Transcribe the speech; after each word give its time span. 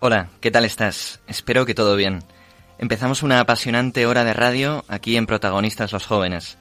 Hola, 0.00 0.28
¿qué 0.40 0.52
tal 0.52 0.64
estás? 0.64 1.18
Espero 1.26 1.66
que 1.66 1.74
todo 1.74 1.96
bien. 1.96 2.22
Empezamos 2.78 3.24
una 3.24 3.40
apasionante 3.40 4.06
hora 4.06 4.22
de 4.22 4.32
radio 4.32 4.84
aquí 4.86 5.16
en 5.16 5.26
Protagonistas 5.26 5.90
los 5.90 6.06
Jóvenes. 6.06 6.56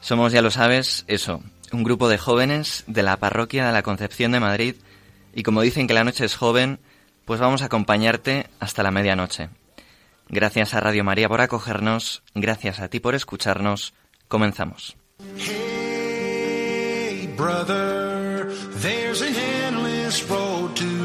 Somos, 0.00 0.32
ya 0.32 0.40
lo 0.40 0.50
sabes, 0.50 1.04
eso, 1.06 1.42
un 1.70 1.84
grupo 1.84 2.08
de 2.08 2.16
jóvenes 2.16 2.84
de 2.86 3.02
la 3.02 3.18
parroquia 3.18 3.66
de 3.66 3.74
la 3.74 3.82
Concepción 3.82 4.32
de 4.32 4.40
Madrid 4.40 4.76
y 5.34 5.42
como 5.42 5.60
dicen 5.60 5.86
que 5.86 5.92
la 5.92 6.02
noche 6.02 6.24
es 6.24 6.34
joven, 6.34 6.78
pues 7.26 7.40
vamos 7.40 7.60
a 7.60 7.66
acompañarte 7.66 8.46
hasta 8.58 8.82
la 8.82 8.90
medianoche. 8.90 9.50
Gracias 10.30 10.72
a 10.72 10.80
Radio 10.80 11.04
María 11.04 11.28
por 11.28 11.42
acogernos, 11.42 12.22
gracias 12.34 12.80
a 12.80 12.88
ti 12.88 13.00
por 13.00 13.14
escucharnos, 13.14 13.92
comenzamos. 14.28 14.96
Hey, 15.36 17.28
brother, 17.36 18.50
there's 18.80 19.20
an 19.20 19.34
endless 19.34 20.26
road 20.26 20.74
to 20.76 20.97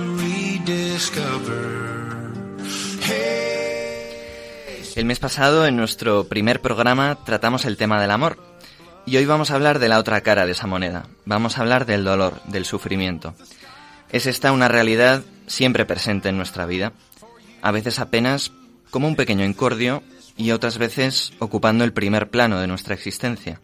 El 4.95 5.05
mes 5.05 5.19
pasado, 5.19 5.67
en 5.67 5.75
nuestro 5.75 6.25
primer 6.29 6.61
programa, 6.61 7.17
tratamos 7.25 7.65
el 7.65 7.75
tema 7.75 7.99
del 7.99 8.11
amor. 8.11 8.37
Y 9.05 9.17
hoy 9.17 9.25
vamos 9.25 9.51
a 9.51 9.55
hablar 9.55 9.79
de 9.79 9.89
la 9.89 9.99
otra 9.99 10.21
cara 10.21 10.45
de 10.45 10.53
esa 10.53 10.65
moneda. 10.65 11.07
Vamos 11.25 11.57
a 11.57 11.61
hablar 11.61 11.85
del 11.85 12.05
dolor, 12.05 12.41
del 12.45 12.63
sufrimiento. 12.63 13.33
Es 14.11 14.27
esta 14.27 14.53
una 14.53 14.69
realidad 14.69 15.23
siempre 15.45 15.85
presente 15.85 16.29
en 16.29 16.37
nuestra 16.37 16.65
vida. 16.65 16.93
A 17.61 17.71
veces 17.71 17.99
apenas 17.99 18.53
como 18.89 19.07
un 19.07 19.17
pequeño 19.17 19.43
incordio 19.43 20.03
y 20.37 20.51
otras 20.51 20.77
veces 20.77 21.33
ocupando 21.39 21.83
el 21.83 21.91
primer 21.91 22.29
plano 22.29 22.61
de 22.61 22.67
nuestra 22.67 22.93
existencia. 22.93 23.59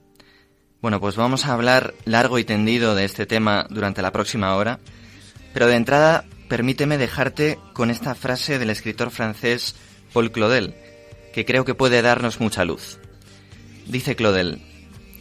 Bueno, 0.82 1.00
pues 1.00 1.16
vamos 1.16 1.46
a 1.46 1.54
hablar 1.54 1.94
largo 2.04 2.38
y 2.38 2.44
tendido 2.44 2.96
de 2.96 3.06
este 3.06 3.26
tema 3.26 3.66
durante 3.70 4.02
la 4.02 4.12
próxima 4.12 4.56
hora, 4.56 4.80
pero 5.54 5.68
de 5.68 5.76
entrada 5.76 6.26
permíteme 6.50 6.98
dejarte 6.98 7.60
con 7.74 7.92
esta 7.92 8.16
frase 8.16 8.60
del 8.60 8.72
escritor 8.72 9.12
francés 9.12 9.76
Paul 10.12 10.32
Claudel, 10.32 10.76
que 11.34 11.46
creo 11.46 11.64
que 11.64 11.76
puede 11.76 12.02
darnos 12.02 12.42
mucha 12.42 12.66
luz. 12.66 13.00
Dice 13.86 14.16
Claudel, 14.16 14.62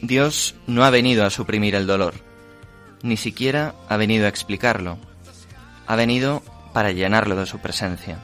Dios 0.03 0.57
no 0.67 0.85
ha 0.85 0.91
venido 0.91 1.25
a 1.25 1.31
suprimir 1.31 1.75
el 1.75 1.87
dolor, 1.87 2.15
ni 3.03 3.17
siquiera 3.17 3.75
ha 3.89 3.97
venido 3.97 4.27
a 4.27 4.29
explicarlo, 4.29 4.99
ha 5.87 5.95
venido 5.95 6.43
para 6.73 6.93
llenarlo 6.93 7.37
de 7.37 7.47
su 7.47 7.59
presencia. 7.59 8.19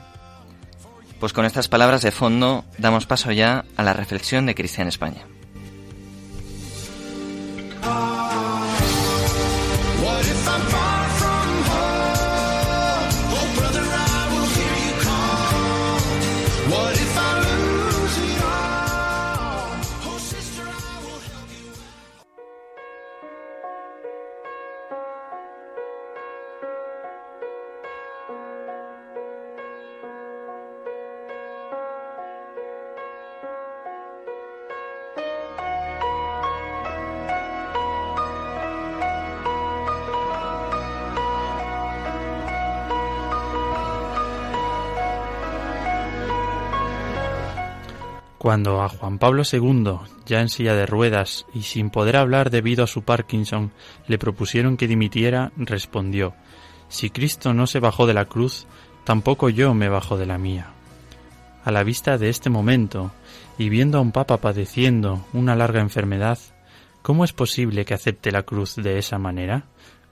Pues 1.21 1.33
con 1.33 1.45
estas 1.45 1.69
palabras 1.69 2.03
de 2.03 2.11
fondo 2.11 2.65
damos 2.79 3.07
paso 3.07 3.33
ya 3.33 3.65
a 3.77 3.83
la 3.83 3.93
reflexión 3.93 4.47
de 4.47 4.55
Cristian 4.55 4.89
España. 4.89 5.27
Cuando 48.55 48.83
a 48.83 48.89
Juan 48.89 49.19
Pablo 49.19 49.43
II, 49.53 49.97
ya 50.27 50.41
en 50.41 50.49
silla 50.49 50.77
de 50.77 50.87
ruedas 50.87 51.45
y 51.53 51.63
sin 51.63 51.91
poder 51.91 52.17
hablar 52.17 52.51
debido 52.51 52.85
a 52.85 52.87
su 52.87 53.03
Parkinson, 53.03 53.73
le 54.07 54.17
propusieron 54.17 54.77
que 54.77 54.87
dimitiera, 54.87 55.51
respondió, 55.57 56.37
Si 56.89 57.11
Cristo 57.11 57.53
no 57.53 57.67
se 57.67 57.81
bajó 57.81 58.07
de 58.07 58.15
la 58.15 58.27
cruz, 58.27 58.69
tampoco 59.03 59.49
yo 59.49 59.75
me 59.75 59.89
bajo 59.89 60.17
de 60.17 60.27
la 60.27 60.39
mía. 60.39 60.69
A 61.65 61.73
la 61.73 61.83
vista 61.83 62.17
de 62.17 62.29
este 62.29 62.49
momento, 62.49 63.11
y 63.59 63.71
viendo 63.71 63.99
a 63.99 64.03
un 64.03 64.13
papa 64.13 64.37
padeciendo 64.37 65.27
una 65.33 65.57
larga 65.57 65.81
enfermedad, 65.81 66.39
¿cómo 67.03 67.25
es 67.25 67.33
posible 67.33 67.85
que 67.85 67.95
acepte 67.95 68.31
la 68.31 68.45
cruz 68.45 68.77
de 68.77 68.99
esa 68.99 69.19
manera? 69.19 69.65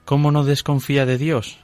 ¿Cómo 0.03 0.33
no 0.33 0.43
desconfía 0.43 1.05
de 1.05 1.17
Dios? 1.17 1.59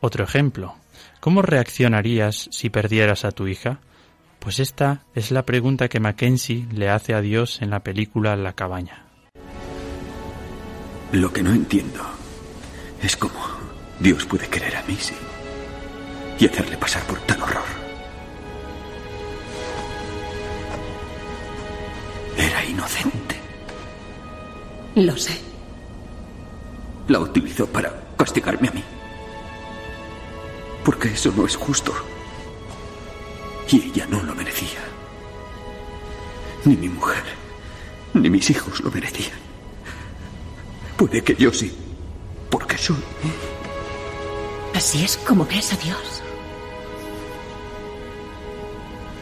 Otro 0.00 0.24
ejemplo, 0.24 0.74
¿cómo 1.20 1.42
reaccionarías 1.42 2.48
si 2.50 2.70
perdieras 2.70 3.24
a 3.24 3.30
tu 3.30 3.46
hija? 3.46 3.78
Pues 4.38 4.60
esta 4.60 5.02
es 5.14 5.30
la 5.30 5.44
pregunta 5.44 5.88
que 5.88 6.00
Mackenzie 6.00 6.66
le 6.72 6.88
hace 6.88 7.14
a 7.14 7.20
Dios 7.20 7.60
en 7.60 7.70
la 7.70 7.80
película 7.80 8.36
La 8.36 8.52
cabaña. 8.52 9.04
Lo 11.12 11.32
que 11.32 11.42
no 11.42 11.52
entiendo 11.52 12.00
es 13.02 13.16
cómo 13.16 13.40
Dios 13.98 14.24
puede 14.26 14.46
querer 14.48 14.76
a 14.76 14.82
Missy 14.84 15.14
y 16.38 16.46
hacerle 16.46 16.76
pasar 16.76 17.02
por 17.04 17.18
tal 17.20 17.42
horror. 17.42 17.64
Era 22.36 22.64
inocente. 22.64 23.36
Lo 24.94 25.16
sé. 25.16 25.38
La 27.08 27.18
utilizó 27.18 27.66
para 27.66 27.92
castigarme 28.16 28.68
a 28.68 28.72
mí. 28.72 28.84
Porque 30.84 31.08
eso 31.08 31.32
no 31.36 31.46
es 31.46 31.56
justo. 31.56 31.92
Y 33.70 33.82
ella 33.88 34.06
no 34.08 34.22
lo 34.22 34.34
merecía. 34.34 34.80
Ni 36.64 36.76
mi 36.76 36.88
mujer, 36.88 37.22
ni 38.14 38.30
mis 38.30 38.48
hijos 38.50 38.80
lo 38.80 38.90
merecían. 38.90 39.38
Puede 40.96 41.22
que 41.22 41.34
yo 41.34 41.52
sí, 41.52 41.72
porque 42.50 42.78
soy. 42.78 42.96
Así 44.74 45.04
es 45.04 45.16
como 45.18 45.44
ves 45.44 45.72
a 45.72 45.76
Dios. 45.76 46.22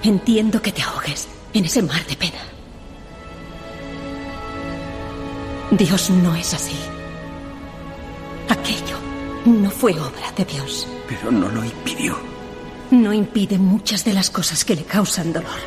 Entiendo 0.03 0.63
que 0.63 0.73
te 0.73 0.83
ahogues 0.83 1.29
en 1.53 1.65
ese 1.65 1.83
mar 1.83 2.05
de 2.07 2.17
pena. 2.17 2.39
Dios 5.73 6.11
no 6.11 6.35
es 6.37 6.55
así. 6.55 6.77
Aquello 8.49 8.99
no 9.45 9.71
fue 9.71 9.93
obra 9.93 10.31
de 10.37 10.45
Dios. 10.45 10.87
Pero 11.09 11.33
no 11.33 11.49
lo 11.49 11.65
impidió. 11.65 12.36
No 12.91 13.13
impide 13.13 13.59
muchas 13.59 14.05
de 14.05 14.13
las 14.13 14.31
cosas 14.31 14.65
que 14.65 14.77
le 14.77 14.85
causan 14.85 15.33
dolor. 15.33 15.59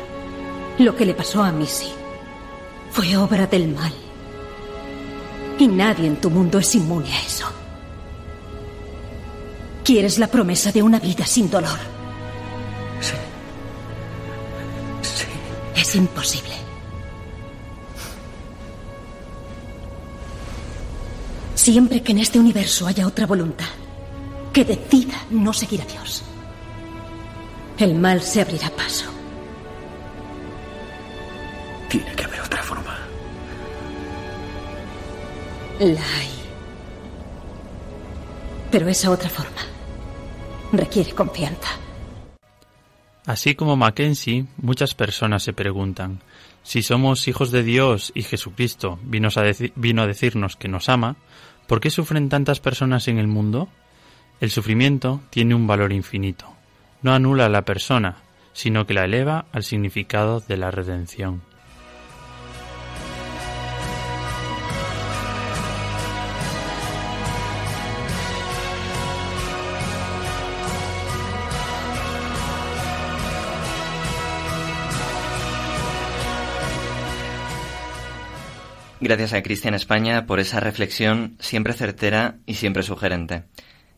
Lo 0.78 0.96
que 0.96 1.04
le 1.04 1.14
pasó 1.14 1.42
a 1.42 1.52
Missy 1.52 1.92
fue 2.90 3.16
obra 3.16 3.46
del 3.46 3.68
mal. 3.68 3.92
Y 5.58 5.68
nadie 5.68 6.06
en 6.06 6.20
tu 6.20 6.30
mundo 6.30 6.58
es 6.58 6.74
inmune 6.74 7.12
a 7.12 7.20
eso. 7.20 7.46
Quieres 9.84 10.18
la 10.18 10.28
promesa 10.28 10.72
de 10.72 10.82
una 10.82 10.98
vida 10.98 11.26
sin 11.26 11.50
dolor. 11.50 11.78
Sí. 13.00 13.14
Sí. 15.02 15.26
Es 15.74 15.94
imposible. 15.96 16.54
Siempre 21.54 22.02
que 22.02 22.12
en 22.12 22.18
este 22.20 22.38
universo 22.38 22.86
haya 22.86 23.06
otra 23.06 23.26
voluntad 23.26 23.68
que 24.52 24.64
decida 24.64 25.26
no 25.30 25.52
seguir 25.52 25.82
a 25.82 25.84
Dios, 25.84 26.24
el 27.80 27.94
mal 27.94 28.20
se 28.22 28.42
abrirá 28.42 28.70
paso. 28.70 29.10
Tiene 31.88 32.12
que 32.14 32.24
haber 32.24 32.40
otra 32.40 32.62
forma. 32.62 32.98
La 35.80 36.00
hay. 36.00 36.30
Pero 38.70 38.88
esa 38.88 39.10
otra 39.10 39.28
forma 39.28 39.62
requiere 40.72 41.12
confianza. 41.12 41.68
Así 43.26 43.54
como 43.54 43.76
Mackenzie, 43.76 44.46
muchas 44.56 44.94
personas 44.94 45.42
se 45.42 45.52
preguntan, 45.52 46.20
si 46.62 46.82
somos 46.82 47.26
hijos 47.28 47.50
de 47.50 47.62
Dios 47.62 48.12
y 48.14 48.22
Jesucristo 48.22 48.98
vino 49.02 49.28
a, 49.28 49.30
deci- 49.30 49.72
vino 49.76 50.02
a 50.02 50.06
decirnos 50.06 50.56
que 50.56 50.68
nos 50.68 50.88
ama, 50.88 51.16
¿por 51.66 51.80
qué 51.80 51.90
sufren 51.90 52.28
tantas 52.28 52.60
personas 52.60 53.08
en 53.08 53.18
el 53.18 53.26
mundo? 53.26 53.68
El 54.40 54.50
sufrimiento 54.50 55.20
tiene 55.30 55.54
un 55.54 55.66
valor 55.66 55.92
infinito. 55.92 56.46
No 57.02 57.12
anula 57.14 57.46
a 57.46 57.48
la 57.48 57.64
persona, 57.64 58.16
sino 58.52 58.86
que 58.86 58.94
la 58.94 59.04
eleva 59.04 59.46
al 59.52 59.62
significado 59.62 60.40
de 60.40 60.56
la 60.58 60.70
redención. 60.70 61.42
Gracias 79.02 79.32
a 79.32 79.42
Cristian 79.42 79.72
España 79.72 80.26
por 80.26 80.40
esa 80.40 80.60
reflexión 80.60 81.36
siempre 81.40 81.72
certera 81.72 82.36
y 82.44 82.54
siempre 82.54 82.82
sugerente. 82.82 83.44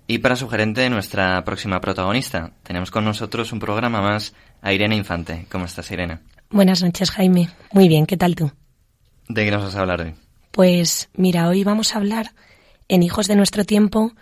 Y 0.06 0.18
para 0.18 0.36
sugerente, 0.36 0.88
nuestra 0.90 1.44
próxima 1.44 1.80
protagonista. 1.80 2.52
Tenemos 2.62 2.90
con 2.90 3.04
nosotros 3.04 3.52
un 3.52 3.60
programa 3.60 4.00
más 4.00 4.34
a 4.60 4.72
Irene 4.72 4.96
Infante. 4.96 5.46
¿Cómo 5.50 5.64
estás, 5.64 5.90
Irene? 5.90 6.18
Buenas 6.50 6.82
noches, 6.82 7.10
Jaime. 7.10 7.50
Muy 7.72 7.88
bien, 7.88 8.06
¿qué 8.06 8.16
tal 8.16 8.34
tú? 8.34 8.50
¿De 9.28 9.44
qué 9.44 9.50
nos 9.50 9.62
vas 9.62 9.76
a 9.76 9.80
hablar 9.80 10.02
hoy? 10.02 10.14
Pues 10.50 11.08
mira, 11.14 11.48
hoy 11.48 11.64
vamos 11.64 11.94
a 11.94 11.98
hablar 11.98 12.32
en 12.88 13.02
Hijos 13.02 13.26
de 13.26 13.36
nuestro 13.36 13.64
tiempo 13.64 14.12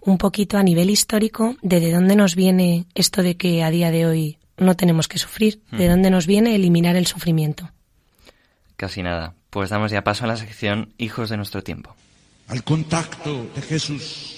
un 0.00 0.18
poquito 0.18 0.58
a 0.58 0.62
nivel 0.62 0.90
histórico 0.90 1.56
de 1.62 1.80
de 1.80 1.92
dónde 1.92 2.14
nos 2.14 2.34
viene 2.34 2.86
esto 2.94 3.22
de 3.22 3.36
que 3.36 3.62
a 3.62 3.70
día 3.70 3.90
de 3.90 4.06
hoy 4.06 4.38
no 4.56 4.76
tenemos 4.76 5.08
que 5.08 5.18
sufrir, 5.18 5.62
de 5.70 5.88
dónde 5.88 6.10
nos 6.10 6.26
viene 6.26 6.54
eliminar 6.54 6.96
el 6.96 7.06
sufrimiento. 7.06 7.70
Casi 8.76 9.02
nada. 9.02 9.34
Pues 9.50 9.70
damos 9.70 9.90
ya 9.90 10.04
paso 10.04 10.24
a 10.24 10.28
la 10.28 10.36
sección 10.36 10.92
Hijos 10.98 11.30
de 11.30 11.36
nuestro 11.36 11.62
tiempo. 11.62 11.94
Al 12.48 12.64
contacto 12.64 13.46
de 13.54 13.62
Jesús 13.62 14.37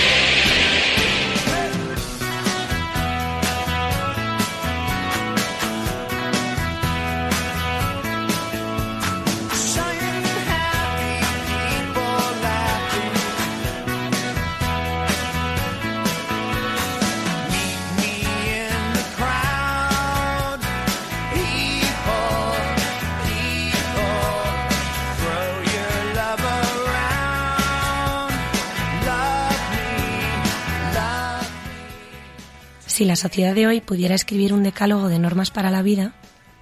Si 33.01 33.05
la 33.05 33.15
sociedad 33.15 33.55
de 33.55 33.65
hoy 33.65 33.81
pudiera 33.81 34.13
escribir 34.13 34.53
un 34.53 34.61
decálogo 34.61 35.07
de 35.07 35.17
normas 35.17 35.49
para 35.49 35.71
la 35.71 35.81
vida, 35.81 36.13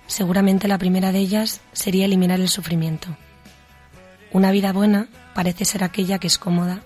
seguramente 0.07 0.69
la 0.69 0.77
primera 0.77 1.11
de 1.11 1.19
ellas 1.19 1.59
sería 1.73 2.05
eliminar 2.05 2.39
el 2.39 2.47
sufrimiento. 2.47 3.09
Una 4.31 4.49
vida 4.51 4.71
buena 4.71 5.09
parece 5.35 5.65
ser 5.65 5.83
aquella 5.83 6.17
que 6.17 6.27
es 6.27 6.37
cómoda, 6.37 6.79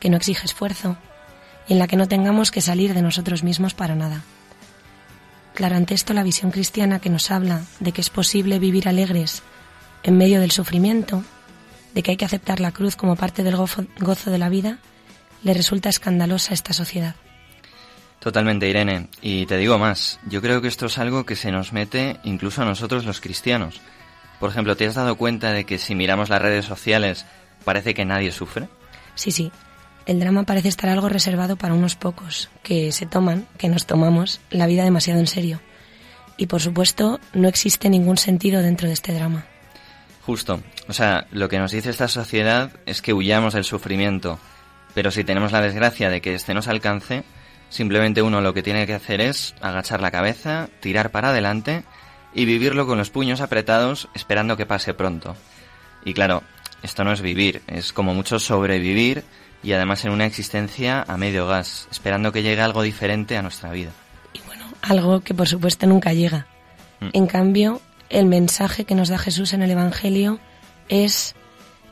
que 0.00 0.08
no 0.08 0.16
exige 0.16 0.46
esfuerzo 0.46 0.96
y 1.68 1.74
en 1.74 1.78
la 1.78 1.88
que 1.88 1.98
no 1.98 2.08
tengamos 2.08 2.50
que 2.50 2.62
salir 2.62 2.94
de 2.94 3.02
nosotros 3.02 3.42
mismos 3.44 3.74
para 3.74 3.96
nada. 3.96 4.22
Claro, 5.52 5.76
ante 5.76 5.92
esto 5.92 6.14
la 6.14 6.22
visión 6.22 6.50
cristiana 6.50 6.98
que 6.98 7.10
nos 7.10 7.30
habla 7.30 7.64
de 7.80 7.92
que 7.92 8.00
es 8.00 8.08
posible 8.08 8.58
vivir 8.58 8.88
alegres 8.88 9.42
en 10.04 10.16
medio 10.16 10.40
del 10.40 10.52
sufrimiento, 10.52 11.22
de 11.92 12.02
que 12.02 12.12
hay 12.12 12.16
que 12.16 12.24
aceptar 12.24 12.60
la 12.60 12.72
cruz 12.72 12.96
como 12.96 13.14
parte 13.14 13.42
del 13.42 13.56
gozo, 13.56 14.30
de 14.30 14.38
la 14.38 14.48
vida, 14.48 14.78
le 15.42 15.52
resulta 15.52 15.90
escandalosa 15.90 16.52
a 16.52 16.54
esta 16.54 16.72
sociedad. 16.72 17.14
Totalmente, 18.26 18.68
Irene. 18.68 19.06
Y 19.22 19.46
te 19.46 19.56
digo 19.56 19.78
más, 19.78 20.18
yo 20.28 20.42
creo 20.42 20.60
que 20.60 20.66
esto 20.66 20.86
es 20.86 20.98
algo 20.98 21.24
que 21.24 21.36
se 21.36 21.52
nos 21.52 21.72
mete 21.72 22.16
incluso 22.24 22.60
a 22.60 22.64
nosotros 22.64 23.04
los 23.04 23.20
cristianos. 23.20 23.80
Por 24.40 24.50
ejemplo, 24.50 24.76
¿te 24.76 24.84
has 24.84 24.96
dado 24.96 25.14
cuenta 25.14 25.52
de 25.52 25.62
que 25.62 25.78
si 25.78 25.94
miramos 25.94 26.28
las 26.28 26.42
redes 26.42 26.64
sociales 26.64 27.24
parece 27.64 27.94
que 27.94 28.04
nadie 28.04 28.32
sufre? 28.32 28.68
Sí, 29.14 29.30
sí. 29.30 29.52
El 30.06 30.18
drama 30.18 30.42
parece 30.42 30.66
estar 30.66 30.90
algo 30.90 31.08
reservado 31.08 31.54
para 31.54 31.74
unos 31.74 31.94
pocos, 31.94 32.50
que 32.64 32.90
se 32.90 33.06
toman, 33.06 33.46
que 33.58 33.68
nos 33.68 33.86
tomamos, 33.86 34.40
la 34.50 34.66
vida 34.66 34.82
demasiado 34.82 35.20
en 35.20 35.28
serio. 35.28 35.60
Y 36.36 36.46
por 36.46 36.60
supuesto, 36.60 37.20
no 37.32 37.46
existe 37.46 37.88
ningún 37.90 38.16
sentido 38.16 38.60
dentro 38.60 38.88
de 38.88 38.94
este 38.94 39.12
drama. 39.12 39.46
Justo. 40.22 40.60
O 40.88 40.92
sea, 40.92 41.28
lo 41.30 41.48
que 41.48 41.60
nos 41.60 41.70
dice 41.70 41.90
esta 41.90 42.08
sociedad 42.08 42.72
es 42.86 43.02
que 43.02 43.12
huyamos 43.12 43.54
del 43.54 43.62
sufrimiento. 43.62 44.40
Pero 44.94 45.12
si 45.12 45.22
tenemos 45.22 45.52
la 45.52 45.60
desgracia 45.60 46.10
de 46.10 46.20
que 46.20 46.34
éste 46.34 46.54
nos 46.54 46.66
alcance, 46.66 47.22
simplemente 47.68 48.22
uno 48.22 48.40
lo 48.40 48.54
que 48.54 48.62
tiene 48.62 48.86
que 48.86 48.94
hacer 48.94 49.20
es 49.20 49.54
agachar 49.60 50.00
la 50.00 50.10
cabeza, 50.10 50.68
tirar 50.80 51.10
para 51.10 51.30
adelante 51.30 51.84
y 52.34 52.44
vivirlo 52.44 52.86
con 52.86 52.98
los 52.98 53.10
puños 53.10 53.40
apretados 53.40 54.08
esperando 54.14 54.56
que 54.56 54.66
pase 54.66 54.94
pronto. 54.94 55.36
Y 56.04 56.14
claro, 56.14 56.42
esto 56.82 57.04
no 57.04 57.12
es 57.12 57.20
vivir, 57.20 57.62
es 57.66 57.92
como 57.92 58.14
mucho 58.14 58.38
sobrevivir 58.38 59.24
y 59.62 59.72
además 59.72 60.04
en 60.04 60.12
una 60.12 60.26
existencia 60.26 61.04
a 61.08 61.16
medio 61.16 61.46
gas, 61.46 61.88
esperando 61.90 62.32
que 62.32 62.42
llegue 62.42 62.60
algo 62.60 62.82
diferente 62.82 63.36
a 63.36 63.42
nuestra 63.42 63.72
vida. 63.72 63.90
Y 64.32 64.40
bueno, 64.46 64.66
algo 64.82 65.20
que 65.20 65.34
por 65.34 65.48
supuesto 65.48 65.86
nunca 65.86 66.12
llega. 66.12 66.46
Mm. 67.00 67.08
En 67.12 67.26
cambio, 67.26 67.80
el 68.08 68.26
mensaje 68.26 68.84
que 68.84 68.94
nos 68.94 69.08
da 69.08 69.18
Jesús 69.18 69.52
en 69.52 69.62
el 69.62 69.70
Evangelio 69.70 70.38
es 70.88 71.34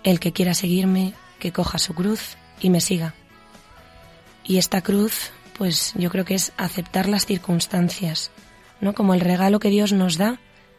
el 0.04 0.20
que 0.20 0.32
quiera 0.32 0.54
seguirme, 0.54 1.14
que 1.38 1.52
coja 1.52 1.78
su 1.78 1.94
cruz 1.94 2.37
y 2.60 2.70
me 2.70 2.80
siga. 2.80 3.14
Y 4.44 4.58
esta 4.58 4.82
cruz, 4.82 5.32
pues 5.56 5.92
yo 5.96 6.11
creo 6.11 6.25
que 6.25 6.34
es 6.34 6.52
aceptar 6.56 7.08
las 7.08 7.26
circunstancias, 7.26 8.30
¿no? 8.80 8.92
Como 8.92 9.14
el 9.14 9.20
regalo 9.20 9.61
que 9.61 9.70
Dios 9.70 9.92
nos 9.92 10.18
da 10.18 10.38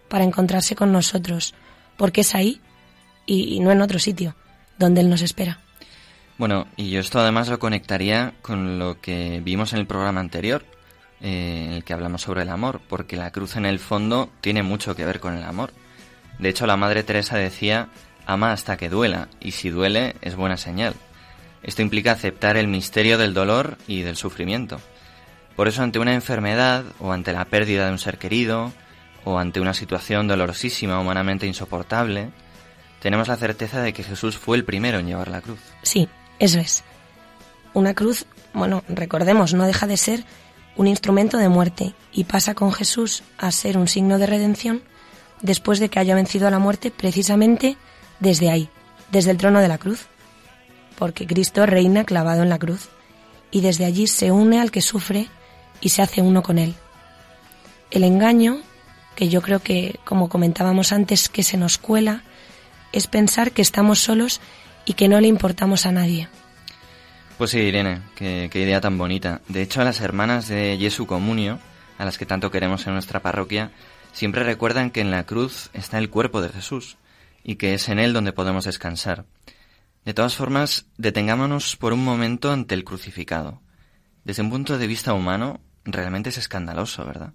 para 0.10 0.24
encontrarse 0.24 0.76
con 0.76 0.92
nosotros, 0.92 1.54
porque 1.98 2.22
es 2.22 2.36
ahí 2.36 2.62
y, 3.26 3.60
no 3.60 3.72
en 3.72 3.82
otro 3.82 4.00
sitio, 4.00 4.36
donde 4.78 5.02
Él 5.02 5.10
nos 5.10 5.22
espera. 5.22 5.60
Bueno, 6.38 6.68
y 6.76 6.90
yo 6.90 7.00
esto 7.00 7.20
además 7.20 7.48
lo 7.48 7.60
conectaría 7.60 8.34
con 8.42 8.78
lo 8.78 9.00
que 9.00 9.42
vimos 9.44 9.74
en 9.74 9.80
el 9.80 9.88
programa 9.88 10.20
anterior, 10.20 10.66
eh, 11.22 11.66
en 11.68 11.74
el 11.74 11.84
que 11.84 11.94
hablamos 11.94 12.22
sobre 12.22 12.42
el 12.42 12.50
amor, 12.50 12.82
porque 12.90 13.16
la 13.16 13.32
cruz 13.32 13.56
en 13.56 13.66
el 13.66 13.80
fondo 13.80 14.30
tiene 14.42 14.62
mucho 14.62 14.96
que 14.96 15.06
ver 15.06 15.20
con 15.20 15.36
el 15.36 15.44
amor. 15.44 15.72
De 16.40 16.50
hecho, 16.50 16.68
la 16.68 16.76
Madre 16.76 17.04
Teresa 17.04 17.38
decía, 17.38 17.88
ama 18.26 18.52
hasta 18.52 18.76
que 18.76 18.90
duela, 18.90 19.30
y 19.40 19.52
si 19.52 19.70
duele 19.70 20.16
es 20.22 20.36
buena 20.36 20.58
señal. 20.58 20.94
Esto 21.66 21.82
implica 21.82 22.12
aceptar 22.12 22.58
el 22.58 22.68
misterio 22.68 23.18
del 23.18 23.34
dolor 23.34 23.80
y 23.88 24.04
del 24.04 24.18
sufrimiento. 24.18 24.80
Por 25.56 25.68
eso 25.68 25.82
ante 25.82 25.98
una 25.98 26.14
enfermedad 26.14 26.86
o 27.00 27.12
ante 27.12 27.34
la 27.34 27.46
pérdida 27.46 27.88
de 27.88 27.92
un 27.92 27.98
ser 27.98 28.20
querido 28.20 28.72
o 29.24 29.40
ante 29.40 29.60
una 29.60 29.74
situación 29.74 30.28
dolorosísima, 30.28 31.00
humanamente 31.00 31.48
insoportable, 31.48 32.30
tenemos 33.02 33.28
la 33.28 33.36
certeza 33.36 33.82
de 33.82 33.94
que 33.94 34.04
Jesús 34.04 34.38
fue 34.38 34.58
el 34.58 34.64
primero 34.64 35.00
en 35.00 35.08
llevar 35.08 35.28
la 35.28 35.42
cruz. 35.42 35.60
Sí, 35.82 36.08
eso 36.38 36.60
es. 36.60 36.84
Una 37.74 37.96
cruz, 37.96 38.28
bueno, 38.54 38.84
recordemos, 38.88 39.56
no 39.56 39.66
deja 39.66 39.88
de 39.88 39.98
ser 39.98 40.24
un 40.76 40.86
instrumento 40.86 41.38
de 41.38 41.50
muerte 41.50 41.96
y 42.12 42.26
pasa 42.26 42.54
con 42.54 42.74
Jesús 42.74 43.24
a 43.40 43.52
ser 43.52 43.80
un 43.80 43.88
signo 43.88 44.20
de 44.20 44.28
redención 44.28 44.84
después 45.42 45.80
de 45.80 45.90
que 45.90 45.98
haya 45.98 46.14
vencido 46.14 46.48
a 46.48 46.52
la 46.52 46.60
muerte 46.60 46.92
precisamente 46.92 47.76
desde 48.20 48.52
ahí, 48.52 48.70
desde 49.12 49.32
el 49.32 49.38
trono 49.38 49.62
de 49.62 49.68
la 49.68 49.80
cruz. 49.80 50.08
Porque 50.98 51.28
Cristo 51.28 51.66
reina 51.66 52.04
clavado 52.04 52.44
en 52.44 52.50
la 52.50 52.60
cruz 52.60 52.90
y 53.52 53.62
desde 53.62 53.86
allí 53.86 54.08
se 54.08 54.32
une 54.32 54.60
al 54.60 54.72
que 54.72 54.82
sufre 54.82 55.28
y 55.82 55.90
se 55.90 56.02
hace 56.02 56.22
uno 56.22 56.44
con 56.44 56.58
él. 56.58 56.76
El 57.92 58.04
engaño, 58.04 58.62
que 59.16 59.30
yo 59.30 59.42
creo 59.42 59.60
que, 59.60 60.00
como 60.04 60.30
comentábamos 60.30 60.92
antes, 60.92 61.30
que 61.30 61.44
se 61.44 61.58
nos 61.58 61.78
cuela, 61.78 62.24
es 62.92 63.08
pensar 63.08 63.52
que 63.52 63.62
estamos 63.62 64.00
solos 64.00 64.42
y 64.86 64.94
que 64.94 65.08
no 65.08 65.20
le 65.20 65.28
importamos 65.28 65.86
a 65.86 65.92
nadie. 65.92 66.28
Pues 67.38 67.52
sí, 67.52 67.60
Irene, 67.60 68.02
qué, 68.16 68.50
qué 68.52 68.62
idea 68.62 68.80
tan 68.80 68.98
bonita. 68.98 69.42
De 69.50 69.62
hecho, 69.62 69.82
a 69.82 69.86
las 69.86 70.00
hermanas 70.00 70.48
de 70.48 70.78
Jesu 70.80 71.06
Comunio, 71.06 71.60
a 71.98 72.06
las 72.06 72.18
que 72.18 72.26
tanto 72.26 72.52
queremos 72.52 72.88
en 72.88 72.94
nuestra 72.94 73.22
parroquia, 73.22 73.72
siempre 74.14 74.44
recuerdan 74.44 74.92
que 74.92 75.02
en 75.02 75.12
la 75.12 75.26
cruz 75.26 75.70
está 75.74 75.98
el 75.98 76.10
cuerpo 76.10 76.42
de 76.42 76.50
Jesús 76.50 76.98
y 77.44 77.56
que 77.56 77.74
es 77.74 77.90
en 77.90 78.00
él 78.00 78.14
donde 78.14 78.32
podemos 78.34 78.66
descansar. 78.66 79.26
De 80.06 80.14
todas 80.14 80.36
formas, 80.36 80.86
detengámonos 80.98 81.76
por 81.76 81.92
un 81.92 82.04
momento 82.04 82.52
ante 82.52 82.76
el 82.76 82.84
crucificado. 82.84 83.62
Desde 84.24 84.44
un 84.44 84.52
punto 84.52 84.78
de 84.78 84.88
vista 84.88 85.14
humano, 85.14 85.60
realmente 85.84 86.30
es 86.30 86.38
escandaloso, 86.38 87.06
¿verdad? 87.06 87.34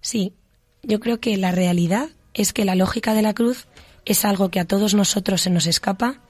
Sí, 0.00 0.34
yo 0.82 1.00
creo 1.00 1.18
que 1.18 1.36
la 1.36 1.50
realidad 1.50 2.10
es 2.34 2.52
que 2.52 2.64
la 2.64 2.74
lógica 2.74 3.14
de 3.14 3.22
la 3.22 3.34
cruz 3.34 3.66
es 4.04 4.24
algo 4.24 4.50
que 4.50 4.60
a 4.60 4.66
todos 4.66 4.94
nosotros 4.94 5.40
se 5.40 5.50
nos 5.50 5.66
escapa 5.66 6.20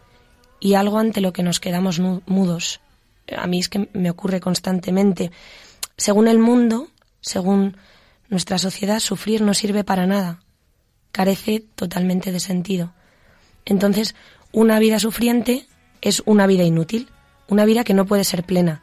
y 0.60 0.74
algo 0.74 0.98
ante 0.98 1.20
lo 1.20 1.32
que 1.32 1.42
nos 1.42 1.58
quedamos 1.58 1.98
mudos. 1.98 2.80
A 3.36 3.46
mí 3.46 3.58
es 3.58 3.68
que 3.68 3.88
me 3.92 4.10
ocurre 4.10 4.40
constantemente. 4.40 5.32
Según 5.96 6.28
el 6.28 6.38
mundo, 6.38 6.88
según 7.20 7.76
nuestra 8.28 8.58
sociedad, 8.58 9.00
sufrir 9.00 9.42
no 9.42 9.54
sirve 9.54 9.84
para 9.84 10.06
nada. 10.06 10.40
Carece 11.10 11.64
totalmente 11.74 12.30
de 12.30 12.40
sentido. 12.40 12.92
Entonces, 13.64 14.14
una 14.52 14.78
vida 14.78 14.98
sufriente 14.98 15.66
es 16.00 16.22
una 16.26 16.46
vida 16.46 16.62
inútil, 16.64 17.08
una 17.48 17.64
vida 17.64 17.84
que 17.84 17.94
no 17.94 18.06
puede 18.06 18.24
ser 18.24 18.44
plena. 18.44 18.82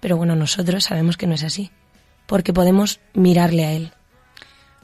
Pero 0.00 0.16
bueno, 0.16 0.36
nosotros 0.36 0.84
sabemos 0.84 1.16
que 1.16 1.26
no 1.26 1.34
es 1.34 1.42
así, 1.42 1.70
porque 2.26 2.52
podemos 2.52 3.00
mirarle 3.14 3.64
a 3.64 3.72
Él. 3.72 3.92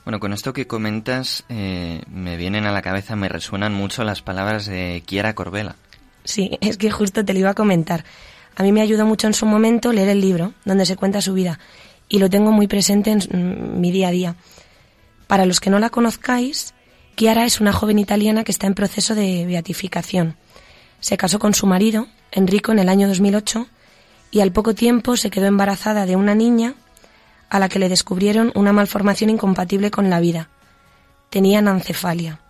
Bueno, 0.05 0.19
con 0.19 0.33
esto 0.33 0.53
que 0.53 0.67
comentas, 0.67 1.45
eh, 1.49 2.03
me 2.09 2.37
vienen 2.37 2.67
a 2.67 2.73
la 2.73 2.83
cabeza, 2.83 3.15
me 3.15 3.29
resuenan 3.29 3.73
mucho 3.73 4.03
las 4.03 4.23
palabras 4.23 4.67
de 4.67 5.03
Kiara 5.07 5.35
Corbella. 5.35 5.77
Sí, 6.25 6.57
es 6.61 6.77
que 6.77 6.91
justo 6.91 7.25
te 7.25 7.33
lo 7.33 7.41
iba 7.41 7.51
a 7.51 7.55
comentar. 7.55 8.05
A 8.57 8.63
mí 8.63 8.73
me 8.73 8.81
ayudó 8.81 9.07
mucho 9.07 9.27
en 9.27 9.35
su 9.35 9.47
momento 9.47 9.93
leer 9.93 10.09
el 10.09 10.21
libro 10.21 10.55
donde 10.65 10.87
se 10.87 10.97
cuenta 10.97 11.21
su 11.23 11.35
vida 11.35 11.59
y 12.09 12.19
lo 12.19 12.29
tengo 12.29 12.53
muy 12.53 12.67
presente 12.67 13.11
en 13.11 13.19
mm, 13.19 13.81
mi 13.81 13.91
día 13.91 14.09
a 14.09 14.11
día. 14.11 14.37
Para 15.27 15.47
los 15.47 15.61
que 15.61 15.71
no 15.71 15.79
la 15.79 15.89
conozcáis, 15.89 16.75
Chiara 17.17 17.45
es 17.45 17.61
una 17.61 17.73
joven 17.73 17.99
italiana 17.99 18.43
que 18.43 18.53
está 18.53 18.67
en 18.67 18.75
proceso 18.75 19.15
de 19.15 19.45
beatificación. 19.47 20.37
Se 21.01 21.17
casó 21.17 21.39
con 21.39 21.53
su 21.53 21.67
marido, 21.67 22.09
Enrico, 22.31 22.73
en 22.73 22.79
el 22.79 22.89
año 22.89 23.07
2008 23.09 23.67
y 24.31 24.41
al 24.41 24.53
poco 24.53 24.75
tiempo 24.75 25.17
se 25.17 25.31
quedó 25.31 25.47
embarazada 25.47 26.07
de 26.07 26.17
una 26.17 26.35
niña 26.35 26.75
a 27.51 27.59
la 27.59 27.69
que 27.69 27.79
le 27.79 27.91
descubrieron 27.91 28.51
una 28.55 28.73
malformación 28.73 29.29
incompatible 29.29 29.91
con 29.91 30.09
la 30.09 30.21
vida. 30.21 30.49
Tenían 31.29 31.69
ancefalia. 31.69 32.41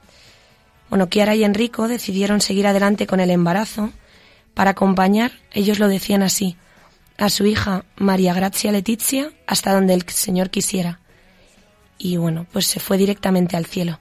Bueno, 0.89 1.07
Chiara 1.07 1.35
y 1.35 1.43
Enrico 1.43 1.89
decidieron 1.89 2.41
seguir 2.41 2.69
adelante 2.69 3.07
con 3.07 3.19
el 3.19 3.31
embarazo 3.31 3.91
para 4.55 4.71
acompañar, 4.71 5.33
ellos 5.51 5.81
lo 5.81 5.89
decían 5.89 6.23
así, 6.23 6.57
a 7.19 7.31
su 7.31 7.47
hija 7.47 7.85
María 7.97 8.33
Grazia 8.33 8.71
Letizia 8.71 9.33
hasta 9.47 9.73
donde 9.73 9.95
el 9.95 10.05
Señor 10.09 10.51
quisiera. 10.51 11.01
Y 11.99 12.17
bueno, 12.17 12.47
pues 12.53 12.67
se 12.67 12.79
fue 12.79 12.97
directamente 12.97 13.57
al 13.57 13.67
cielo. 13.67 13.99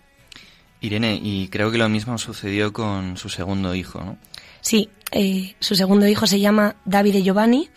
Irene, 0.81 1.19
y 1.21 1.47
creo 1.47 1.71
que 1.71 1.77
lo 1.77 1.87
mismo 1.87 2.17
sucedió 2.17 2.73
con 2.73 3.15
su 3.15 3.29
segundo 3.29 3.75
hijo, 3.75 4.03
¿no? 4.03 4.17
Sí, 4.61 4.89
eh, 5.11 5.55
su 5.59 5.75
segundo 5.75 6.07
hijo 6.07 6.27
se 6.27 6.39
llama 6.39 6.75
Davide 6.85 7.23
Giovanni 7.23 7.69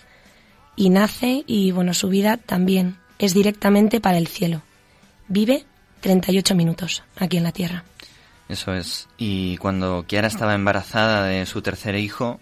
y 0.76 0.90
nace 0.90 1.44
y 1.46 1.70
bueno, 1.70 1.94
su 1.94 2.08
vida 2.08 2.36
también 2.38 2.96
es 3.18 3.34
directamente 3.34 4.00
para 4.00 4.18
el 4.18 4.26
cielo. 4.26 4.62
Vive 5.28 5.64
38 6.00 6.54
minutos 6.54 7.02
aquí 7.16 7.36
en 7.36 7.44
la 7.44 7.52
tierra. 7.52 7.84
Eso 8.48 8.74
es. 8.74 9.08
Y 9.16 9.56
cuando 9.56 10.04
Kiara 10.06 10.28
estaba 10.28 10.54
embarazada 10.54 11.24
de 11.24 11.46
su 11.46 11.62
tercer 11.62 11.94
hijo, 11.94 12.40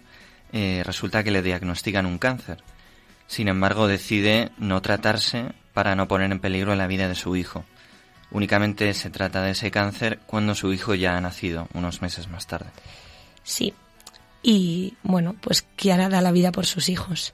eh, 0.51 0.83
resulta 0.85 1.23
que 1.23 1.31
le 1.31 1.41
diagnostican 1.41 2.05
un 2.05 2.17
cáncer. 2.17 2.57
Sin 3.27 3.47
embargo, 3.47 3.87
decide 3.87 4.51
no 4.57 4.81
tratarse 4.81 5.53
para 5.73 5.95
no 5.95 6.07
poner 6.07 6.31
en 6.31 6.39
peligro 6.39 6.75
la 6.75 6.87
vida 6.87 7.07
de 7.07 7.15
su 7.15 7.35
hijo. 7.35 7.63
Únicamente 8.33 8.93
se 8.95 9.11
trata 9.11 9.43
de 9.43 9.51
ese 9.51 9.69
cáncer 9.69 10.19
cuando 10.25 10.55
su 10.55 10.73
hijo 10.73 10.95
ya 10.95 11.15
ha 11.15 11.21
nacido, 11.21 11.67
unos 11.73 12.01
meses 12.01 12.27
más 12.27 12.47
tarde. 12.47 12.71
Sí. 13.43 13.73
Y 14.41 14.95
bueno, 15.03 15.35
pues 15.39 15.61
Kiara 15.75 16.09
da 16.09 16.19
la 16.19 16.31
vida 16.31 16.51
por 16.51 16.65
sus 16.65 16.89
hijos. 16.89 17.33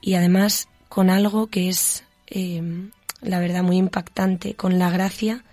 Y 0.00 0.14
además 0.14 0.68
con 0.88 1.08
algo 1.08 1.46
que 1.46 1.68
es, 1.68 2.04
eh, 2.26 2.90
la 3.22 3.38
verdad, 3.38 3.62
muy 3.62 3.76
impactante, 3.76 4.54
con 4.54 4.78
la 4.78 4.90
gracia 4.90 5.44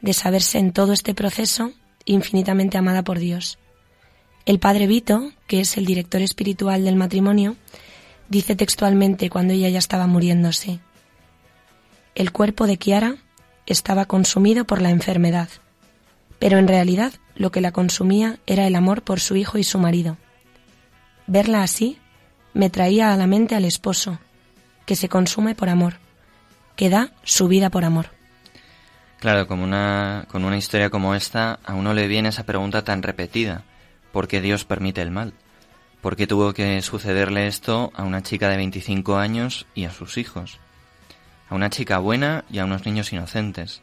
de 0.00 0.12
saberse 0.12 0.58
en 0.58 0.72
todo 0.72 0.92
este 0.92 1.14
proceso 1.14 1.72
infinitamente 2.04 2.78
amada 2.78 3.02
por 3.02 3.18
Dios. 3.18 3.58
El 4.46 4.60
padre 4.60 4.86
Vito, 4.86 5.32
que 5.48 5.60
es 5.60 5.76
el 5.76 5.84
director 5.84 6.22
espiritual 6.22 6.84
del 6.84 6.96
matrimonio, 6.96 7.56
dice 8.28 8.54
textualmente 8.54 9.30
cuando 9.30 9.52
ella 9.52 9.68
ya 9.68 9.78
estaba 9.78 10.06
muriéndose, 10.06 10.80
el 12.14 12.32
cuerpo 12.32 12.66
de 12.66 12.76
Kiara 12.76 13.16
estaba 13.66 14.06
consumido 14.06 14.64
por 14.64 14.80
la 14.82 14.90
enfermedad, 14.90 15.48
pero 16.38 16.58
en 16.58 16.68
realidad 16.68 17.12
lo 17.34 17.50
que 17.50 17.60
la 17.60 17.72
consumía 17.72 18.38
era 18.46 18.66
el 18.66 18.74
amor 18.74 19.02
por 19.02 19.20
su 19.20 19.36
hijo 19.36 19.58
y 19.58 19.64
su 19.64 19.78
marido. 19.78 20.16
Verla 21.26 21.62
así 21.62 21.98
me 22.54 22.70
traía 22.70 23.12
a 23.12 23.16
la 23.16 23.26
mente 23.26 23.54
al 23.54 23.64
esposo, 23.64 24.18
que 24.84 24.96
se 24.96 25.08
consume 25.08 25.54
por 25.54 25.68
amor, 25.68 25.94
que 26.76 26.90
da 26.90 27.12
su 27.22 27.48
vida 27.48 27.70
por 27.70 27.84
amor. 27.84 28.10
Claro, 29.20 29.46
como 29.46 29.62
una, 29.62 30.26
con 30.28 30.44
una 30.44 30.56
historia 30.56 30.90
como 30.90 31.14
esta, 31.14 31.60
a 31.64 31.74
uno 31.74 31.94
le 31.94 32.08
viene 32.08 32.30
esa 32.30 32.44
pregunta 32.44 32.82
tan 32.82 33.02
repetida. 33.02 33.62
¿Por 34.10 34.26
qué 34.26 34.40
Dios 34.40 34.64
permite 34.64 35.00
el 35.00 35.12
mal? 35.12 35.32
¿Por 36.00 36.16
qué 36.16 36.26
tuvo 36.26 36.52
que 36.52 36.82
sucederle 36.82 37.46
esto 37.46 37.92
a 37.94 38.02
una 38.02 38.22
chica 38.22 38.48
de 38.48 38.56
25 38.56 39.16
años 39.16 39.66
y 39.76 39.84
a 39.84 39.92
sus 39.92 40.18
hijos? 40.18 40.58
A 41.52 41.54
una 41.54 41.68
chica 41.68 41.98
buena 41.98 42.46
y 42.50 42.60
a 42.60 42.64
unos 42.64 42.86
niños 42.86 43.12
inocentes. 43.12 43.82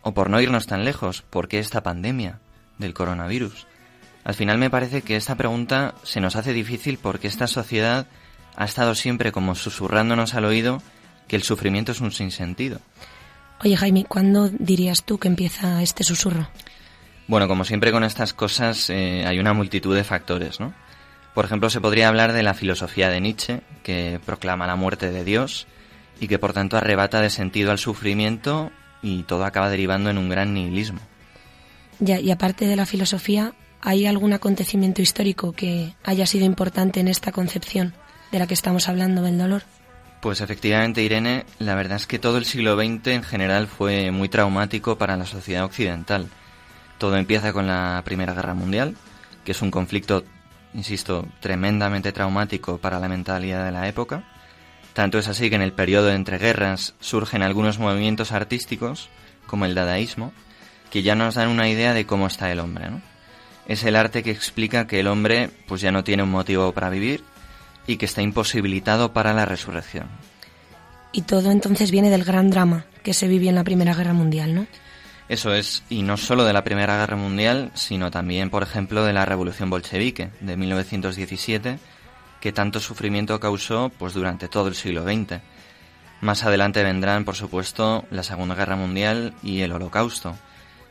O 0.00 0.14
por 0.14 0.30
no 0.30 0.40
irnos 0.40 0.66
tan 0.66 0.86
lejos, 0.86 1.20
¿por 1.20 1.46
qué 1.46 1.58
esta 1.58 1.82
pandemia 1.82 2.38
del 2.78 2.94
coronavirus? 2.94 3.66
Al 4.24 4.32
final 4.32 4.56
me 4.56 4.70
parece 4.70 5.02
que 5.02 5.14
esta 5.14 5.34
pregunta 5.34 5.94
se 6.02 6.22
nos 6.22 6.34
hace 6.34 6.54
difícil 6.54 6.96
porque 6.96 7.28
esta 7.28 7.46
sociedad 7.46 8.06
ha 8.56 8.64
estado 8.64 8.94
siempre 8.94 9.32
como 9.32 9.54
susurrándonos 9.54 10.32
al 10.32 10.46
oído 10.46 10.80
que 11.26 11.36
el 11.36 11.42
sufrimiento 11.42 11.92
es 11.92 12.00
un 12.00 12.10
sinsentido. 12.10 12.80
Oye 13.62 13.76
Jaime, 13.76 14.06
¿cuándo 14.06 14.48
dirías 14.48 15.04
tú 15.04 15.18
que 15.18 15.28
empieza 15.28 15.82
este 15.82 16.04
susurro? 16.04 16.48
Bueno, 17.26 17.48
como 17.48 17.66
siempre 17.66 17.92
con 17.92 18.02
estas 18.02 18.32
cosas 18.32 18.88
eh, 18.88 19.26
hay 19.26 19.38
una 19.38 19.52
multitud 19.52 19.94
de 19.94 20.04
factores, 20.04 20.58
¿no? 20.58 20.72
Por 21.34 21.44
ejemplo, 21.44 21.68
se 21.68 21.82
podría 21.82 22.08
hablar 22.08 22.32
de 22.32 22.42
la 22.42 22.54
filosofía 22.54 23.10
de 23.10 23.20
Nietzsche, 23.20 23.60
que 23.82 24.20
proclama 24.24 24.66
la 24.66 24.76
muerte 24.76 25.10
de 25.10 25.24
Dios 25.24 25.66
y 26.20 26.28
que 26.28 26.38
por 26.38 26.52
tanto 26.52 26.76
arrebata 26.76 27.20
de 27.20 27.30
sentido 27.30 27.70
al 27.70 27.78
sufrimiento 27.78 28.70
y 29.02 29.22
todo 29.24 29.44
acaba 29.44 29.70
derivando 29.70 30.10
en 30.10 30.18
un 30.18 30.28
gran 30.28 30.54
nihilismo. 30.54 31.00
Ya, 32.00 32.20
y 32.20 32.30
aparte 32.30 32.66
de 32.66 32.76
la 32.76 32.86
filosofía, 32.86 33.54
¿hay 33.80 34.06
algún 34.06 34.32
acontecimiento 34.32 35.02
histórico 35.02 35.52
que 35.52 35.94
haya 36.04 36.26
sido 36.26 36.44
importante 36.44 37.00
en 37.00 37.08
esta 37.08 37.32
concepción 37.32 37.94
de 38.30 38.38
la 38.38 38.46
que 38.46 38.54
estamos 38.54 38.88
hablando 38.88 39.22
del 39.22 39.38
dolor? 39.38 39.62
Pues 40.20 40.40
efectivamente, 40.40 41.02
Irene, 41.02 41.46
la 41.58 41.76
verdad 41.76 41.96
es 41.96 42.06
que 42.06 42.18
todo 42.18 42.38
el 42.38 42.44
siglo 42.44 42.76
XX 42.76 43.06
en 43.08 43.22
general 43.22 43.68
fue 43.68 44.10
muy 44.10 44.28
traumático 44.28 44.98
para 44.98 45.16
la 45.16 45.26
sociedad 45.26 45.64
occidental. 45.64 46.28
Todo 46.98 47.16
empieza 47.16 47.52
con 47.52 47.68
la 47.68 48.02
Primera 48.04 48.34
Guerra 48.34 48.54
Mundial, 48.54 48.96
que 49.44 49.52
es 49.52 49.62
un 49.62 49.70
conflicto, 49.70 50.24
insisto, 50.74 51.24
tremendamente 51.40 52.10
traumático 52.10 52.78
para 52.78 52.98
la 52.98 53.08
mentalidad 53.08 53.64
de 53.64 53.70
la 53.70 53.86
época. 53.86 54.24
Tanto 54.98 55.20
es 55.20 55.28
así 55.28 55.48
que 55.48 55.54
en 55.54 55.62
el 55.62 55.70
periodo 55.70 56.10
entre 56.10 56.38
guerras 56.38 56.92
surgen 56.98 57.44
algunos 57.44 57.78
movimientos 57.78 58.32
artísticos, 58.32 59.10
como 59.46 59.64
el 59.64 59.76
dadaísmo, 59.76 60.32
que 60.90 61.04
ya 61.04 61.14
nos 61.14 61.36
dan 61.36 61.50
una 61.50 61.68
idea 61.68 61.94
de 61.94 62.04
cómo 62.04 62.26
está 62.26 62.50
el 62.50 62.58
hombre, 62.58 62.90
¿no? 62.90 63.00
Es 63.68 63.84
el 63.84 63.94
arte 63.94 64.24
que 64.24 64.32
explica 64.32 64.88
que 64.88 64.98
el 64.98 65.06
hombre 65.06 65.50
pues 65.68 65.82
ya 65.82 65.92
no 65.92 66.02
tiene 66.02 66.24
un 66.24 66.32
motivo 66.32 66.72
para 66.72 66.90
vivir 66.90 67.22
y 67.86 67.96
que 67.96 68.06
está 68.06 68.22
imposibilitado 68.22 69.12
para 69.12 69.32
la 69.34 69.44
resurrección. 69.44 70.08
Y 71.12 71.22
todo 71.22 71.52
entonces 71.52 71.92
viene 71.92 72.10
del 72.10 72.24
gran 72.24 72.50
drama 72.50 72.84
que 73.04 73.14
se 73.14 73.28
vivió 73.28 73.50
en 73.50 73.54
la 73.54 73.62
Primera 73.62 73.94
Guerra 73.94 74.14
Mundial, 74.14 74.52
¿no? 74.52 74.66
Eso 75.28 75.54
es, 75.54 75.84
y 75.88 76.02
no 76.02 76.16
solo 76.16 76.44
de 76.44 76.52
la 76.52 76.64
Primera 76.64 76.98
Guerra 76.98 77.16
Mundial, 77.16 77.70
sino 77.74 78.10
también, 78.10 78.50
por 78.50 78.64
ejemplo, 78.64 79.04
de 79.04 79.12
la 79.12 79.24
Revolución 79.24 79.70
Bolchevique 79.70 80.30
de 80.40 80.56
1917, 80.56 81.78
que 82.40 82.52
tanto 82.52 82.80
sufrimiento 82.80 83.40
causó 83.40 83.90
pues 83.98 84.14
durante 84.14 84.48
todo 84.48 84.68
el 84.68 84.74
siglo 84.74 85.02
XX. 85.04 85.40
Más 86.20 86.44
adelante 86.44 86.82
vendrán, 86.82 87.24
por 87.24 87.36
supuesto, 87.36 88.04
la 88.10 88.22
Segunda 88.22 88.54
Guerra 88.54 88.76
Mundial 88.76 89.34
y 89.42 89.60
el 89.60 89.72
Holocausto, 89.72 90.36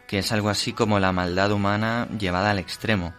que 0.08 0.20
es 0.20 0.32
algo 0.32 0.50
así 0.50 0.74
como 0.74 1.00
la 1.00 1.12
maldad 1.12 1.51
humana 1.51 2.08
llevada 2.18 2.51
al 2.51 2.60
extremo. 2.60 3.13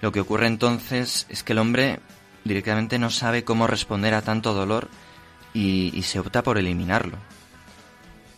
Lo 0.00 0.12
que 0.12 0.20
ocurre 0.20 0.46
entonces 0.46 1.26
es 1.28 1.42
que 1.42 1.52
el 1.52 1.58
hombre 1.58 2.00
directamente 2.44 2.98
no 2.98 3.10
sabe 3.10 3.44
cómo 3.44 3.66
responder 3.66 4.14
a 4.14 4.22
tanto 4.22 4.54
dolor 4.54 4.88
y, 5.52 5.90
y 5.94 6.02
se 6.02 6.18
opta 6.18 6.42
por 6.42 6.56
eliminarlo. 6.56 7.18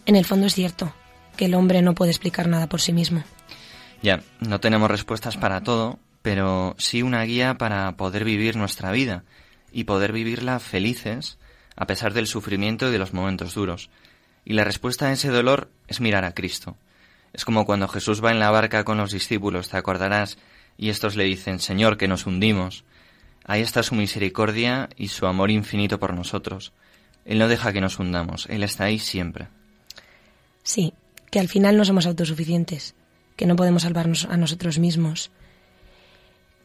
En 0.06 0.16
el 0.16 0.24
fondo 0.24 0.46
es 0.46 0.54
cierto 0.54 0.92
que 1.36 1.44
el 1.44 1.54
hombre 1.54 1.82
no 1.82 1.94
puede 1.94 2.10
explicar 2.10 2.48
nada 2.48 2.68
por 2.68 2.80
sí 2.80 2.92
mismo. 2.92 3.22
Ya, 4.02 4.22
no 4.40 4.60
tenemos 4.60 4.90
respuestas 4.90 5.36
para 5.36 5.60
todo, 5.60 5.98
pero 6.22 6.74
sí 6.78 7.02
una 7.02 7.22
guía 7.24 7.56
para 7.58 7.96
poder 7.96 8.24
vivir 8.24 8.56
nuestra 8.56 8.92
vida 8.92 9.24
y 9.72 9.84
poder 9.84 10.12
vivirla 10.12 10.58
felices 10.58 11.38
a 11.76 11.86
pesar 11.86 12.12
del 12.12 12.26
sufrimiento 12.26 12.88
y 12.88 12.92
de 12.92 12.98
los 12.98 13.14
momentos 13.14 13.54
duros. 13.54 13.90
Y 14.44 14.52
la 14.52 14.64
respuesta 14.64 15.06
a 15.06 15.12
ese 15.12 15.28
dolor 15.28 15.70
es 15.88 16.00
mirar 16.00 16.24
a 16.24 16.34
Cristo. 16.34 16.76
Es 17.32 17.44
como 17.44 17.64
cuando 17.64 17.88
Jesús 17.88 18.22
va 18.22 18.30
en 18.30 18.40
la 18.40 18.50
barca 18.50 18.84
con 18.84 18.98
los 18.98 19.12
discípulos, 19.12 19.68
te 19.68 19.76
acordarás, 19.76 20.38
y 20.76 20.88
estos 20.88 21.16
le 21.16 21.24
dicen, 21.24 21.60
Señor, 21.60 21.96
que 21.96 22.08
nos 22.08 22.26
hundimos. 22.26 22.84
Ahí 23.44 23.62
está 23.62 23.82
su 23.82 23.94
misericordia 23.94 24.88
y 24.96 25.08
su 25.08 25.26
amor 25.26 25.50
infinito 25.50 25.98
por 25.98 26.14
nosotros. 26.14 26.72
Él 27.24 27.38
no 27.38 27.48
deja 27.48 27.72
que 27.72 27.80
nos 27.80 27.98
hundamos, 27.98 28.46
Él 28.48 28.62
está 28.62 28.84
ahí 28.84 28.98
siempre. 28.98 29.48
Sí, 30.62 30.92
que 31.30 31.40
al 31.40 31.48
final 31.48 31.76
no 31.76 31.84
somos 31.84 32.06
autosuficientes, 32.06 32.94
que 33.36 33.46
no 33.46 33.56
podemos 33.56 33.82
salvarnos 33.82 34.24
a 34.24 34.36
nosotros 34.36 34.78
mismos. 34.78 35.30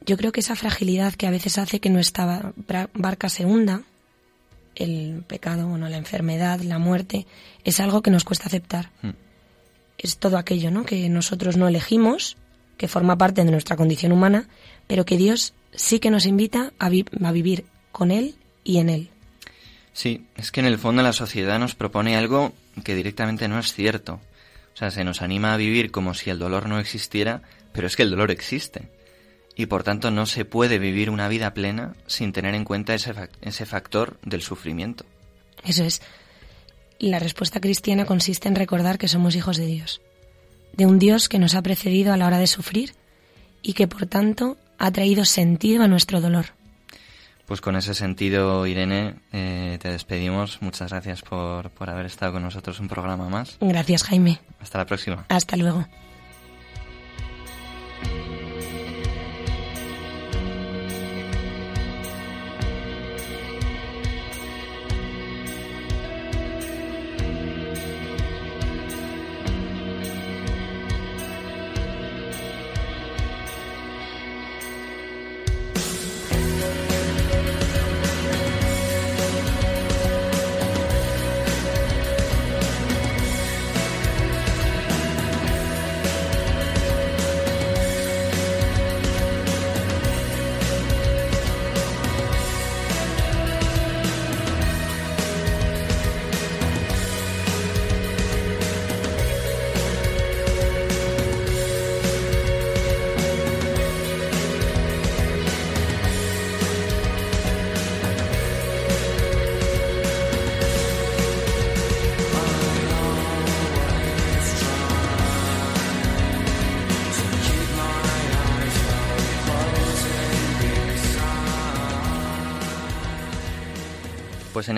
Yo 0.06 0.18
creo 0.18 0.32
que 0.32 0.40
esa 0.42 0.56
fragilidad 0.56 1.14
que 1.16 1.28
a 1.28 1.32
veces 1.32 1.58
hace 1.58 1.80
que 1.80 1.90
nuestra 1.90 2.54
barca 2.94 3.30
se 3.30 3.46
hunda, 3.46 3.82
el 4.76 5.24
pecado, 5.28 5.68
bueno, 5.68 5.88
la 5.90 5.98
enfermedad, 5.98 6.60
la 6.62 6.80
muerte, 6.80 7.26
es 7.64 7.80
algo 7.80 8.02
que 8.02 8.12
nos 8.12 8.24
cuesta 8.24 8.48
aceptar. 8.48 8.92
Mm. 9.02 9.10
Es 9.98 10.18
todo 10.18 10.38
aquello, 10.38 10.70
¿no? 10.72 10.86
Que 10.86 11.08
nosotros 11.10 11.56
no 11.58 11.68
elegimos, 11.68 12.36
que 12.78 12.88
forma 12.88 13.18
parte 13.18 13.44
de 13.46 13.52
nuestra 13.52 13.78
condición 13.78 14.12
humana, 14.12 14.48
pero 14.88 15.06
que 15.06 15.18
Dios 15.18 15.54
sí 15.74 16.00
que 16.00 16.12
nos 16.12 16.26
invita 16.26 16.74
a, 16.78 16.90
vi- 16.90 17.06
a 17.24 17.32
vivir 17.32 17.66
con 17.92 18.12
Él 18.12 18.36
y 18.64 18.78
en 18.80 18.90
Él. 18.90 19.10
Sí, 19.94 20.26
es 20.36 20.52
que 20.52 20.60
en 20.60 20.66
el 20.66 20.78
fondo 20.78 21.02
la 21.02 21.14
sociedad 21.14 21.58
nos 21.58 21.74
propone 21.74 22.18
algo 22.18 22.54
que 22.84 22.96
directamente 22.96 23.48
no 23.48 23.58
es 23.58 23.74
cierto. 23.74 24.20
O 24.74 24.78
sea, 24.78 24.92
se 24.92 25.06
nos 25.06 25.22
anima 25.22 25.54
a 25.54 25.58
vivir 25.58 25.90
como 25.92 26.14
si 26.14 26.30
el 26.30 26.38
dolor 26.38 26.68
no 26.68 26.80
existiera, 26.80 27.42
pero 27.72 27.88
es 27.88 27.96
que 27.96 28.04
el 28.04 28.10
dolor 28.12 28.30
existe. 28.30 28.90
Y 29.56 29.68
por 29.68 29.84
tanto 29.84 30.12
no 30.12 30.26
se 30.26 30.44
puede 30.46 30.80
vivir 30.80 31.10
una 31.10 31.28
vida 31.30 31.54
plena 31.54 31.94
sin 32.08 32.34
tener 32.34 32.56
en 32.56 32.66
cuenta 32.66 32.94
ese, 32.94 33.14
fac- 33.16 33.30
ese 33.42 33.66
factor 33.66 34.20
del 34.24 34.42
sufrimiento. 34.42 35.06
Eso 35.64 35.84
es. 35.84 36.02
La 37.00 37.20
respuesta 37.20 37.60
cristiana 37.60 38.06
consiste 38.06 38.48
en 38.48 38.56
recordar 38.56 38.98
que 38.98 39.08
somos 39.08 39.36
hijos 39.36 39.58
de 39.58 39.66
Dios, 39.66 40.02
de 40.74 40.86
un 40.86 41.00
Dios 41.00 41.30
que 41.30 41.40
nos 41.40 41.56
ha 41.56 41.62
precedido 41.62 42.14
a 42.14 42.18
la 42.18 42.28
hora 42.28 42.38
de 42.40 42.48
sufrir 42.48 42.94
y 43.62 43.74
que 43.74 43.88
por 43.88 44.06
tanto 44.08 44.58
ha 44.78 44.92
traído 44.92 45.24
sentido 45.26 45.84
a 45.84 45.88
nuestro 45.88 46.20
dolor. 46.22 46.48
Pues 47.46 47.62
con 47.62 47.76
ese 47.76 47.94
sentido, 47.94 48.66
Irene, 48.66 49.16
eh, 49.32 49.78
te 49.82 49.90
despedimos. 49.92 50.62
Muchas 50.62 50.90
gracias 50.92 51.22
por, 51.22 51.70
por 51.70 51.90
haber 51.90 52.08
estado 52.08 52.34
con 52.34 52.44
nosotros 52.44 52.80
un 52.80 52.88
programa 52.88 53.30
más. 53.30 53.58
Gracias, 53.62 54.04
Jaime. 54.04 54.40
Hasta 54.60 54.80
la 54.80 54.86
próxima. 54.86 55.26
Hasta 55.30 55.56
luego. 55.56 55.86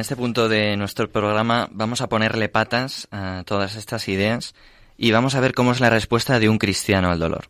Este 0.08 0.16
punto 0.16 0.48
de 0.48 0.78
nuestro 0.78 1.12
programa 1.12 1.68
vamos 1.74 2.00
a 2.00 2.08
ponerle 2.08 2.48
patas 2.48 3.10
a 3.12 3.44
todas 3.46 3.76
estas 3.76 4.08
ideas 4.08 4.56
y 4.98 5.12
vamos 5.12 5.36
a 5.36 5.42
ver 5.42 5.54
cómo 5.54 5.74
es 5.74 5.82
la 5.82 5.90
respuesta 5.90 6.40
de 6.40 6.48
un 6.48 6.60
cristiano 6.60 7.12
al 7.12 7.20
dolor. 7.20 7.50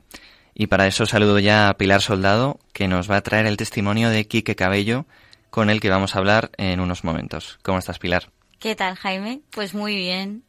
Y 0.56 0.66
para 0.66 0.88
eso 0.88 1.06
saludo 1.06 1.38
ya 1.38 1.70
a 1.70 1.78
Pilar 1.78 2.02
Soldado, 2.02 2.60
que 2.74 2.88
nos 2.88 3.12
va 3.12 3.18
a 3.18 3.22
traer 3.22 3.46
el 3.46 3.58
testimonio 3.58 4.10
de 4.10 4.28
Quique 4.28 4.56
Cabello, 4.56 5.06
con 5.52 5.70
el 5.70 5.80
que 5.80 5.92
vamos 5.92 6.16
a 6.16 6.18
hablar 6.18 6.50
en 6.58 6.80
unos 6.80 7.04
momentos. 7.04 7.60
¿Cómo 7.62 7.78
estás, 7.78 8.00
Pilar? 8.00 8.32
¿Qué 8.58 8.74
tal, 8.74 8.96
Jaime? 8.96 9.42
Pues 9.52 9.76
muy 9.76 9.96
bien. 9.96 10.42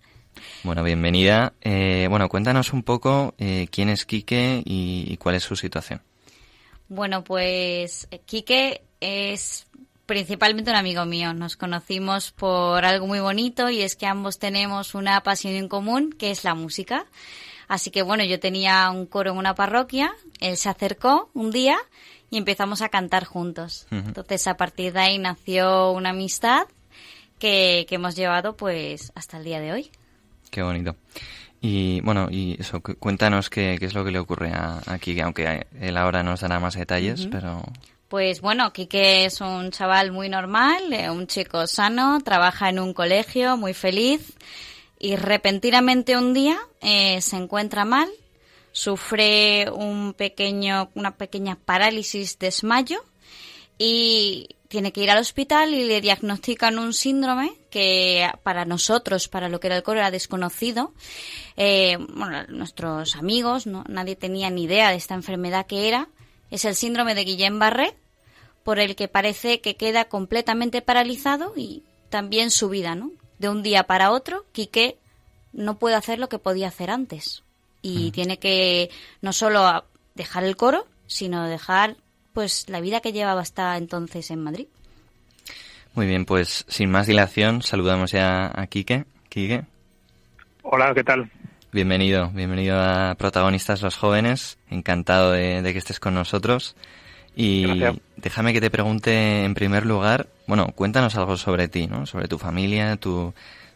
Bueno, 0.63 0.83
bienvenida. 0.85 1.53
Eh, 1.61 2.07
bueno, 2.09 2.31
cuéntanos 2.31 2.73
un 2.73 2.85
poco 2.85 3.35
eh, 3.37 3.69
quién 3.71 3.91
es 3.91 4.07
Quique 4.07 4.63
y, 4.65 5.05
y 5.07 5.19
cuál 5.19 5.35
es 5.35 5.43
su 5.43 5.57
situación. 5.57 6.01
Bueno, 6.89 7.23
pues 7.23 8.09
eh, 8.11 8.23
Quique 8.25 8.81
es 8.99 9.67
principalmente 10.09 10.71
un 10.71 10.77
amigo 10.77 11.05
mío. 11.05 11.35
Nos 11.35 11.57
conocimos 11.57 12.33
por 12.33 12.85
algo 12.85 13.07
muy 13.07 13.21
bonito 13.21 13.69
y 13.71 13.83
es 13.83 13.95
que 13.95 14.07
ambos 14.07 14.39
tenemos 14.41 14.95
una 14.97 15.21
pasión 15.23 15.53
en 15.55 15.69
común, 15.69 16.13
que 16.19 16.31
es 16.33 16.43
la 16.43 16.55
música. 16.55 17.05
Así 17.69 17.91
que 17.91 18.01
bueno, 18.03 18.25
yo 18.25 18.41
tenía 18.41 18.91
un 18.91 19.05
coro 19.07 19.33
en 19.33 19.37
una 19.37 19.55
parroquia, 19.55 20.11
él 20.41 20.57
se 20.57 20.71
acercó 20.71 21.29
un 21.35 21.51
día 21.53 21.77
y 22.31 22.39
empezamos 22.39 22.81
a 22.81 22.89
cantar 22.89 23.25
juntos. 23.27 23.87
Entonces 23.91 24.47
a 24.49 24.57
partir 24.57 24.95
de 24.95 25.01
ahí 25.01 25.19
nació 25.19 25.93
una 25.93 26.11
amistad 26.11 26.63
que, 27.39 27.85
que 27.89 27.97
hemos 27.97 28.17
llevado 28.17 28.57
pues 28.57 29.13
hasta 29.15 29.37
el 29.37 29.45
día 29.45 29.61
de 29.61 29.73
hoy. 29.73 29.91
Qué 30.51 30.63
bonito. 30.63 30.97
Y 31.61 32.01
bueno, 32.01 32.29
y 32.31 32.57
eso, 32.59 32.81
cu- 32.81 32.97
cuéntanos 32.99 33.51
qué, 33.51 33.77
qué 33.79 33.85
es 33.85 33.93
lo 33.95 34.03
que 34.05 34.13
le 34.13 34.19
ocurre 34.21 34.53
a, 34.53 34.81
a 34.87 34.99
Quique, 34.99 35.21
aunque 35.23 35.67
él 35.79 35.97
ahora 35.99 36.23
nos 36.23 36.41
dará 36.41 36.59
más 36.61 36.75
detalles, 36.75 37.27
pero 37.31 37.63
Pues 38.09 38.41
bueno, 38.41 38.73
Quique 38.73 39.27
es 39.27 39.43
un 39.43 39.71
chaval 39.71 40.13
muy 40.13 40.31
normal, 40.31 40.95
eh, 40.95 41.11
un 41.11 41.27
chico 41.27 41.67
sano, 41.67 42.23
trabaja 42.23 42.71
en 42.71 42.79
un 42.79 42.95
colegio, 42.95 43.59
muy 43.59 43.75
feliz 43.75 44.33
y 44.99 45.17
repentinamente 45.17 46.17
un 46.17 46.33
día 46.33 46.59
eh, 46.81 47.21
se 47.21 47.37
encuentra 47.37 47.85
mal, 47.85 48.09
sufre 48.73 49.71
un 49.71 50.15
pequeño, 50.15 50.91
una 50.95 51.17
pequeña 51.19 51.57
parálisis 51.57 52.39
desmayo 52.39 53.05
y 53.77 54.57
tiene 54.69 54.91
que 54.91 55.03
ir 55.03 55.11
al 55.11 55.19
hospital 55.19 55.75
y 55.75 55.85
le 55.85 56.01
diagnostican 56.01 56.79
un 56.79 56.95
síndrome 56.95 57.53
que 57.71 58.27
para 58.43 58.65
nosotros, 58.65 59.29
para 59.29 59.51
lo 59.51 59.61
que 59.61 59.67
era 59.67 59.77
el 59.77 59.83
coro, 59.83 59.99
era 59.99 60.11
desconocido. 60.11 60.95
Eh, 61.59 61.99
bueno, 61.99 62.45
nuestros 62.49 63.17
amigos, 63.17 63.67
¿no? 63.67 63.85
nadie 63.87 64.17
tenía 64.17 64.49
ni 64.49 64.65
idea 64.65 64.89
de 64.89 64.97
esta 64.97 65.15
enfermedad 65.15 65.67
que 65.67 65.89
era. 65.89 66.09
Es 66.51 66.65
el 66.65 66.75
síndrome 66.75 67.15
de 67.15 67.25
Guillain-Barré, 67.25 67.95
por 68.63 68.79
el 68.79 68.97
que 68.97 69.09
parece 69.09 69.61
que 69.61 69.77
queda 69.77 70.07
completamente 70.07 70.83
paralizado 70.83 71.53
y 71.57 71.85
también 72.11 72.51
su 72.51 72.69
vida, 72.69 72.95
¿no? 72.95 73.13
De 73.39 73.49
un 73.49 73.63
día 73.63 73.85
para 73.85 74.11
otro, 74.11 74.45
Quique 74.53 74.99
no 75.53 75.79
puede 75.79 75.97
hacer 75.97 76.19
lo 76.19 76.29
que 76.29 76.39
podía 76.39 76.69
hacer 76.69 76.91
antes. 76.91 77.43
Y 77.81 78.11
tiene 78.11 78.39
que 78.39 78.91
no 79.23 79.33
solo 79.33 79.85
dejar 80.15 80.45
el 80.45 80.57
coro, 80.57 80.87
sino 81.07 81.47
dejar 81.47 81.97
pues 82.33 82.69
la 82.69 82.81
vida 82.81 83.01
que 83.01 83.13
llevaba 83.13 83.41
hasta 83.41 83.77
entonces 83.77 84.31
en 84.31 84.43
Madrid. 84.43 84.67
muy 85.95 86.07
bien, 86.07 86.25
pues 86.25 86.65
sin 86.69 86.91
más 86.91 87.07
dilación, 87.07 87.63
saludamos 87.63 88.13
ya 88.13 88.53
a 88.55 88.67
Quique. 88.67 89.05
Quique, 89.29 89.65
Hola, 90.71 90.93
¿qué 90.95 91.03
tal? 91.03 91.31
Bienvenido, 91.73 92.31
bienvenido 92.35 92.79
a 92.81 93.15
Protagonistas 93.19 93.83
los 93.83 93.97
Jóvenes, 93.97 94.59
encantado 94.71 95.33
de, 95.33 95.63
de 95.63 95.73
que 95.73 95.79
estés 95.79 96.01
con 96.01 96.15
nosotros. 96.15 96.77
Y 97.37 97.79
Gracias. 97.79 98.03
déjame 98.17 98.53
que 98.53 98.61
te 98.61 98.71
pregunte 98.71 99.45
en 99.45 99.55
primer 99.55 99.87
lugar, 99.87 100.27
bueno, 100.47 100.69
cuéntanos 100.75 101.15
algo 101.17 101.37
sobre 101.37 101.69
ti, 101.69 101.87
¿no? 101.87 102.07
Sobre 102.07 102.27
tu 102.27 102.39
familia, 102.39 102.97
tu, 102.97 103.33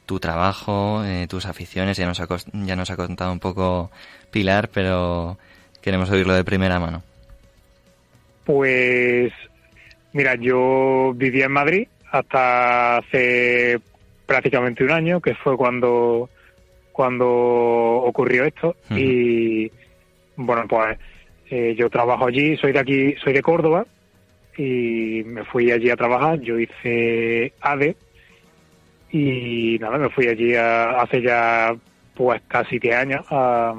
tu 0.06 0.18
trabajo, 0.18 1.04
eh, 1.04 1.26
tus 1.28 1.46
aficiones. 1.46 1.96
Ya 1.96 2.06
nos, 2.06 2.20
ha, 2.20 2.26
ya 2.52 2.76
nos 2.76 2.90
ha 2.90 2.96
contado 2.96 3.32
un 3.32 3.38
poco 3.38 3.90
Pilar, 4.30 4.68
pero 4.72 5.38
queremos 5.80 6.10
oírlo 6.10 6.34
de 6.34 6.42
primera 6.44 6.80
mano. 6.80 7.02
Pues 8.44 9.32
mira, 10.12 10.34
yo 10.34 11.12
vivía 11.14 11.44
en 11.44 11.52
Madrid 11.52 11.88
hasta 12.10 12.96
hace 12.96 13.78
prácticamente 14.26 14.82
un 14.82 14.90
año, 14.90 15.20
que 15.20 15.34
fue 15.34 15.56
cuando 15.56 16.28
cuando 16.92 17.26
ocurrió 17.28 18.44
esto 18.44 18.76
y 18.98 19.70
bueno, 20.36 20.66
pues 20.68 20.98
eh, 21.50 21.74
yo 21.76 21.88
trabajo 21.90 22.26
allí, 22.26 22.56
soy 22.56 22.72
de 22.72 22.78
aquí, 22.78 23.14
soy 23.22 23.32
de 23.32 23.42
Córdoba 23.42 23.86
y 24.56 25.22
me 25.24 25.44
fui 25.44 25.70
allí 25.70 25.90
a 25.90 25.96
trabajar, 25.96 26.40
yo 26.40 26.58
hice 26.58 27.52
ADE 27.60 27.96
y 29.10 29.78
nada, 29.80 29.98
me 29.98 30.08
fui 30.10 30.26
allí 30.28 30.54
a- 30.54 31.00
hace 31.02 31.20
ya 31.22 31.74
pues 32.14 32.40
casi 32.48 32.78
10 32.78 32.94
años 32.96 33.24
a, 33.30 33.74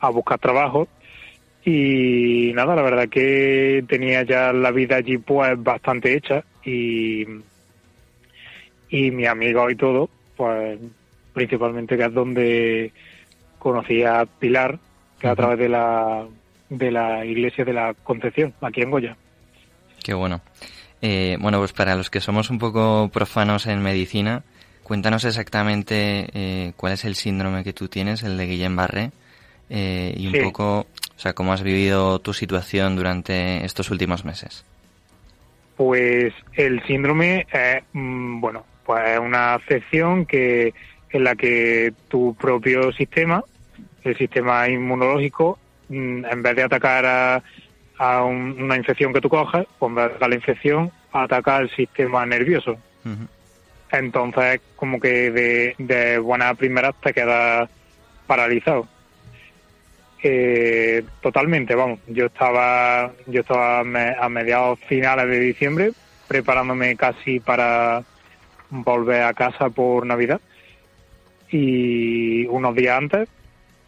a 0.00 0.08
buscar 0.10 0.38
trabajo. 0.38 0.88
Y 1.64 2.52
nada, 2.54 2.74
la 2.76 2.82
verdad 2.82 3.08
que 3.08 3.84
tenía 3.88 4.22
ya 4.22 4.52
la 4.52 4.70
vida 4.70 4.96
allí 4.96 5.18
pues 5.18 5.60
bastante 5.62 6.14
hecha 6.14 6.42
y, 6.64 7.26
y 8.90 9.10
mi 9.10 9.26
amigo 9.26 9.68
y 9.70 9.76
todo, 9.76 10.08
pues 10.36 10.78
principalmente 11.38 11.96
que 11.96 12.04
es 12.04 12.12
donde 12.12 12.92
conocí 13.58 14.02
a 14.02 14.24
Pilar, 14.26 14.78
que 15.18 15.26
a 15.28 15.32
Ujú. 15.32 15.36
través 15.36 15.58
de 15.58 15.68
la, 15.68 16.26
de 16.68 16.90
la 16.90 17.24
iglesia 17.24 17.64
de 17.64 17.72
la 17.72 17.94
Concepción, 17.94 18.54
aquí 18.60 18.82
en 18.82 18.90
Goya. 18.90 19.16
Qué 20.02 20.14
bueno. 20.14 20.40
Eh, 21.00 21.36
bueno, 21.40 21.58
pues 21.58 21.72
para 21.72 21.94
los 21.94 22.10
que 22.10 22.20
somos 22.20 22.50
un 22.50 22.58
poco 22.58 23.08
profanos 23.12 23.66
en 23.66 23.82
medicina, 23.82 24.42
cuéntanos 24.82 25.24
exactamente 25.24 26.28
eh, 26.32 26.72
cuál 26.76 26.94
es 26.94 27.04
el 27.04 27.14
síndrome 27.14 27.64
que 27.64 27.72
tú 27.72 27.88
tienes, 27.88 28.22
el 28.22 28.36
de 28.36 28.46
Guillain-Barré, 28.46 29.10
eh, 29.70 30.14
y 30.16 30.26
un 30.26 30.42
poco, 30.44 30.80
o 30.80 31.18
sea, 31.18 31.34
cómo 31.34 31.52
has 31.52 31.62
vivido 31.62 32.18
tu 32.20 32.32
situación 32.32 32.96
durante 32.96 33.64
estos 33.64 33.90
últimos 33.90 34.24
meses. 34.24 34.64
Pues 35.76 36.32
el 36.54 36.82
síndrome 36.86 37.46
mm, 37.92 38.40
bueno, 38.40 38.64
pues 38.84 39.08
es 39.10 39.18
una 39.20 39.54
afección 39.54 40.26
que 40.26 40.72
en 41.10 41.24
la 41.24 41.34
que 41.36 41.92
tu 42.08 42.34
propio 42.34 42.92
sistema, 42.92 43.42
el 44.04 44.16
sistema 44.16 44.68
inmunológico, 44.68 45.58
mm, 45.88 46.24
en 46.24 46.42
vez 46.42 46.56
de 46.56 46.62
atacar 46.62 47.06
a, 47.06 47.42
a 47.98 48.22
un- 48.24 48.60
una 48.62 48.76
infección 48.76 49.12
que 49.12 49.20
tú 49.20 49.28
coges, 49.28 49.66
pues 49.78 49.88
en 49.90 49.94
vez 49.96 50.04
de 50.04 50.10
atacar 50.10 50.28
la 50.28 50.34
infección, 50.36 50.90
ataca 51.12 51.56
el 51.58 51.70
sistema 51.70 52.24
nervioso. 52.26 52.76
Entonces, 53.90 54.60
como 54.76 55.00
que 55.00 55.30
de, 55.30 55.74
de 55.78 56.18
buena 56.18 56.52
primera 56.54 56.92
te 56.92 57.12
quedas 57.14 57.68
paralizado. 58.26 58.86
Eh, 60.22 61.04
totalmente, 61.22 61.74
vamos. 61.74 62.00
Yo 62.08 62.26
estaba, 62.26 63.12
yo 63.26 63.40
estaba 63.40 63.80
a 63.80 64.28
mediados 64.28 64.78
finales 64.88 65.28
de 65.28 65.38
diciembre 65.40 65.92
preparándome 66.26 66.96
casi 66.96 67.40
para 67.40 68.02
volver 68.68 69.22
a 69.22 69.32
casa 69.32 69.70
por 69.70 70.04
Navidad 70.04 70.40
y 71.50 72.46
unos 72.46 72.74
días 72.74 72.98
antes, 72.98 73.28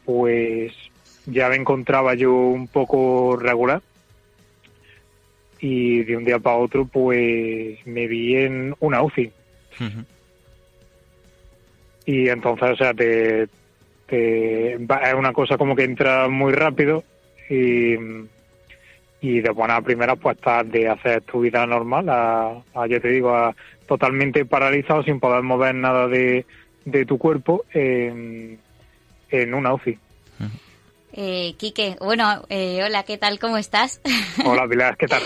pues 0.04 0.72
ya 1.26 1.48
me 1.48 1.56
encontraba 1.56 2.14
yo 2.14 2.34
un 2.34 2.68
poco 2.68 3.36
regular. 3.36 3.82
Y 5.60 6.04
de 6.04 6.16
un 6.16 6.24
día 6.24 6.38
para 6.38 6.56
otro, 6.56 6.86
pues 6.86 7.86
me 7.86 8.06
vi 8.06 8.36
en 8.36 8.74
una 8.80 9.02
UCI. 9.02 9.30
Y 12.06 12.28
entonces, 12.28 12.70
o 12.70 12.76
sea, 12.76 12.94
te, 12.94 13.42
es 13.42 15.14
una 15.16 15.32
cosa 15.32 15.58
como 15.58 15.76
que 15.76 15.84
entra 15.84 16.28
muy 16.28 16.52
rápido 16.52 17.04
y, 17.48 17.94
y 19.20 19.40
de 19.40 19.50
buena 19.50 19.80
primera 19.82 20.16
pues 20.16 20.36
estás 20.36 20.70
de 20.70 20.88
hacer 20.88 21.22
tu 21.22 21.40
vida 21.40 21.66
normal 21.66 22.08
a, 22.08 22.62
a, 22.74 22.86
ya 22.86 22.98
te 23.00 23.08
digo, 23.08 23.34
a 23.34 23.54
totalmente 23.86 24.44
paralizado 24.46 25.02
sin 25.02 25.20
poder 25.20 25.42
mover 25.42 25.74
nada 25.74 26.08
de, 26.08 26.46
de 26.84 27.04
tu 27.06 27.18
cuerpo 27.18 27.64
en, 27.72 28.58
en 29.30 29.54
una 29.54 29.74
UCI. 29.74 29.98
Eh, 31.12 31.54
Quique, 31.58 31.96
bueno, 32.00 32.44
eh, 32.48 32.82
hola, 32.84 33.02
¿qué 33.02 33.18
tal? 33.18 33.38
¿Cómo 33.40 33.56
estás? 33.56 34.00
Hola 34.44 34.66
Pilar, 34.68 34.96
¿qué 34.96 35.06
tal? 35.08 35.22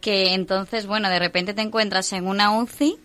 que 0.00 0.34
entonces, 0.34 0.86
bueno, 0.86 1.08
de 1.08 1.18
repente 1.20 1.54
te 1.54 1.62
encuentras 1.62 2.12
en 2.14 2.26
una 2.26 2.50
UCI 2.58 2.96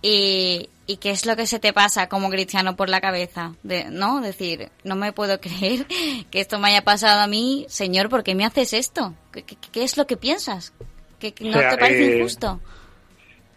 y, 0.00 0.68
y 0.86 0.96
¿qué 0.98 1.10
es 1.10 1.26
lo 1.26 1.34
que 1.34 1.46
se 1.48 1.58
te 1.58 1.72
pasa 1.72 2.08
como 2.08 2.30
cristiano 2.30 2.76
por 2.76 2.88
la 2.88 3.00
cabeza? 3.00 3.54
De, 3.64 3.84
¿No? 3.90 4.20
Decir, 4.20 4.68
no 4.84 4.94
me 4.96 5.12
puedo 5.12 5.40
creer 5.40 5.86
que 6.30 6.40
esto 6.40 6.58
me 6.60 6.68
haya 6.68 6.84
pasado 6.84 7.20
a 7.20 7.26
mí, 7.26 7.66
Señor, 7.68 8.08
¿por 8.08 8.22
qué 8.22 8.34
me 8.36 8.44
haces 8.44 8.74
esto? 8.74 9.14
¿Qué, 9.32 9.42
qué- 9.42 9.56
qué 9.72 9.82
es 9.82 9.96
lo 9.96 10.06
que 10.06 10.16
piensas? 10.16 10.72
¿Que, 11.18 11.32
que 11.32 11.44
no 11.44 11.56
O 11.56 11.60
sea, 11.60 11.70
te 11.70 11.78
parece 11.78 12.04
eh, 12.04 12.16
injusto? 12.18 12.60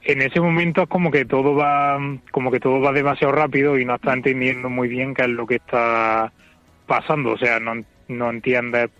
En 0.05 0.21
ese 0.21 0.39
momento 0.39 0.83
es 0.83 0.87
como 0.87 1.11
que 1.11 1.25
todo 1.25 1.55
va 1.55 1.99
como 2.31 2.51
que 2.51 2.59
todo 2.59 2.79
va 2.79 2.93
demasiado 2.93 3.33
rápido 3.33 3.77
y 3.77 3.85
no 3.85 3.95
estás 3.95 4.13
entendiendo 4.13 4.69
muy 4.69 4.87
bien 4.87 5.13
qué 5.13 5.23
es 5.23 5.29
lo 5.29 5.47
que 5.47 5.55
está 5.55 6.31
pasando. 6.85 7.31
O 7.31 7.37
sea 7.37 7.59
no, 7.59 7.83
no 8.07 8.29
entiendes 8.29 8.91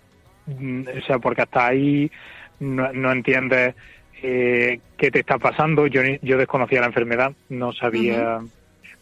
mm, 0.46 0.82
o 0.98 1.06
sea 1.06 1.18
porque 1.20 1.42
hasta 1.42 1.68
ahí 1.68 2.10
no, 2.58 2.92
no 2.92 3.12
entiendes 3.12 3.74
eh, 4.22 4.80
qué 4.96 5.10
te 5.12 5.20
está 5.20 5.38
pasando. 5.38 5.86
Yo 5.86 6.02
yo 6.22 6.36
desconocía 6.38 6.80
la 6.80 6.88
enfermedad 6.88 7.32
no 7.48 7.72
sabía 7.72 8.40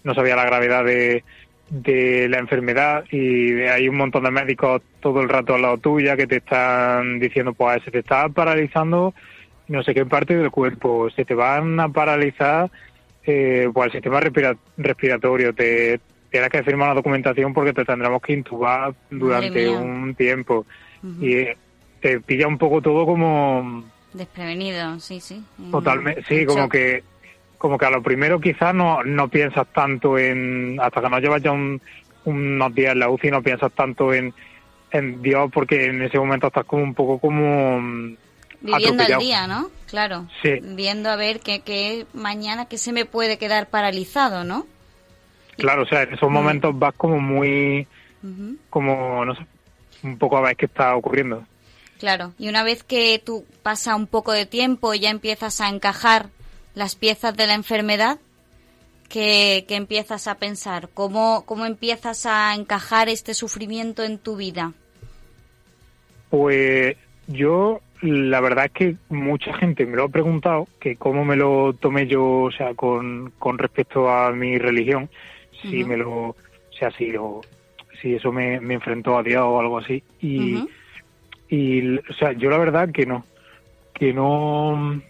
no 0.05 0.14
sabía 0.14 0.37
la 0.37 0.45
gravedad 0.45 0.85
de 0.85 1.25
de 1.71 2.29
la 2.29 2.38
enfermedad 2.38 3.05
y 3.11 3.62
hay 3.62 3.88
un 3.88 3.97
montón 3.97 4.25
de 4.25 4.31
médicos 4.31 4.83
todo 5.01 5.23
el 5.23 5.31
rato 5.31 5.55
al 5.55 5.62
lado 5.62 5.79
tuya 5.79 6.14
que 6.14 6.27
te 6.27 6.37
están 6.37 7.19
diciendo 7.19 7.55
pues 7.55 7.83
se 7.83 7.90
te 7.90 8.01
está 8.01 8.29
paralizando 8.29 9.14
no 9.68 9.83
sé 9.83 9.94
qué 9.94 10.05
parte 10.07 10.37
del 10.37 10.50
cuerpo, 10.50 11.09
se 11.11 11.24
te 11.24 11.35
van 11.35 11.79
a 11.81 11.88
paralizar 11.88 12.70
eh, 13.27 13.68
pues 13.72 13.87
el 13.87 13.92
sistema 13.92 14.20
respira- 14.20 14.57
respiratorio, 14.77 15.55
te 15.55 16.00
tienes 16.31 16.50
que 16.50 16.62
firmar 16.62 16.88
una 16.88 16.94
documentación 16.96 17.55
porque 17.55 17.72
te 17.72 17.85
tendremos 17.85 18.20
que 18.20 18.35
intubar 18.35 18.92
durante 19.11 19.66
un 19.79 20.14
tiempo. 20.14 20.66
Y 21.20 21.35
eh, 21.35 21.57
te 22.00 22.20
pilla 22.20 22.46
un 22.48 22.59
poco 22.59 22.83
todo 22.83 23.07
como 23.07 23.85
Desprevenido, 24.12 24.98
sí, 25.00 25.20
sí. 25.20 25.42
totalmente, 25.70 26.22
sí, 26.29 26.44
como 26.44 26.68
que 26.68 27.03
como 27.59 27.79
que 27.79 27.87
a 27.87 27.90
lo 27.90 28.03
primero 28.03 28.38
quizás 28.40 28.74
no, 28.74 29.03
no 29.05 29.29
piensas 29.29 29.66
tanto 29.72 30.18
en, 30.18 30.79
hasta 30.83 31.00
que 31.00 31.09
no 31.09 31.18
llevas 31.18 31.42
ya 31.42 31.53
un- 31.53 31.81
unos 32.24 32.74
días 32.74 32.92
en 32.92 32.98
la 32.98 33.09
UCI 33.09 33.31
no 33.31 33.42
piensas 33.42 33.72
tanto 33.72 34.12
en, 34.12 34.35
en 34.90 35.22
Dios 35.22 35.50
porque 35.53 35.87
en 35.87 36.03
ese 36.03 36.18
momento 36.18 36.48
estás 36.48 36.64
como 36.66 36.83
un 36.83 36.94
poco 36.94 37.18
como 37.18 37.81
Viviendo 38.64 39.05
el 39.05 39.12
atropellado. 39.12 39.20
día, 39.20 39.46
¿no? 39.46 39.70
Claro. 39.87 40.27
Sí. 40.42 40.55
Viendo 40.62 41.11
a 41.11 41.16
ver 41.16 41.40
qué, 41.40 41.61
qué 41.61 42.07
mañana 42.14 42.66
que 42.66 42.79
se 42.79 42.92
me 42.92 43.05
puede 43.05 43.38
quedar 43.38 43.68
paralizado, 43.68 44.42
¿no? 44.42 44.66
Claro, 45.57 45.83
o 45.83 45.87
sea, 45.87 46.03
en 46.03 46.14
esos 46.14 46.31
momentos 46.31 46.77
vas 46.77 46.94
como 46.96 47.20
muy, 47.20 47.87
como, 48.70 49.24
no 49.24 49.35
sé, 49.37 49.46
un 50.03 50.18
poco 50.18 50.38
a 50.38 50.40
ver 50.40 50.57
qué 50.57 50.66
está 50.66 50.96
ocurriendo. 50.96 51.44
Claro, 51.98 52.33
y 52.38 52.48
una 52.48 52.64
vez 52.64 52.83
que 52.83 53.22
tú 53.24 53.44
pasa 53.62 53.94
un 53.94 54.07
poco 54.07 54.33
de 54.33 54.46
tiempo 54.46 54.94
y 54.94 55.00
ya 55.00 55.11
empiezas 55.11 55.61
a 55.61 55.68
encajar 55.68 56.31
las 56.74 56.96
piezas 56.96 57.37
de 57.37 57.46
la 57.46 57.55
enfermedad, 57.55 58.18
¿qué, 59.09 59.64
qué 59.68 59.77
empiezas 59.77 60.27
a 60.27 60.37
pensar? 60.37 60.88
¿Cómo, 60.92 61.44
¿Cómo 61.46 61.66
empiezas 61.66 62.27
a 62.27 62.55
encajar 62.55 63.09
este 63.09 63.33
sufrimiento 63.33 64.03
en 64.03 64.18
tu 64.18 64.37
vida? 64.37 64.72
Pues 66.31 66.96
yo, 67.29 67.81
la 68.11 68.40
verdad 68.40 68.67
es 68.67 68.73
que 68.73 68.97
mucha 69.09 69.55
gente 69.55 69.87
me 69.87 69.97
lo 69.97 70.05
ha 70.05 70.09
preguntado, 70.09 70.67
que 70.81 70.97
cómo 70.97 71.25
me 71.25 71.37
lo 71.37 71.73
tomé 71.75 72.07
yo, 72.07 72.25
o 72.43 72.51
sea, 72.51 72.75
con, 72.75 73.33
con 73.38 73.59
respecto 73.59 74.09
a 74.11 74.31
mi 74.33 74.59
religión, 74.59 75.09
si 75.62 75.85
me 75.85 75.97
lo, 75.97 76.11
o 76.11 76.37
sea, 76.79 76.90
si 76.93 77.11
lo, 77.11 77.40
si 78.03 78.14
eso 78.14 78.31
me, 78.33 78.61
me 78.61 78.75
enfrentó 78.75 79.17
a 79.17 79.23
Dios 79.23 79.43
o 79.45 79.59
algo 79.61 79.79
así. 79.79 80.03
Y, 80.21 80.62
y, 81.49 81.97
o 81.97 82.12
sea, 82.19 82.33
yo 82.33 82.51
la 82.51 82.59
verdad 82.59 82.90
que 82.93 83.07
no, 83.07 83.25
que 83.95 84.12
no, 84.12 85.01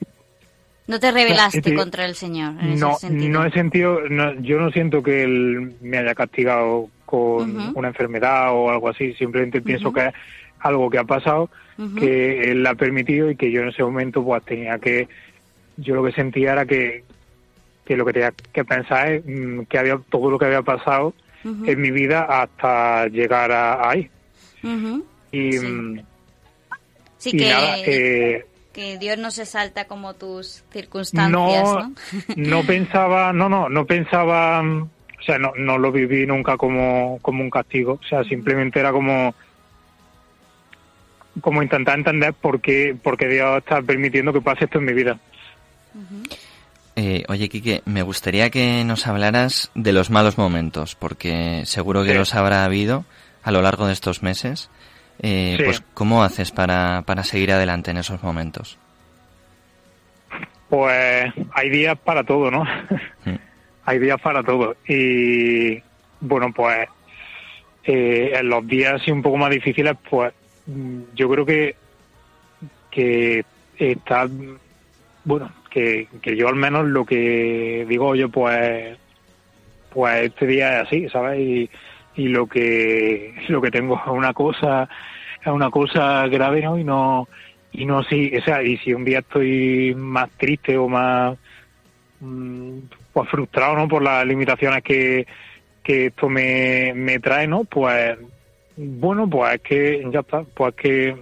No 0.86 1.00
te 1.00 1.10
rebelaste 1.10 1.62
te- 1.62 1.74
contra 1.74 2.04
el 2.04 2.14
Señor 2.14 2.52
en 2.60 2.78
no, 2.78 2.90
ese 2.90 3.00
sentido. 3.08 3.32
no 3.40 3.44
he 3.46 3.50
sentido, 3.50 4.00
no, 4.08 4.34
yo 4.40 4.60
no 4.60 4.70
siento 4.70 5.02
que 5.02 5.22
él 5.24 5.72
me 5.80 5.98
haya 5.98 6.14
castigado 6.14 6.88
con 7.06 7.72
una 7.76 7.88
enfermedad 7.88 8.52
o 8.52 8.70
algo 8.70 8.88
así, 8.88 9.14
simplemente 9.14 9.60
pienso 9.62 9.92
que 9.92 10.06
es 10.06 10.14
algo 10.60 10.88
que 10.90 10.98
ha 10.98 11.04
pasado, 11.04 11.50
Que 11.98 12.52
él 12.52 12.66
ha 12.66 12.74
permitido 12.74 13.30
y 13.30 13.36
que 13.36 13.50
yo 13.50 13.62
en 13.62 13.68
ese 13.68 13.82
momento 13.82 14.22
pues 14.24 14.44
tenía 14.44 14.78
que, 14.78 15.08
yo 15.76 15.96
lo 15.96 16.04
que 16.04 16.12
sentía 16.12 16.52
era 16.52 16.66
que, 16.66 17.02
que 17.84 17.96
lo 17.96 18.04
que 18.04 18.12
tenía 18.12 18.32
que 18.52 18.64
pensar 18.64 19.12
es 19.12 19.24
mm, 19.26 19.62
que 19.62 19.78
había 19.78 19.98
todo 20.08 20.30
lo 20.30 20.38
que 20.38 20.46
había 20.46 20.62
pasado 20.62 21.14
en 21.44 21.80
mi 21.80 21.90
vida 21.90 22.22
hasta 22.22 23.06
llegar 23.08 23.52
a, 23.52 23.90
ahí. 23.90 24.08
Y, 25.32 25.52
Sí. 25.52 25.66
mm, 25.66 26.00
Sí, 27.24 27.30
y 27.32 27.38
que, 27.38 27.48
nada, 27.48 27.78
eh, 27.78 28.44
que 28.74 28.98
Dios 28.98 29.16
no 29.16 29.30
se 29.30 29.46
salta 29.46 29.86
como 29.86 30.12
tus 30.12 30.62
circunstancias, 30.70 31.62
no, 31.64 31.80
¿no? 31.80 31.94
no 32.36 32.66
pensaba, 32.66 33.32
no, 33.32 33.48
no, 33.48 33.70
no 33.70 33.86
pensaba, 33.86 34.62
mm, 34.62 34.82
o 34.82 35.22
sea, 35.24 35.38
no, 35.38 35.52
no 35.56 35.78
lo 35.78 35.90
viví 35.90 36.26
nunca 36.26 36.58
como, 36.58 37.18
como 37.22 37.42
un 37.42 37.48
castigo, 37.48 37.98
o 38.02 38.06
sea, 38.06 38.24
simplemente 38.24 38.80
era 38.80 38.92
como, 38.92 39.34
como 41.40 41.62
intentar 41.62 41.98
entender 41.98 42.32
por 42.34 42.60
qué, 42.60 42.96
por 43.00 43.16
qué 43.16 43.28
Dios 43.28 43.58
está 43.58 43.82
permitiendo 43.82 44.32
que 44.32 44.40
pase 44.40 44.64
esto 44.64 44.78
en 44.78 44.84
mi 44.84 44.92
vida. 44.92 45.18
Eh, 46.96 47.24
oye, 47.28 47.48
Quique, 47.48 47.82
me 47.86 48.02
gustaría 48.02 48.50
que 48.50 48.84
nos 48.84 49.06
hablaras 49.06 49.70
de 49.74 49.92
los 49.92 50.10
malos 50.10 50.38
momentos, 50.38 50.94
porque 50.94 51.62
seguro 51.66 52.04
que 52.04 52.12
Sí. 52.12 52.18
los 52.18 52.34
habrá 52.34 52.64
habido 52.64 53.04
a 53.42 53.50
lo 53.50 53.62
largo 53.62 53.86
de 53.86 53.92
estos 53.92 54.22
meses. 54.22 54.70
Eh, 55.20 55.54
Sí. 55.58 55.64
Pues, 55.64 55.82
¿cómo 55.94 56.22
haces 56.22 56.50
para, 56.52 57.02
para 57.02 57.24
seguir 57.24 57.52
adelante 57.52 57.90
en 57.90 57.96
esos 57.98 58.22
momentos? 58.22 58.78
Pues 60.68 61.32
hay 61.52 61.70
días 61.70 61.98
para 61.98 62.24
todo, 62.24 62.50
¿no? 62.50 62.64
Mm. 63.24 63.36
hay 63.86 63.98
días 63.98 64.20
para 64.20 64.42
todo. 64.42 64.76
Y 64.88 65.82
bueno, 66.20 66.52
pues 66.54 66.88
eh, 67.84 68.32
en 68.34 68.48
los 68.48 68.66
días 68.66 68.94
así 69.00 69.10
un 69.10 69.22
poco 69.22 69.36
más 69.36 69.50
difíciles, 69.50 69.94
pues 70.08 70.32
yo 70.66 71.28
creo 71.28 71.44
que 71.44 71.76
que 72.90 73.44
está 73.78 74.28
bueno 75.24 75.50
que, 75.70 76.06
que 76.22 76.36
yo 76.36 76.48
al 76.48 76.54
menos 76.54 76.86
lo 76.86 77.04
que 77.04 77.84
digo 77.88 78.14
yo 78.14 78.28
pues 78.28 78.96
pues 79.90 80.24
este 80.24 80.46
día 80.46 80.80
es 80.80 80.86
así 80.86 81.08
sabes 81.08 81.40
y, 81.40 81.70
lo 82.16 82.46
que 82.46 83.34
lo 83.48 83.60
que 83.60 83.70
tengo 83.70 83.96
es 83.96 84.06
una 84.06 84.32
cosa 84.32 84.88
es 85.40 85.46
una 85.48 85.70
cosa 85.70 86.26
grave 86.28 86.62
no 86.62 86.78
y 86.78 86.84
no 86.84 87.28
y 87.72 87.84
no 87.84 88.02
sí 88.04 88.32
o 88.36 88.42
sea 88.42 88.62
y 88.62 88.76
si 88.78 88.94
un 88.94 89.04
día 89.04 89.18
estoy 89.18 89.94
más 89.96 90.30
triste 90.30 90.78
o 90.78 90.88
más 90.88 91.36
mm, 92.20 92.78
pues 93.12 93.28
frustrado 93.28 93.74
no 93.76 93.88
por 93.88 94.02
las 94.02 94.24
limitaciones 94.24 94.82
que 94.82 95.26
que 95.82 96.06
esto 96.06 96.28
me, 96.28 96.94
me 96.94 97.18
trae 97.18 97.46
no 97.46 97.64
pues 97.64 98.16
bueno 98.76 99.28
pues 99.28 99.54
es 99.54 99.60
que 99.60 100.08
ya 100.12 100.20
está 100.20 100.42
pues 100.42 100.74
es 100.76 100.82
que 100.82 101.16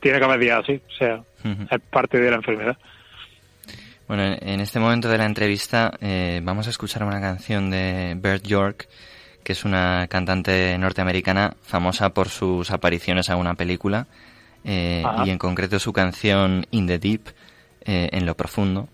tiene 0.00 0.18
que 0.18 0.24
haber 0.24 0.40
días 0.40 0.60
así 0.60 0.80
o 0.86 0.92
sea 0.92 1.22
es 1.44 1.80
parte 1.90 2.18
de 2.18 2.30
la 2.30 2.36
enfermedad. 2.36 2.76
Bueno, 4.06 4.36
en 4.40 4.60
este 4.60 4.80
momento 4.80 5.08
de 5.08 5.18
la 5.18 5.26
entrevista 5.26 5.92
eh, 6.00 6.40
vamos 6.42 6.66
a 6.66 6.70
escuchar 6.70 7.04
una 7.04 7.20
canción 7.20 7.70
de 7.70 8.16
Bert 8.18 8.46
York, 8.46 8.88
que 9.44 9.52
es 9.52 9.64
una 9.64 10.06
cantante 10.08 10.76
norteamericana 10.78 11.54
famosa 11.62 12.14
por 12.14 12.28
sus 12.30 12.70
apariciones 12.70 13.28
a 13.28 13.36
una 13.36 13.54
película, 13.54 14.06
eh, 14.64 15.04
y 15.26 15.30
en 15.30 15.38
concreto 15.38 15.78
su 15.78 15.92
canción 15.92 16.66
In 16.70 16.86
the 16.86 16.98
Deep, 16.98 17.28
eh, 17.84 18.08
en 18.12 18.24
lo 18.24 18.34
profundo, 18.34 18.88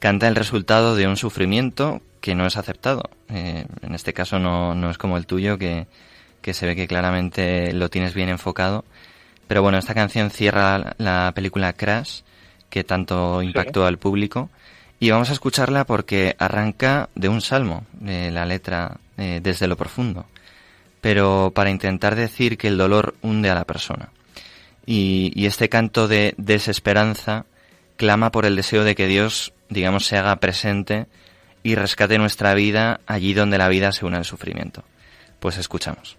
canta 0.00 0.26
el 0.28 0.34
resultado 0.34 0.96
de 0.96 1.06
un 1.06 1.16
sufrimiento 1.16 2.02
que 2.20 2.34
no 2.34 2.44
es 2.44 2.56
aceptado. 2.56 3.02
Eh, 3.28 3.66
en 3.82 3.94
este 3.94 4.12
caso 4.12 4.40
no, 4.40 4.74
no 4.74 4.90
es 4.90 4.98
como 4.98 5.16
el 5.16 5.26
tuyo, 5.26 5.58
que, 5.58 5.86
que 6.46 6.54
se 6.54 6.64
ve 6.64 6.76
que 6.76 6.86
claramente 6.86 7.72
lo 7.72 7.90
tienes 7.90 8.14
bien 8.14 8.28
enfocado. 8.28 8.84
Pero 9.48 9.62
bueno, 9.62 9.78
esta 9.78 9.94
canción 9.94 10.30
cierra 10.30 10.94
la 10.96 11.32
película 11.34 11.72
Crash, 11.72 12.20
que 12.70 12.84
tanto 12.84 13.42
impactó 13.42 13.84
al 13.84 13.98
público. 13.98 14.48
Y 15.00 15.10
vamos 15.10 15.28
a 15.30 15.32
escucharla 15.32 15.84
porque 15.86 16.36
arranca 16.38 17.08
de 17.16 17.28
un 17.28 17.40
salmo, 17.40 17.84
de 17.94 18.30
la 18.30 18.46
letra 18.46 18.98
eh, 19.18 19.40
desde 19.42 19.66
lo 19.66 19.76
profundo, 19.76 20.26
pero 21.00 21.50
para 21.52 21.70
intentar 21.70 22.14
decir 22.14 22.56
que 22.56 22.68
el 22.68 22.78
dolor 22.78 23.16
hunde 23.22 23.50
a 23.50 23.56
la 23.56 23.64
persona. 23.64 24.10
Y, 24.86 25.32
y 25.34 25.46
este 25.46 25.68
canto 25.68 26.06
de 26.06 26.32
desesperanza 26.36 27.44
clama 27.96 28.30
por 28.30 28.46
el 28.46 28.54
deseo 28.54 28.84
de 28.84 28.94
que 28.94 29.08
Dios, 29.08 29.52
digamos, 29.68 30.06
se 30.06 30.16
haga 30.16 30.36
presente 30.36 31.06
y 31.64 31.74
rescate 31.74 32.18
nuestra 32.18 32.54
vida 32.54 33.00
allí 33.04 33.34
donde 33.34 33.58
la 33.58 33.68
vida 33.68 33.90
se 33.90 34.06
une 34.06 34.18
al 34.18 34.24
sufrimiento. 34.24 34.84
Pues 35.40 35.58
escuchamos. 35.58 36.16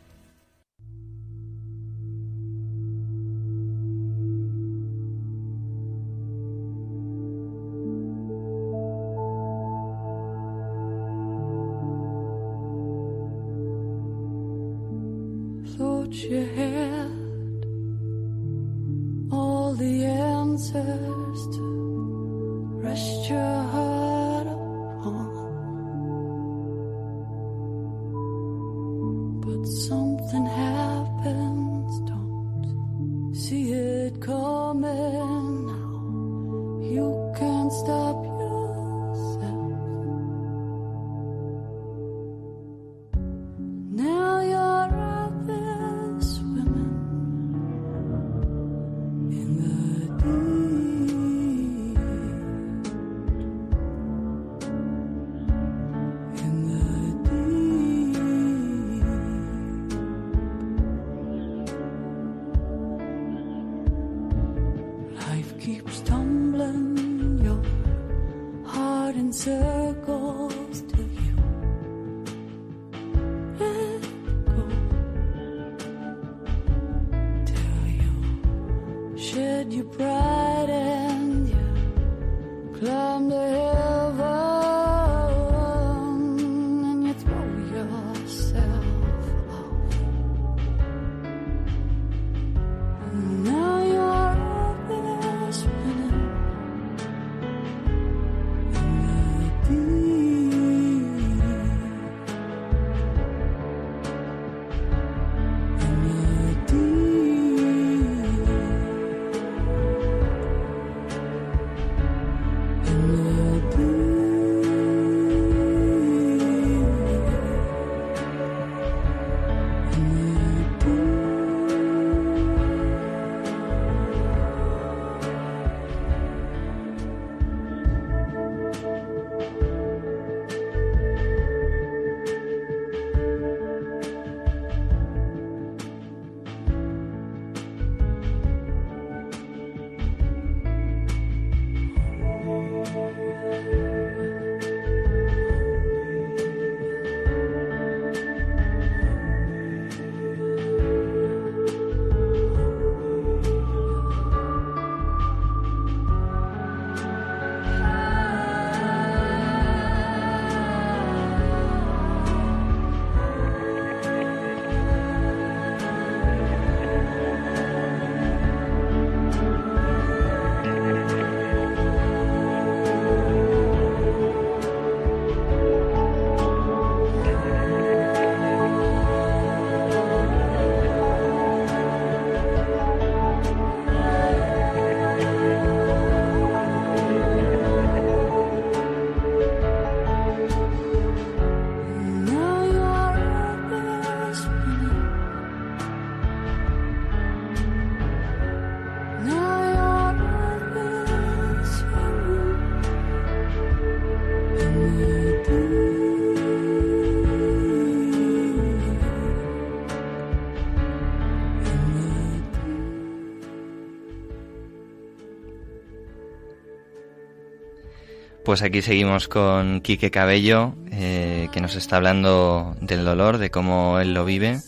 Pues 218.48 218.62
aquí 218.62 218.82
seguimos 218.82 219.28
con 219.28 219.82
Quique 219.82 220.10
Cabello, 220.10 220.74
eh, 220.90 221.50
que 221.52 221.60
nos 221.60 221.76
está 221.76 221.98
hablando 221.98 222.78
del 222.80 223.04
dolor, 223.04 223.40
de 223.40 223.52
cómo 223.52 224.00
él 224.00 224.14
lo 224.14 224.24
vive. 224.24 224.62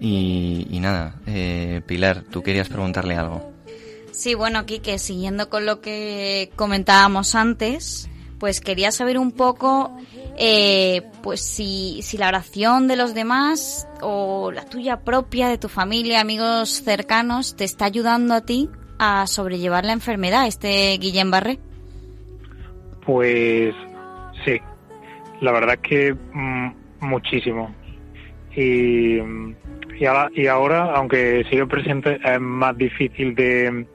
Y, 0.00 0.66
nada, 0.80 1.20
eh, 1.28 1.82
Pilar, 1.86 2.24
tú 2.28 2.42
querías 2.42 2.68
preguntarle 2.68 3.14
algo. 3.14 3.52
Sí, 4.10 4.34
bueno, 4.34 4.66
Quique, 4.66 4.98
siguiendo 4.98 5.48
con 5.50 5.66
lo 5.66 5.80
que 5.80 6.50
comentábamos 6.56 7.36
antes, 7.36 8.10
pues 8.40 8.60
quería 8.60 8.90
saber 8.90 9.18
un 9.18 9.30
poco, 9.30 9.96
eh, 10.36 11.02
pues 11.22 11.42
si, 11.42 12.00
si 12.02 12.18
la 12.18 12.26
oración 12.26 12.88
de 12.88 12.96
los 12.96 13.14
demás 13.14 13.86
o 14.00 14.50
la 14.50 14.64
tuya 14.64 15.04
propia, 15.04 15.46
de 15.46 15.58
tu 15.58 15.68
familia, 15.68 16.20
amigos 16.20 16.82
cercanos, 16.82 17.54
te 17.54 17.62
está 17.62 17.84
ayudando 17.84 18.34
a 18.34 18.40
ti 18.40 18.68
a 18.98 19.28
sobrellevar 19.28 19.84
la 19.84 19.92
enfermedad, 19.92 20.48
este 20.48 20.98
Guillem 20.98 21.30
Barré. 21.30 21.60
Pues 23.04 23.74
sí, 24.44 24.60
la 25.40 25.52
verdad 25.52 25.74
es 25.74 25.80
que 25.80 26.14
mm, 26.32 26.68
muchísimo. 27.00 27.74
Y, 28.54 29.16
y, 29.98 30.04
ahora, 30.06 30.30
y 30.34 30.46
ahora, 30.46 30.94
aunque 30.94 31.44
sigue 31.50 31.66
presente, 31.66 32.20
es 32.24 32.40
más 32.40 32.76
difícil 32.76 33.34
de, 33.34 33.86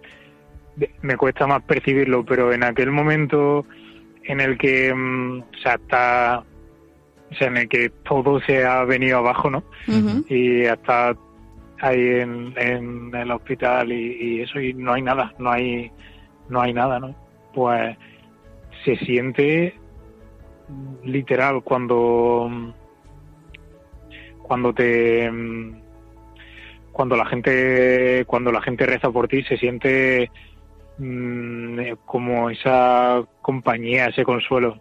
de- 0.75 0.91
Me 1.01 1.15
cuesta 1.15 1.45
más 1.47 1.61
percibirlo, 1.63 2.25
pero 2.25 2.51
en 2.53 2.63
aquel 2.63 2.91
momento 2.91 3.65
en 4.23 4.41
el 4.41 4.57
que 4.57 4.93
mm, 4.93 5.39
o 5.39 5.57
sea, 5.61 5.75
está. 5.75 6.43
O 7.29 7.35
sea, 7.35 7.47
en 7.47 7.57
el 7.57 7.67
que 7.69 7.89
todo 8.03 8.39
se 8.41 8.65
ha 8.65 8.83
venido 8.85 9.17
abajo, 9.17 9.49
¿no? 9.49 9.63
Y 10.29 10.65
hasta 10.65 11.13
ahí 11.81 11.99
en, 12.21 12.53
en 12.57 13.13
el 13.13 13.29
hospital 13.31 13.91
y, 13.91 14.17
y 14.19 14.41
eso, 14.41 14.59
y 14.61 14.73
no 14.73 14.93
hay 14.93 15.01
nada, 15.01 15.33
no 15.37 15.51
hay, 15.51 15.91
no 16.49 16.61
hay 16.61 16.73
nada, 16.73 16.99
¿no? 16.99 17.13
Pues 17.53 17.97
se 18.87 18.95
siente 19.03 19.73
literal 21.03 21.61
cuando 21.61 22.73
cuando 24.41 24.73
te 24.73 25.29
cuando 26.93 27.17
la 27.17 27.25
gente 27.25 28.23
cuando 28.27 28.49
la 28.49 28.61
gente 28.61 28.85
reza 28.85 29.11
por 29.11 29.27
ti 29.27 29.43
se 29.43 29.57
siente 29.57 30.31
mm, 30.99 31.79
como 32.05 32.49
esa 32.49 33.23
compañía 33.41 34.07
ese 34.07 34.23
consuelo. 34.23 34.79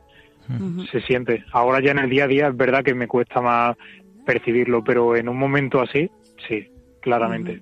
Se 0.92 1.00
siente. 1.00 1.44
Ahora 1.50 1.80
ya 1.80 1.90
en 1.90 1.98
el 1.98 2.08
día 2.08 2.22
a 2.22 2.28
día 2.28 2.46
es 2.46 2.56
verdad 2.56 2.84
que 2.84 2.94
me 2.94 3.08
cuesta 3.08 3.40
más 3.40 3.76
percibirlo 4.24 4.84
pero 4.84 5.16
en 5.16 5.28
un 5.28 5.36
momento 5.36 5.80
así 5.80 6.08
sí 6.48 6.68
claramente. 7.00 7.60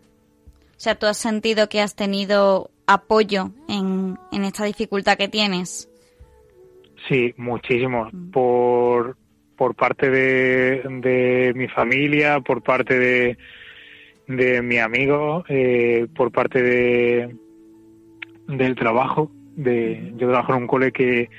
O 0.77 0.81
sea, 0.85 0.95
¿tú 0.95 1.07
has 1.07 1.17
sentido 1.17 1.71
que 1.71 1.81
has 1.81 1.95
tenido 1.95 2.71
apoyo 2.87 3.53
en, 3.67 4.19
en 4.31 4.45
esta 4.45 4.65
dificultad 4.65 5.17
que 5.17 5.29
tienes? 5.29 5.89
Sí, 7.09 7.35
muchísimos. 7.37 8.13
Por, 8.33 9.17
por 9.57 9.75
parte 9.75 10.11
de, 10.11 10.83
de 11.01 11.53
mi 11.55 11.69
familia, 11.69 12.41
por 12.41 12.63
parte 12.63 12.99
de, 12.99 13.39
de 14.27 14.63
mi 14.63 14.79
amigo, 14.79 15.45
eh, 15.49 16.07
por 16.15 16.33
parte 16.33 16.63
de 16.63 17.37
del 18.49 18.75
trabajo. 18.75 19.31
De, 19.57 20.13
yo 20.17 20.29
trabajo 20.29 20.55
en 20.55 20.63
un 20.63 20.67
cole 20.67 20.93
que, 20.93 21.31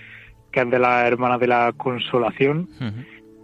que 0.52 0.62
es 0.62 0.70
de 0.70 0.80
las 0.80 1.06
hermanas 1.06 1.40
de 1.40 1.48
la 1.48 1.74
consolación. 1.76 2.68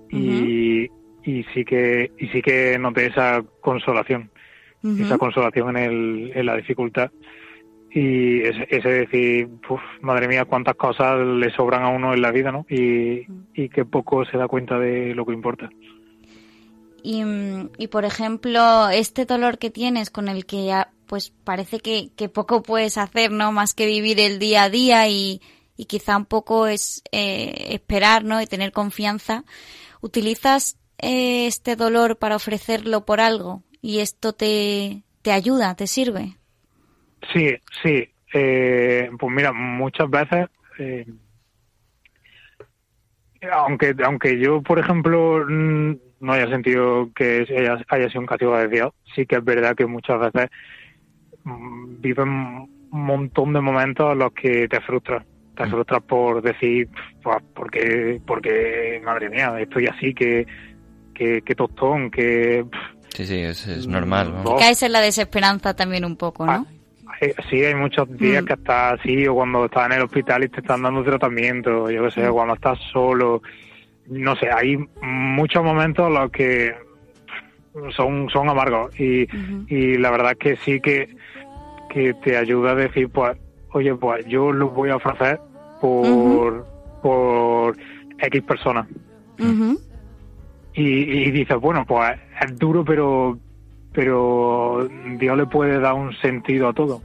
Y, 0.09 0.89
y 1.23 1.43
sí 1.53 1.63
que 1.63 2.11
y 2.19 2.27
sí 2.27 2.41
que 2.41 2.77
noté 2.77 3.05
esa 3.05 3.41
consolación, 3.61 4.29
esa 4.83 5.17
consolación 5.17 5.77
en, 5.77 5.83
el, 5.83 6.31
en 6.35 6.45
la 6.45 6.57
dificultad 6.57 7.11
y 7.93 8.41
ese, 8.41 8.67
ese 8.69 8.89
decir, 8.89 9.49
"Puf, 9.67 9.81
madre 10.01 10.27
mía, 10.27 10.45
cuántas 10.45 10.75
cosas 10.75 11.19
le 11.25 11.51
sobran 11.51 11.83
a 11.83 11.89
uno 11.89 12.13
en 12.13 12.21
la 12.21 12.31
vida, 12.31 12.51
¿no? 12.51 12.65
Y, 12.69 13.27
y 13.53 13.69
que 13.69 13.85
poco 13.85 14.25
se 14.25 14.37
da 14.37 14.47
cuenta 14.47 14.79
de 14.79 15.13
lo 15.13 15.25
que 15.25 15.33
importa. 15.33 15.69
Y, 17.03 17.23
mm, 17.23 17.71
y, 17.77 17.87
por 17.87 18.05
ejemplo, 18.05 18.89
este 18.89 19.25
dolor 19.25 19.57
que 19.57 19.71
tienes 19.71 20.09
con 20.09 20.27
el 20.27 20.45
que 20.45 20.65
ya, 20.65 20.91
pues 21.07 21.31
parece 21.43 21.79
que, 21.79 22.11
que 22.15 22.29
poco 22.29 22.63
puedes 22.63 22.97
hacer, 22.97 23.31
¿no? 23.31 23.51
Más 23.51 23.73
que 23.73 23.85
vivir 23.85 24.19
el 24.19 24.39
día 24.39 24.63
a 24.63 24.69
día 24.69 25.07
y, 25.07 25.41
y 25.75 25.85
quizá 25.85 26.15
un 26.17 26.25
poco 26.25 26.67
es 26.67 27.01
eh, 27.11 27.69
esperar, 27.71 28.23
¿no? 28.23 28.41
Y 28.41 28.47
tener 28.47 28.71
confianza. 28.71 29.43
¿Utilizas 29.99 30.77
eh, 30.99 31.47
este 31.47 31.75
dolor 31.75 32.17
para 32.17 32.35
ofrecerlo 32.35 33.05
por 33.05 33.19
algo? 33.19 33.63
Y 33.81 33.99
esto 33.99 34.33
te, 34.33 35.03
te 35.23 35.31
ayuda, 35.31 35.75
te 35.75 35.87
sirve. 35.87 36.37
Sí, 37.33 37.55
sí. 37.81 38.09
Eh, 38.33 39.09
pues 39.19 39.33
mira, 39.33 39.51
muchas 39.51 40.09
veces, 40.09 40.47
eh, 40.79 41.05
aunque 43.51 43.95
aunque 44.03 44.39
yo, 44.39 44.61
por 44.61 44.79
ejemplo, 44.79 45.45
mm, 45.47 45.95
no 46.21 46.33
haya 46.33 46.47
sentido 46.47 47.09
que 47.13 47.45
haya, 47.49 47.83
haya 47.89 48.07
sido 48.09 48.21
un 48.21 48.27
castigo 48.27 48.57
de 48.57 48.67
Dios, 48.67 48.93
sí 49.15 49.25
que 49.25 49.37
es 49.37 49.43
verdad 49.43 49.75
que 49.75 49.85
muchas 49.85 50.19
veces 50.19 50.49
mm, 51.43 51.99
viven 51.99 52.29
un 52.29 53.05
montón 53.05 53.53
de 53.53 53.61
momentos 53.61 54.11
en 54.11 54.19
los 54.19 54.31
que 54.33 54.67
te 54.67 54.79
frustras. 54.81 55.25
Te 55.55 55.67
frustras 55.67 56.01
por 56.03 56.41
decir, 56.41 56.89
pues, 57.21 57.37
porque, 57.53 58.21
porque, 58.25 59.01
madre 59.03 59.29
mía, 59.29 59.53
estoy 59.59 59.87
así, 59.87 60.13
que, 60.13 60.45
que, 61.13 61.41
que 61.41 61.55
tostón, 61.55 62.09
que... 62.09 62.65
Sí, 63.09 63.25
sí, 63.25 63.39
es, 63.39 63.67
es 63.67 63.85
normal. 63.87 64.43
Caes 64.57 64.81
en 64.83 64.93
la 64.93 65.01
desesperanza 65.01 65.75
también 65.75 66.05
un 66.05 66.15
poco, 66.15 66.45
¿no? 66.45 66.65
Eh, 66.69 66.80
Sí, 67.49 67.63
hay 67.63 67.75
muchos 67.75 68.09
días 68.17 68.43
Mm. 68.43 68.45
que 68.47 68.53
estás 68.53 68.99
así, 68.99 69.27
o 69.27 69.35
cuando 69.35 69.65
estás 69.65 69.85
en 69.85 69.91
el 69.93 70.01
hospital 70.03 70.43
y 70.43 70.49
te 70.49 70.59
están 70.61 70.81
dando 70.81 71.03
tratamiento, 71.03 71.89
yo 71.91 72.03
qué 72.05 72.11
sé, 72.11 72.27
Mm. 72.29 72.33
cuando 72.33 72.53
estás 72.55 72.79
solo. 72.91 73.41
No 74.07 74.35
sé, 74.35 74.49
hay 74.51 74.77
muchos 75.01 75.63
momentos 75.63 76.07
en 76.07 76.13
los 76.15 76.31
que 76.31 76.73
son, 77.95 78.27
son 78.29 78.49
amargos. 78.49 78.99
Y, 78.99 79.27
y 79.67 79.97
la 79.97 80.09
verdad 80.09 80.35
que 80.37 80.55
sí 80.57 80.79
que, 80.81 81.15
que 81.91 82.13
te 82.15 82.37
ayuda 82.37 82.71
a 82.71 82.75
decir, 82.75 83.09
pues, 83.09 83.37
oye, 83.73 83.93
pues 83.95 84.25
yo 84.25 84.51
lo 84.51 84.69
voy 84.69 84.89
a 84.89 84.95
ofrecer 84.95 85.39
por, 85.79 86.65
por 87.03 87.77
X 88.19 88.41
personas. 88.43 88.87
Y, 90.73 90.83
y 90.83 91.31
dices, 91.31 91.57
bueno, 91.59 91.85
pues 91.85 92.17
es 92.41 92.57
duro, 92.57 92.83
pero, 92.83 93.37
pero 93.93 94.87
Dios 95.19 95.37
le 95.37 95.45
puede 95.45 95.79
dar 95.79 95.93
un 95.93 96.13
sentido 96.17 96.69
a 96.69 96.73
todo. 96.73 97.01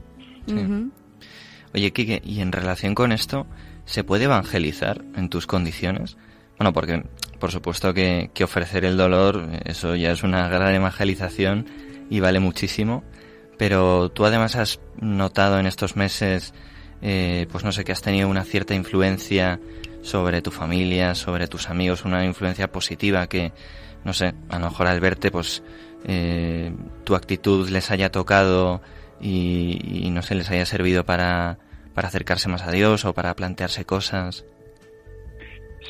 Oye, 1.73 1.91
Quique, 1.91 2.21
y 2.25 2.41
en 2.41 2.51
relación 2.51 2.95
con 2.95 3.11
esto, 3.11 3.45
¿se 3.85 4.03
puede 4.03 4.25
evangelizar 4.25 5.03
en 5.15 5.29
tus 5.29 5.47
condiciones? 5.47 6.17
Bueno, 6.57 6.73
porque 6.73 7.03
por 7.39 7.51
supuesto 7.51 7.93
que, 7.93 8.31
que 8.33 8.43
ofrecer 8.43 8.85
el 8.85 8.97
dolor, 8.97 9.47
eso 9.65 9.95
ya 9.95 10.11
es 10.11 10.23
una 10.23 10.47
gran 10.49 10.73
evangelización 10.73 11.65
y 12.09 12.19
vale 12.19 12.39
muchísimo, 12.39 13.03
pero 13.57 14.09
tú 14.09 14.25
además 14.25 14.55
has 14.55 14.79
notado 14.99 15.59
en 15.59 15.65
estos 15.65 15.95
meses, 15.95 16.53
eh, 17.01 17.47
pues 17.51 17.63
no 17.63 17.71
sé, 17.71 17.83
que 17.83 17.91
has 17.91 18.01
tenido 18.01 18.27
una 18.29 18.43
cierta 18.43 18.73
influencia 18.75 19.59
sobre 20.01 20.41
tu 20.41 20.51
familia, 20.51 21.15
sobre 21.15 21.47
tus 21.47 21.69
amigos, 21.69 22.05
una 22.05 22.23
influencia 22.25 22.71
positiva 22.71 23.27
que, 23.27 23.51
no 24.03 24.13
sé, 24.13 24.33
a 24.49 24.59
lo 24.59 24.69
mejor 24.69 24.87
al 24.87 24.99
verte, 24.99 25.31
pues 25.31 25.63
eh, 26.05 26.71
tu 27.03 27.15
actitud 27.15 27.69
les 27.69 27.91
haya 27.91 28.11
tocado 28.11 28.81
y, 29.19 30.05
y, 30.05 30.09
no 30.11 30.21
sé, 30.21 30.35
les 30.35 30.49
haya 30.49 30.65
servido 30.65 31.05
para, 31.05 31.57
para 31.93 32.07
acercarse 32.07 32.49
más 32.49 32.67
a 32.67 32.71
Dios 32.71 33.05
o 33.05 33.13
para 33.13 33.33
plantearse 33.35 33.85
cosas. 33.85 34.45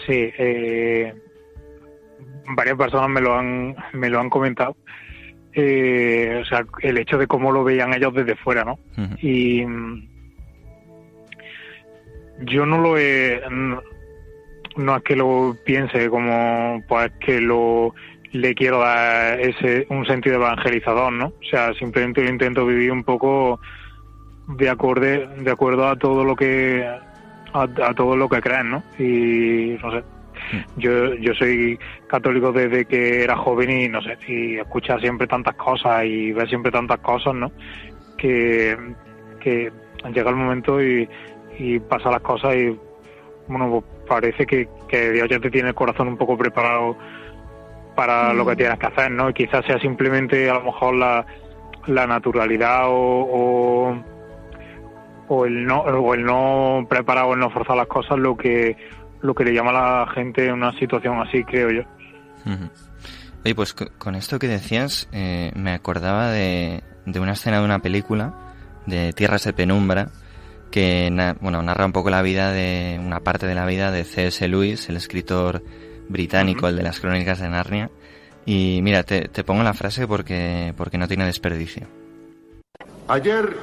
Sí, 0.05 0.31
eh, 0.37 1.13
varias 2.55 2.77
personas 2.77 3.09
me 3.09 3.21
lo 3.21 3.35
han, 3.35 3.75
me 3.93 4.09
lo 4.09 4.19
han 4.19 4.29
comentado. 4.29 4.75
Eh, 5.53 6.39
o 6.41 6.45
sea, 6.45 6.65
el 6.81 6.97
hecho 6.99 7.17
de 7.17 7.27
cómo 7.27 7.51
lo 7.51 7.63
veían 7.63 7.93
ellos 7.93 8.13
desde 8.13 8.35
fuera, 8.35 8.63
¿no? 8.63 8.79
Y 9.19 9.65
mm, 9.65 10.07
yo 12.45 12.65
no 12.65 12.77
lo 12.77 12.97
he, 12.97 13.41
no, 13.49 13.81
no 14.75 14.95
es 14.95 15.03
que 15.03 15.15
lo 15.15 15.57
piense 15.65 16.09
como, 16.09 16.83
pues 16.87 17.11
que 17.19 17.41
lo 17.41 17.95
le 18.31 18.55
quiero 18.55 18.79
dar 18.79 19.39
ese 19.39 19.87
un 19.89 20.05
sentido 20.05 20.35
evangelizador, 20.35 21.11
¿no? 21.11 21.27
O 21.27 21.49
sea, 21.49 21.73
simplemente 21.73 22.23
lo 22.23 22.29
intento 22.29 22.65
vivir 22.65 22.91
un 22.91 23.03
poco 23.03 23.59
de 24.47 24.69
acorde, 24.69 25.27
de 25.27 25.51
acuerdo 25.51 25.87
a 25.87 25.95
todo 25.95 26.23
lo 26.23 26.35
que 26.35 26.85
a, 27.53 27.63
a 27.63 27.93
todo 27.93 28.15
lo 28.15 28.29
que 28.29 28.41
creen, 28.41 28.71
¿no? 28.71 28.83
Y 28.97 29.77
no 29.81 29.91
sé, 29.91 30.03
yo 30.77 31.15
yo 31.15 31.33
soy 31.33 31.77
católico 32.07 32.51
desde 32.51 32.85
que 32.85 33.23
era 33.23 33.35
joven 33.35 33.69
y 33.69 33.89
no 33.89 34.01
sé, 34.01 34.17
y 34.27 34.57
escuchar 34.57 35.01
siempre 35.01 35.27
tantas 35.27 35.55
cosas 35.55 36.05
y 36.05 36.31
ver 36.31 36.47
siempre 36.47 36.71
tantas 36.71 36.99
cosas, 36.99 37.33
¿no? 37.33 37.51
Que 38.17 38.77
que 39.39 39.71
llega 40.13 40.29
el 40.29 40.35
momento 40.35 40.81
y, 40.81 41.07
y 41.59 41.79
pasa 41.79 42.09
las 42.11 42.21
cosas 42.21 42.55
y 42.55 42.77
bueno, 43.47 43.69
pues 43.69 43.83
parece 44.07 44.45
que, 44.45 44.67
que 44.87 45.11
Dios 45.11 45.27
ya 45.29 45.39
te 45.39 45.49
tiene 45.49 45.69
el 45.69 45.75
corazón 45.75 46.07
un 46.07 46.17
poco 46.17 46.37
preparado 46.37 46.97
para 47.97 48.31
lo 48.33 48.45
que 48.45 48.55
tienes 48.55 48.77
que 48.79 48.85
hacer, 48.85 49.11
¿no? 49.11 49.29
Y 49.29 49.33
quizás 49.33 49.65
sea 49.65 49.77
simplemente 49.79 50.49
a 50.49 50.53
lo 50.53 50.63
mejor 50.63 50.95
la, 50.95 51.25
la 51.87 52.05
naturalidad 52.07 52.83
o, 52.87 52.93
o, 53.91 54.03
o 55.27 55.45
el 55.45 55.65
no 55.65 55.81
o 55.81 56.13
el 56.13 56.23
no 56.23 56.85
preparar 56.87 57.25
o 57.25 57.33
el 57.33 57.39
no 57.39 57.49
forzar 57.49 57.75
las 57.75 57.87
cosas 57.87 58.17
lo 58.19 58.37
que 58.37 58.77
lo 59.21 59.33
que 59.33 59.43
le 59.43 59.51
llama 59.53 59.71
a 59.71 60.05
la 60.05 60.11
gente 60.13 60.45
en 60.45 60.53
una 60.53 60.71
situación 60.79 61.19
así, 61.19 61.43
creo 61.43 61.71
yo. 61.71 61.81
Oye, 63.43 63.55
pues 63.55 63.73
co- 63.73 63.87
con 63.97 64.13
esto 64.15 64.37
que 64.39 64.47
decías, 64.47 65.09
eh, 65.11 65.51
me 65.55 65.73
acordaba 65.73 66.29
de, 66.29 66.83
de 67.05 67.19
una 67.19 67.31
escena 67.33 67.59
de 67.59 67.65
una 67.65 67.79
película, 67.79 68.33
de 68.85 69.13
Tierras 69.13 69.43
de 69.43 69.53
Penumbra, 69.53 70.09
que 70.71 71.09
na- 71.11 71.35
bueno, 71.41 71.61
narra 71.63 71.85
un 71.87 71.93
poco 71.93 72.09
la 72.11 72.21
vida 72.21 72.51
de, 72.51 72.99
una 73.03 73.21
parte 73.21 73.47
de 73.47 73.55
la 73.55 73.65
vida 73.65 73.89
de 73.91 74.03
C.S. 74.03 74.47
Lewis, 74.47 74.87
el 74.89 74.97
escritor 74.97 75.63
británico, 76.09 76.67
el 76.67 76.75
de 76.75 76.83
las 76.83 76.99
crónicas 76.99 77.39
de 77.39 77.49
Narnia. 77.49 77.89
Y 78.45 78.79
mira, 78.81 79.03
te, 79.03 79.27
te 79.27 79.43
pongo 79.43 79.63
la 79.63 79.73
frase 79.73 80.07
porque, 80.07 80.73
porque 80.77 80.97
no 80.97 81.07
tiene 81.07 81.25
desperdicio. 81.25 81.87
Ayer 83.07 83.55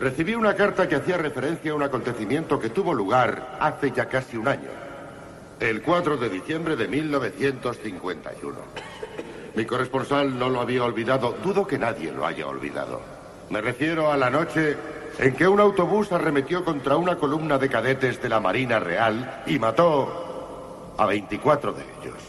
recibí 0.00 0.34
una 0.34 0.54
carta 0.54 0.88
que 0.88 0.96
hacía 0.96 1.16
referencia 1.16 1.72
a 1.72 1.74
un 1.74 1.82
acontecimiento 1.82 2.58
que 2.58 2.70
tuvo 2.70 2.92
lugar 2.94 3.56
hace 3.60 3.92
ya 3.92 4.06
casi 4.06 4.36
un 4.36 4.48
año. 4.48 4.70
El 5.60 5.82
4 5.82 6.16
de 6.16 6.28
diciembre 6.28 6.76
de 6.76 6.88
1951. 6.88 8.58
Mi 9.54 9.64
corresponsal 9.64 10.36
no 10.36 10.48
lo 10.48 10.60
había 10.60 10.82
olvidado. 10.82 11.36
Dudo 11.42 11.66
que 11.66 11.78
nadie 11.78 12.10
lo 12.10 12.26
haya 12.26 12.46
olvidado. 12.46 13.00
Me 13.50 13.60
refiero 13.60 14.10
a 14.10 14.16
la 14.16 14.30
noche 14.30 14.76
en 15.18 15.34
que 15.34 15.46
un 15.46 15.60
autobús 15.60 16.10
arremetió 16.10 16.64
contra 16.64 16.96
una 16.96 17.16
columna 17.16 17.56
de 17.58 17.68
cadetes 17.68 18.20
de 18.20 18.28
la 18.28 18.40
Marina 18.40 18.80
Real 18.80 19.42
y 19.46 19.58
mató 19.60 20.33
a 20.96 21.06
24 21.06 21.72
de 21.72 21.82
ellos. 21.82 22.22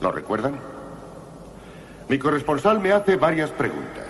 ¿Lo 0.00 0.12
recuerdan? 0.12 0.58
Mi 2.08 2.18
corresponsal 2.18 2.80
me 2.80 2.92
hace 2.92 3.16
varias 3.16 3.50
preguntas. 3.50 4.06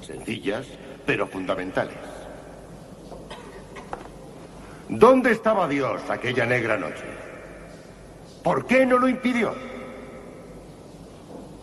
Sencillas, 0.00 0.66
pero 1.06 1.26
fundamentales. 1.26 1.96
¿Dónde 4.88 5.30
estaba 5.30 5.68
Dios 5.68 6.02
aquella 6.10 6.44
negra 6.44 6.76
noche? 6.76 7.04
¿Por 8.42 8.66
qué 8.66 8.84
no 8.84 8.98
lo 8.98 9.08
impidió? 9.08 9.54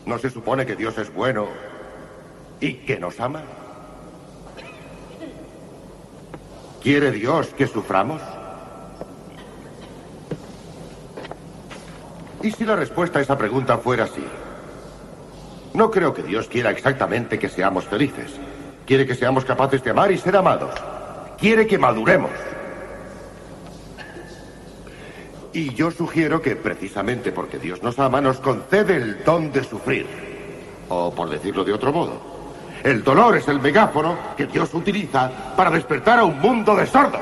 ¿No 0.06 0.18
se 0.18 0.30
supone 0.30 0.66
que 0.66 0.76
Dios 0.76 0.98
es 0.98 1.14
bueno 1.14 1.48
y 2.60 2.74
que 2.76 2.98
nos 2.98 3.20
ama? 3.20 3.44
¿Quiere 6.82 7.12
Dios 7.12 7.48
que 7.50 7.68
suframos? 7.68 8.22
¿Y 12.42 12.52
si 12.52 12.66
la 12.66 12.76
respuesta 12.76 13.20
a 13.20 13.22
esa 13.22 13.38
pregunta 13.38 13.78
fuera 13.78 14.08
sí? 14.08 14.24
No 15.74 15.92
creo 15.92 16.14
que 16.14 16.24
Dios 16.24 16.48
quiera 16.48 16.72
exactamente 16.72 17.38
que 17.38 17.50
seamos 17.50 17.86
felices. 17.86 18.32
Quiere 18.86 19.06
que 19.06 19.16
seamos 19.16 19.46
capaces 19.46 19.84
de 19.84 19.92
amar 19.92 20.12
y 20.12 20.18
ser 20.18 20.36
amados. 20.36 20.74
Quiere 21.38 21.68
que 21.68 21.78
maduremos. 21.78 22.32
Y 25.54 25.74
yo 25.74 25.92
sugiero 25.92 26.42
que 26.42 26.56
precisamente 26.56 27.32
porque 27.32 27.60
Dios 27.60 27.84
nos 27.84 28.00
ama, 28.00 28.22
nos 28.22 28.40
concede 28.40 28.96
el 28.96 29.24
don 29.24 29.52
de 29.52 29.64
sufrir. 29.64 30.08
O 30.90 31.14
por 31.14 31.30
decirlo 31.30 31.64
de 31.64 31.74
otro 31.74 31.92
modo, 31.92 32.20
el 32.84 33.04
dolor 33.04 33.38
es 33.38 33.48
el 33.48 33.60
megáfono 33.60 34.18
que 34.38 34.48
Dios 34.48 34.74
utiliza 34.74 35.30
para 35.56 35.70
despertar 35.70 36.20
a 36.20 36.24
un 36.24 36.40
mundo 36.40 36.76
de 36.76 36.88
sordos. 36.88 37.22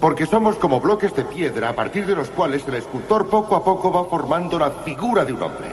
Porque 0.00 0.26
somos 0.26 0.56
como 0.56 0.80
bloques 0.80 1.14
de 1.14 1.24
piedra 1.24 1.70
a 1.70 1.74
partir 1.74 2.06
de 2.06 2.14
los 2.14 2.28
cuales 2.28 2.66
el 2.68 2.74
escultor 2.74 3.28
poco 3.28 3.56
a 3.56 3.64
poco 3.64 3.90
va 3.90 4.04
formando 4.04 4.58
la 4.58 4.70
figura 4.70 5.24
de 5.24 5.32
un 5.32 5.42
hombre. 5.42 5.68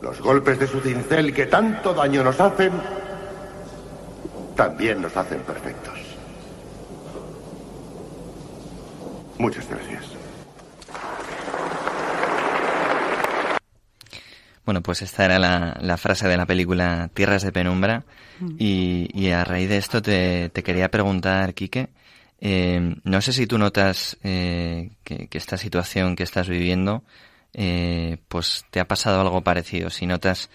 Los 0.00 0.20
golpes 0.20 0.58
de 0.58 0.66
su 0.66 0.80
cincel 0.80 1.34
que 1.34 1.46
tanto 1.46 1.92
daño 1.92 2.22
nos 2.22 2.38
hacen, 2.40 2.72
también 4.54 5.02
nos 5.02 5.16
hacen 5.16 5.40
perfectos. 5.40 5.94
Muchas 9.38 9.68
gracias. 9.68 10.04
Bueno, 14.64 14.80
pues 14.80 15.02
esta 15.02 15.24
era 15.26 15.38
la, 15.38 15.76
la 15.80 15.96
frase 15.96 16.26
de 16.28 16.36
la 16.36 16.46
película 16.46 17.10
Tierras 17.12 17.42
de 17.42 17.52
Penumbra. 17.52 18.04
Y, 18.58 19.08
y 19.12 19.30
a 19.30 19.44
raíz 19.44 19.68
de 19.68 19.76
esto 19.76 20.02
te, 20.02 20.48
te 20.48 20.62
quería 20.62 20.90
preguntar, 20.90 21.54
Quique, 21.54 21.90
eh, 22.46 22.96
no 23.04 23.22
sé 23.22 23.32
si 23.32 23.46
tú 23.46 23.56
notas 23.56 24.18
eh, 24.22 24.90
que, 25.02 25.28
esta 25.32 25.56
situación 25.56 26.14
que 26.14 26.24
estás 26.24 26.46
viviendo, 26.46 27.02
eh, 27.54 28.18
pues 28.28 28.66
te 28.70 28.80
ha 28.80 28.86
pasado 28.86 29.22
algo 29.22 29.40
parecido. 29.40 29.88
Si 29.88 30.04
notas 30.04 30.50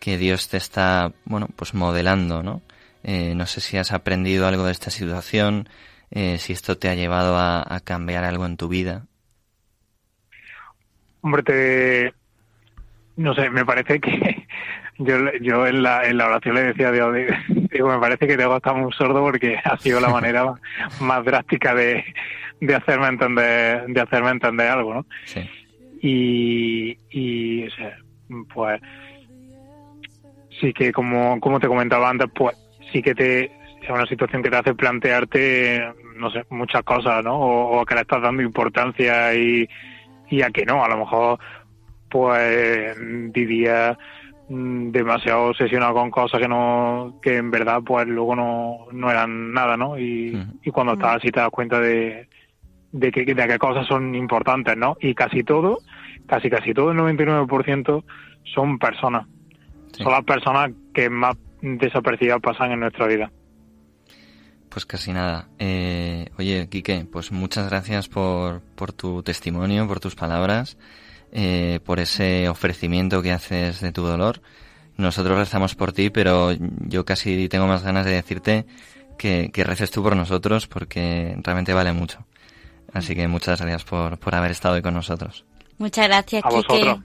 que 0.00 0.18
Dios 0.18 0.50
te 0.50 0.58
está, 0.58 1.14
bueno, 1.24 1.48
pues 1.56 1.72
modelando, 1.72 2.42
¿no? 2.42 2.60
Eh, 3.04 3.34
no 3.34 3.46
sé 3.46 3.62
si 3.62 3.78
has 3.78 3.92
aprendido 3.92 4.46
algo 4.46 4.64
de 4.64 4.72
esta 4.72 4.90
situación, 4.90 5.66
eh, 6.10 6.36
si 6.36 6.52
esto 6.52 6.76
te 6.76 6.90
ha 6.90 6.94
llevado 6.94 7.38
a, 7.38 7.64
a 7.74 7.80
cambiar 7.80 8.24
algo 8.24 8.44
en 8.44 8.58
tu 8.58 8.68
vida. 8.68 9.06
Hombre, 11.22 11.42
te... 11.42 12.14
No 13.16 13.34
sé, 13.34 13.48
me 13.48 13.64
parece 13.64 13.98
que 13.98 14.39
yo, 15.00 15.32
yo 15.40 15.66
en, 15.66 15.82
la, 15.82 16.06
en 16.06 16.18
la 16.18 16.26
oración 16.26 16.54
le 16.54 16.62
decía 16.62 16.88
a 16.88 16.92
Dios, 16.92 17.14
digo, 17.48 17.88
me 17.88 17.98
parece 17.98 18.26
que 18.26 18.36
Dios 18.36 18.54
está 18.54 18.72
muy 18.72 18.92
sordo 18.92 19.20
porque 19.20 19.58
ha 19.62 19.76
sido 19.78 20.00
la 20.00 20.08
manera 20.08 20.54
más 21.00 21.24
drástica 21.24 21.74
de, 21.74 22.04
de 22.60 22.74
hacerme 22.74 23.08
entender 23.08 23.86
de 23.86 24.00
hacerme 24.00 24.30
entender 24.30 24.68
algo, 24.68 24.94
¿no? 24.94 25.06
Sí. 25.24 25.40
Y, 26.02 26.98
y 27.10 27.66
o 27.66 27.70
sea, 27.70 27.96
pues 28.52 28.80
sí 30.60 30.72
que 30.72 30.92
como, 30.92 31.40
como 31.40 31.60
te 31.60 31.68
comentaba 31.68 32.10
antes, 32.10 32.28
pues 32.34 32.56
sí 32.92 33.02
que 33.02 33.14
te 33.14 33.44
es 33.82 33.88
una 33.88 34.06
situación 34.06 34.42
que 34.42 34.50
te 34.50 34.56
hace 34.56 34.74
plantearte, 34.74 35.82
no 36.16 36.30
sé, 36.30 36.44
muchas 36.50 36.82
cosas, 36.82 37.24
¿no? 37.24 37.38
O, 37.38 37.80
o 37.80 37.86
que 37.86 37.94
le 37.94 38.02
estás 38.02 38.20
dando 38.20 38.42
importancia 38.42 39.34
y, 39.34 39.66
y 40.28 40.42
a 40.42 40.50
que 40.50 40.66
no, 40.66 40.84
a 40.84 40.88
lo 40.88 40.98
mejor 40.98 41.38
pues 42.10 42.96
mm, 43.00 43.30
demasiado 44.50 45.46
obsesionado 45.50 45.94
con 45.94 46.10
cosas 46.10 46.40
que 46.40 46.48
no 46.48 47.20
que 47.22 47.36
en 47.36 47.50
verdad 47.50 47.80
pues 47.86 48.06
luego 48.06 48.34
no, 48.34 48.86
no 48.90 49.10
eran 49.10 49.52
nada 49.52 49.76
no 49.76 49.96
y, 49.96 50.36
y 50.62 50.70
cuando 50.70 50.94
estás 50.94 51.16
así 51.16 51.30
te 51.30 51.38
das 51.38 51.50
cuenta 51.50 51.78
de 51.78 52.28
de 52.90 53.12
que 53.12 53.24
de 53.24 53.46
qué 53.46 53.58
cosas 53.58 53.86
son 53.86 54.14
importantes 54.16 54.76
no 54.76 54.96
y 55.00 55.14
casi 55.14 55.44
todo 55.44 55.78
casi 56.26 56.50
casi 56.50 56.74
todo 56.74 56.92
el 56.92 56.98
99% 56.98 58.04
son 58.54 58.78
personas. 58.78 59.26
Son 59.92 60.12
las 60.12 60.24
personas 60.24 60.70
que 60.94 61.10
más 61.10 61.36
desapercibidas 61.60 62.40
pasan 62.40 62.72
en 62.72 62.80
nuestra 62.80 63.06
vida. 63.06 63.30
Pues 64.68 64.86
casi 64.86 65.12
nada. 65.12 65.48
Eh, 65.58 66.30
oye, 66.38 66.68
Quique, 66.70 67.06
pues 67.10 67.32
muchas 67.32 67.68
gracias 67.68 68.08
por, 68.08 68.60
por 68.76 68.92
tu 68.92 69.22
testimonio, 69.22 69.86
por 69.88 69.98
tus 69.98 70.14
palabras, 70.14 70.78
eh, 71.32 71.80
por 71.84 72.00
ese 72.00 72.48
ofrecimiento 72.48 73.22
que 73.22 73.32
haces 73.32 73.80
de 73.80 73.92
tu 73.92 74.02
dolor. 74.02 74.40
Nosotros 74.96 75.38
rezamos 75.38 75.74
por 75.74 75.92
ti, 75.92 76.10
pero 76.10 76.52
yo 76.86 77.04
casi 77.04 77.48
tengo 77.48 77.66
más 77.66 77.82
ganas 77.82 78.04
de 78.04 78.12
decirte 78.12 78.66
que, 79.18 79.50
que 79.52 79.64
reces 79.64 79.90
tú 79.90 80.02
por 80.02 80.14
nosotros 80.16 80.66
porque 80.66 81.36
realmente 81.42 81.72
vale 81.72 81.92
mucho. 81.92 82.24
Así 82.92 83.14
que 83.14 83.28
muchas 83.28 83.60
gracias 83.60 83.84
por, 83.84 84.18
por 84.18 84.34
haber 84.34 84.50
estado 84.50 84.74
hoy 84.74 84.82
con 84.82 84.94
nosotros. 84.94 85.44
Muchas 85.78 86.06
gracias, 86.08 86.44
A 86.44 86.48
Quique. 86.48 86.68
vosotros. 86.68 86.98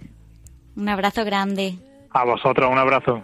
Un 0.76 0.90
abrazo 0.90 1.24
grande. 1.24 1.76
a 2.12 2.24
vosotros 2.26 2.70
un 2.70 2.78
abrazo 2.78 3.22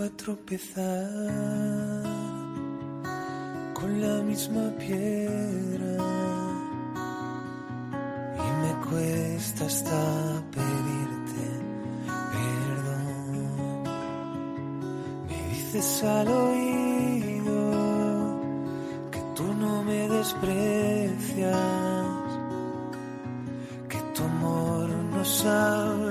a 0.00 0.08
tropezar 0.10 1.08
con 3.74 4.00
la 4.00 4.22
misma 4.22 4.70
piedra 4.78 5.96
y 8.36 8.48
me 8.62 8.72
cuesta 8.88 9.64
hasta 9.64 10.42
pedirte 10.52 11.46
perdón. 12.32 13.82
Me 15.28 15.38
dices 15.52 16.04
al 16.04 16.28
oído 16.28 17.60
que 19.10 19.20
tú 19.34 19.52
no 19.54 19.82
me 19.82 20.08
desprecias, 20.08 21.56
que 23.88 23.98
tu 24.14 24.22
amor 24.22 24.88
no 24.88 25.24
sabe 25.24 26.07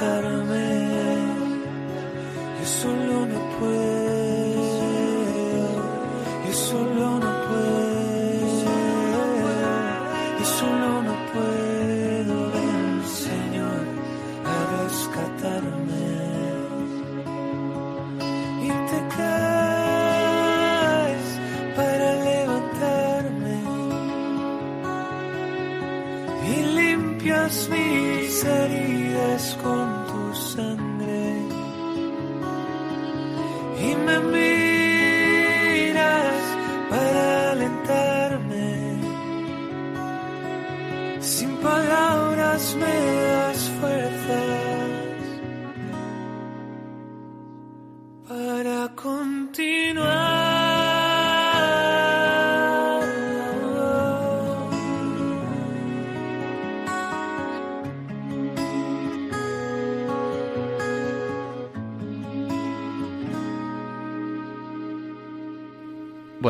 rescatarme. 0.00 0.40
Yo 0.40 0.49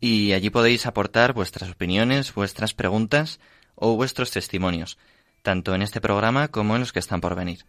Y 0.00 0.32
allí 0.32 0.48
podéis 0.48 0.86
aportar 0.86 1.34
vuestras 1.34 1.70
opiniones, 1.70 2.32
vuestras 2.32 2.72
preguntas 2.72 3.40
o 3.74 3.94
vuestros 3.94 4.30
testimonios, 4.30 4.96
tanto 5.42 5.74
en 5.74 5.82
este 5.82 6.00
programa 6.00 6.48
como 6.48 6.76
en 6.76 6.80
los 6.80 6.94
que 6.94 7.00
están 7.00 7.20
por 7.20 7.34
venir. 7.34 7.66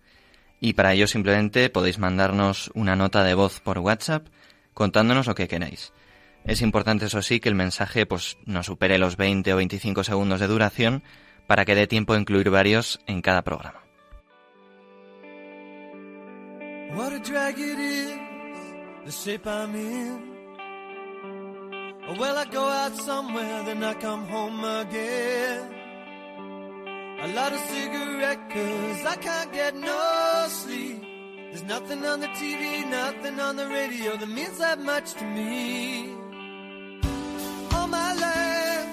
Y 0.60 0.74
para 0.74 0.94
ello 0.94 1.08
simplemente 1.08 1.70
podéis 1.70 2.00
mandarnos 2.00 2.72
una 2.74 2.96
nota 2.96 3.24
de 3.24 3.34
voz 3.34 3.60
por 3.60 3.80
WhatsApp 3.80 4.28
contándonos 4.74 5.28
lo 5.28 5.36
que 5.36 5.48
queráis. 5.48 5.94
Es 6.46 6.62
importante, 6.62 7.06
eso 7.06 7.22
sí, 7.22 7.40
que 7.40 7.50
el 7.50 7.56
mensaje 7.56 8.06
pues, 8.06 8.38
no 8.46 8.62
supere 8.62 9.00
los 9.00 9.18
20 9.18 9.54
o 9.54 9.58
25 9.58 10.04
segundos 10.04 10.40
de 10.40 10.48
duración 10.48 11.04
para 11.48 11.66
que 11.66 11.76
dé 11.76 11.88
tiempo 11.88 12.14
a 12.14 12.20
incluir 12.20 12.50
varios 12.50 13.00
en 13.08 13.22
cada 13.22 13.42
programa. 13.42 13.82
A 27.26 27.34
lot 27.34 27.52
of 27.54 27.60
cigarette, 27.60 28.50
cause 28.52 29.04
I 29.04 29.16
can't 29.16 29.52
get 29.52 29.76
no 29.76 30.46
sleep. 30.48 31.02
There's 31.50 31.64
nothing 31.64 32.06
on 32.06 32.20
the 32.20 32.28
TV, 32.28 32.88
nothing 32.88 33.40
on 33.40 33.56
the 33.56 33.68
radio 33.68 34.16
that 34.16 34.30
means 34.30 34.60
that 34.60 34.80
much 34.80 35.16
to 35.16 35.24
me. 35.24 36.12
All 37.74 37.88
my 37.88 38.14
life, 38.26 38.90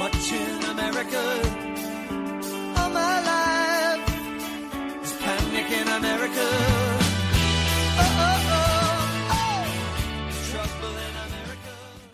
watching 0.00 0.64
America. 0.74 1.22
All 2.76 2.90
my 2.90 3.16
life, 3.30 5.04
is 5.04 5.12
panic 5.12 5.70
in 5.80 5.88
America. 6.00 6.75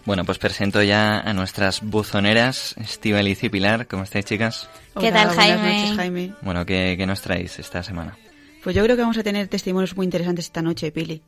Bueno, 0.04 0.24
pues 0.24 0.38
presento 0.38 0.82
ya 0.82 1.20
a 1.20 1.32
nuestras 1.32 1.80
buzoneras, 1.80 2.74
Estivaliz 2.76 3.44
y 3.44 3.48
Pilar. 3.48 3.86
¿Cómo 3.86 4.02
estáis, 4.02 4.24
chicas? 4.24 4.68
¿Qué 4.98 5.08
Hola, 5.08 5.12
tal, 5.12 5.26
buenas 5.28 5.36
Jaime? 5.36 5.80
noches, 5.82 5.96
Jaime. 5.96 6.34
Bueno, 6.42 6.66
¿qué, 6.66 6.96
qué 6.98 7.06
nos 7.06 7.20
traéis 7.20 7.58
esta 7.60 7.82
semana? 7.84 8.18
Pues 8.64 8.74
yo 8.74 8.82
creo 8.82 8.96
que 8.96 9.02
vamos 9.02 9.18
a 9.18 9.22
tener 9.22 9.46
testimonios 9.48 9.96
muy 9.96 10.04
interesantes 10.04 10.46
esta 10.46 10.60
noche, 10.62 10.90
Pili. 10.90 11.22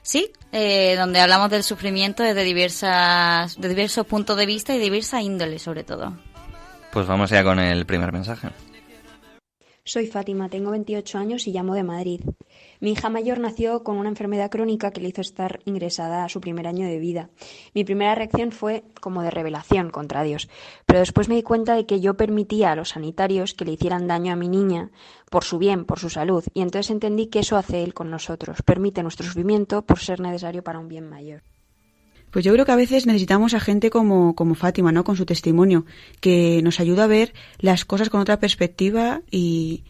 Sí, 0.00 0.30
eh, 0.52 0.96
donde 0.96 1.20
hablamos 1.20 1.50
del 1.50 1.62
sufrimiento 1.62 2.22
desde 2.22 2.44
diversas, 2.44 3.60
de 3.60 3.68
diversos 3.68 4.06
puntos 4.06 4.36
de 4.38 4.46
vista 4.46 4.74
y 4.74 4.78
diversa 4.78 5.20
índole, 5.20 5.58
sobre 5.58 5.84
todo. 5.84 6.16
Pues 6.92 7.06
vamos 7.06 7.28
ya 7.30 7.42
con 7.44 7.58
el 7.58 7.84
primer 7.84 8.12
mensaje. 8.12 8.48
Soy 9.84 10.06
Fátima, 10.06 10.48
tengo 10.48 10.70
28 10.70 11.18
años 11.18 11.46
y 11.46 11.52
llamo 11.52 11.74
de 11.74 11.82
Madrid. 11.82 12.20
Mi 12.84 12.92
hija 12.92 13.08
mayor 13.08 13.40
nació 13.40 13.82
con 13.82 13.96
una 13.96 14.10
enfermedad 14.10 14.50
crónica 14.50 14.90
que 14.90 15.00
le 15.00 15.08
hizo 15.08 15.22
estar 15.22 15.58
ingresada 15.64 16.22
a 16.22 16.28
su 16.28 16.42
primer 16.42 16.66
año 16.66 16.86
de 16.86 16.98
vida. 16.98 17.30
Mi 17.72 17.82
primera 17.82 18.14
reacción 18.14 18.52
fue 18.52 18.84
como 19.00 19.22
de 19.22 19.30
revelación 19.30 19.88
contra 19.88 20.22
Dios, 20.22 20.50
pero 20.84 20.98
después 20.98 21.30
me 21.30 21.34
di 21.34 21.42
cuenta 21.42 21.76
de 21.76 21.86
que 21.86 22.02
yo 22.02 22.18
permitía 22.18 22.72
a 22.72 22.76
los 22.76 22.90
sanitarios 22.90 23.54
que 23.54 23.64
le 23.64 23.72
hicieran 23.72 24.06
daño 24.06 24.34
a 24.34 24.36
mi 24.36 24.48
niña 24.48 24.90
por 25.30 25.44
su 25.44 25.56
bien, 25.56 25.86
por 25.86 25.98
su 25.98 26.10
salud, 26.10 26.44
y 26.52 26.60
entonces 26.60 26.90
entendí 26.90 27.28
que 27.28 27.38
eso 27.38 27.56
hace 27.56 27.82
Él 27.82 27.94
con 27.94 28.10
nosotros, 28.10 28.60
permite 28.60 29.02
nuestro 29.02 29.24
sufrimiento 29.24 29.80
por 29.80 30.00
ser 30.00 30.20
necesario 30.20 30.62
para 30.62 30.78
un 30.78 30.88
bien 30.88 31.08
mayor. 31.08 31.42
Pues 32.32 32.44
yo 32.44 32.52
creo 32.52 32.66
que 32.66 32.72
a 32.72 32.76
veces 32.76 33.06
necesitamos 33.06 33.54
a 33.54 33.60
gente 33.60 33.88
como, 33.88 34.34
como 34.34 34.54
Fátima, 34.54 34.92
¿no? 34.92 35.04
Con 35.04 35.16
su 35.16 35.24
testimonio, 35.24 35.86
que 36.20 36.60
nos 36.62 36.80
ayuda 36.80 37.04
a 37.04 37.06
ver 37.06 37.32
las 37.60 37.86
cosas 37.86 38.10
con 38.10 38.20
otra 38.20 38.40
perspectiva 38.40 39.22
y, 39.30 39.84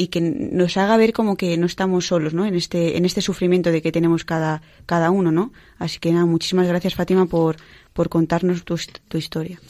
y 0.00 0.08
que 0.08 0.22
nos 0.22 0.78
haga 0.78 0.96
ver 0.96 1.12
como 1.12 1.36
que 1.36 1.58
no 1.58 1.66
estamos 1.66 2.06
solos, 2.06 2.32
¿no? 2.32 2.46
En 2.46 2.54
este, 2.54 2.96
en 2.96 3.04
este 3.04 3.20
sufrimiento 3.20 3.70
de 3.70 3.82
que 3.82 3.92
tenemos 3.92 4.24
cada, 4.24 4.62
cada 4.86 5.10
uno, 5.10 5.30
¿no? 5.30 5.52
Así 5.78 5.98
que 5.98 6.10
nada, 6.10 6.24
muchísimas 6.24 6.66
gracias 6.66 6.94
Fátima 6.94 7.26
por, 7.26 7.56
por 7.92 8.08
contarnos 8.08 8.64
tu, 8.64 8.80
tu 9.08 9.18
historia. 9.18 9.60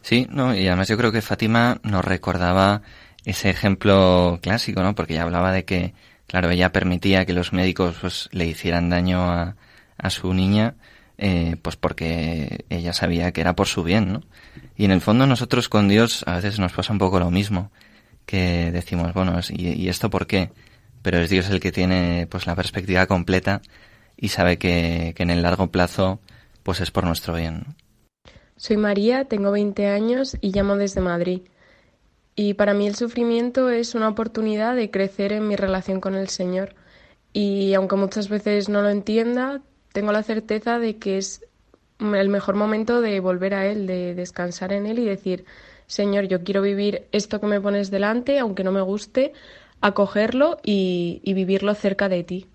Sí, 0.00 0.28
no, 0.30 0.54
y 0.54 0.68
además 0.68 0.86
yo 0.86 0.96
creo 0.96 1.10
que 1.10 1.20
Fátima 1.20 1.80
nos 1.82 2.04
recordaba 2.04 2.82
ese 3.24 3.50
ejemplo 3.50 4.38
clásico, 4.40 4.84
¿no? 4.84 4.94
Porque 4.94 5.14
ella 5.14 5.24
hablaba 5.24 5.50
de 5.50 5.64
que, 5.64 5.94
claro, 6.28 6.50
ella 6.50 6.70
permitía 6.70 7.26
que 7.26 7.32
los 7.32 7.52
médicos 7.52 7.96
pues, 8.00 8.28
le 8.30 8.46
hicieran 8.46 8.88
daño 8.88 9.32
a, 9.32 9.56
a 9.98 10.10
su 10.10 10.32
niña, 10.32 10.76
eh, 11.18 11.56
pues 11.60 11.74
porque 11.74 12.66
ella 12.70 12.92
sabía 12.92 13.32
que 13.32 13.40
era 13.40 13.56
por 13.56 13.66
su 13.66 13.82
bien, 13.82 14.12
¿no? 14.12 14.22
Y 14.76 14.84
en 14.84 14.92
el 14.92 15.00
fondo 15.00 15.26
nosotros 15.26 15.68
con 15.68 15.88
Dios 15.88 16.22
a 16.28 16.36
veces 16.36 16.60
nos 16.60 16.72
pasa 16.72 16.92
un 16.92 17.00
poco 17.00 17.18
lo 17.18 17.32
mismo, 17.32 17.72
que 18.26 18.70
decimos, 18.72 19.12
bueno, 19.14 19.38
¿y, 19.50 19.88
esto 19.88 20.10
por 20.10 20.26
qué? 20.26 20.50
Pero 21.02 21.18
es 21.18 21.30
Dios 21.30 21.50
el 21.50 21.60
que 21.60 21.72
tiene 21.72 22.26
pues 22.30 22.46
la 22.46 22.54
perspectiva 22.54 23.06
completa 23.06 23.62
y 24.16 24.28
sabe 24.28 24.58
que, 24.58 25.12
que 25.16 25.22
en 25.22 25.30
el 25.30 25.42
largo 25.42 25.70
plazo 25.70 26.20
pues 26.62 26.80
es 26.80 26.90
por 26.90 27.04
nuestro 27.04 27.34
bien. 27.34 27.76
Soy 28.56 28.76
María, 28.76 29.24
tengo 29.24 29.50
20 29.50 29.88
años 29.88 30.36
y 30.40 30.52
llamo 30.52 30.76
desde 30.76 31.00
Madrid. 31.00 31.42
Y 32.34 32.54
para 32.54 32.74
mí 32.74 32.86
el 32.86 32.94
sufrimiento 32.94 33.68
es 33.70 33.94
una 33.94 34.08
oportunidad 34.08 34.74
de 34.76 34.90
crecer 34.90 35.32
en 35.32 35.48
mi 35.48 35.56
relación 35.56 36.00
con 36.00 36.14
el 36.14 36.28
Señor. 36.28 36.74
Y 37.32 37.74
aunque 37.74 37.96
muchas 37.96 38.28
veces 38.28 38.68
no 38.68 38.82
lo 38.82 38.90
entienda, 38.90 39.62
tengo 39.92 40.12
la 40.12 40.22
certeza 40.22 40.78
de 40.78 40.96
que 40.98 41.18
es 41.18 41.44
el 41.98 42.28
mejor 42.28 42.54
momento 42.54 43.00
de 43.00 43.20
volver 43.20 43.54
a 43.54 43.66
Él, 43.66 43.86
de 43.86 44.14
descansar 44.14 44.72
en 44.72 44.86
Él 44.86 44.98
y 44.98 45.04
decir, 45.04 45.44
Señor, 45.86 46.28
yo 46.28 46.42
quiero 46.42 46.62
vivir 46.62 47.06
esto 47.12 47.40
que 47.40 47.46
me 47.46 47.60
pones 47.60 47.90
delante, 47.90 48.38
aunque 48.38 48.64
no 48.64 48.72
me 48.72 48.80
guste, 48.80 49.32
acogerlo 49.80 50.58
y, 50.64 51.20
vivirlo 51.24 51.74
cerca 51.74 52.08
de 52.08 52.24
ti. 52.24 52.46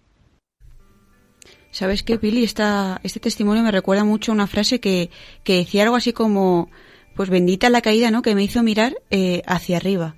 ¿Sabes 1.71 2.01
qué, 2.01 2.17
Pili? 2.17 2.43
Esta, 2.43 2.99
este 3.03 3.19
testimonio 3.19 3.61
me 3.61 3.71
recuerda 3.71 4.03
mucho 4.03 4.31
a 4.31 4.35
una 4.35 4.47
frase 4.47 4.79
que, 4.79 5.11
que 5.43 5.57
decía 5.57 5.83
algo 5.83 5.95
así 5.95 6.13
como, 6.13 6.71
pues 7.15 7.29
bendita 7.29 7.69
la 7.69 7.81
caída, 7.81 8.09
¿no? 8.09 8.21
Que 8.21 8.33
me 8.33 8.43
hizo 8.43 8.63
mirar 8.63 8.95
eh, 9.11 9.43
hacia 9.45 9.77
arriba. 9.77 10.15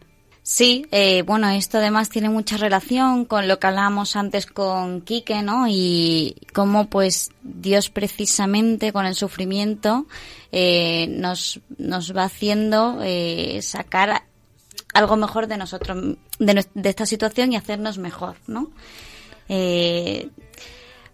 Sí, 0.50 0.88
eh, 0.90 1.22
bueno, 1.22 1.48
esto 1.50 1.78
además 1.78 2.10
tiene 2.10 2.28
mucha 2.28 2.58
relación 2.58 3.26
con 3.26 3.48
lo 3.48 3.60
que 3.60 3.68
hablábamos 3.68 4.16
antes 4.16 4.48
con 4.48 5.02
Quique, 5.02 5.44
¿no? 5.44 5.68
Y 5.70 6.38
cómo 6.56 6.90
pues 6.90 7.30
Dios 7.44 7.92
precisamente 7.92 8.92
con 8.92 9.06
el 9.06 9.14
sufrimiento 9.14 10.08
eh, 10.52 11.06
nos, 11.08 11.60
nos 11.78 12.18
va 12.18 12.24
haciendo 12.24 13.00
eh, 13.04 13.60
sacar 13.62 14.24
algo 14.92 15.18
mejor 15.18 15.46
de 15.46 15.58
nosotros, 15.58 16.18
de, 16.40 16.66
de 16.74 16.90
esta 16.90 17.06
situación 17.06 17.54
y 17.54 17.56
hacernos 17.56 18.00
mejor, 18.00 18.38
¿no? 18.48 18.72
Eh, 19.50 20.32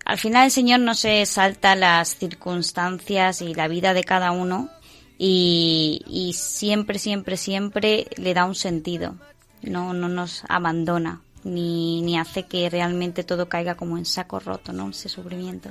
al 0.06 0.18
final 0.18 0.46
el 0.46 0.52
Señor 0.52 0.80
no 0.80 0.96
se 0.96 1.26
salta 1.26 1.76
las 1.76 2.16
circunstancias 2.16 3.42
y 3.42 3.54
la 3.54 3.68
vida 3.68 3.94
de 3.94 4.06
cada 4.06 4.32
uno 4.32 4.70
y, 5.18 6.04
y 6.08 6.34
siempre, 6.34 7.00
siempre, 7.00 7.38
siempre 7.38 8.08
le 8.18 8.34
da 8.34 8.46
un 8.46 8.56
sentido. 8.56 9.16
No, 9.62 9.94
no 9.94 10.10
nos 10.10 10.44
abandona 10.48 11.22
ni, 11.44 12.02
ni 12.02 12.18
hace 12.18 12.44
que 12.44 12.70
realmente 12.70 13.24
todo 13.24 13.48
caiga 13.48 13.76
como 13.76 13.98
en 13.98 14.06
saco 14.06 14.40
roto, 14.40 14.74
¿no? 14.74 14.90
Ese 14.90 15.10
sufrimiento. 15.10 15.70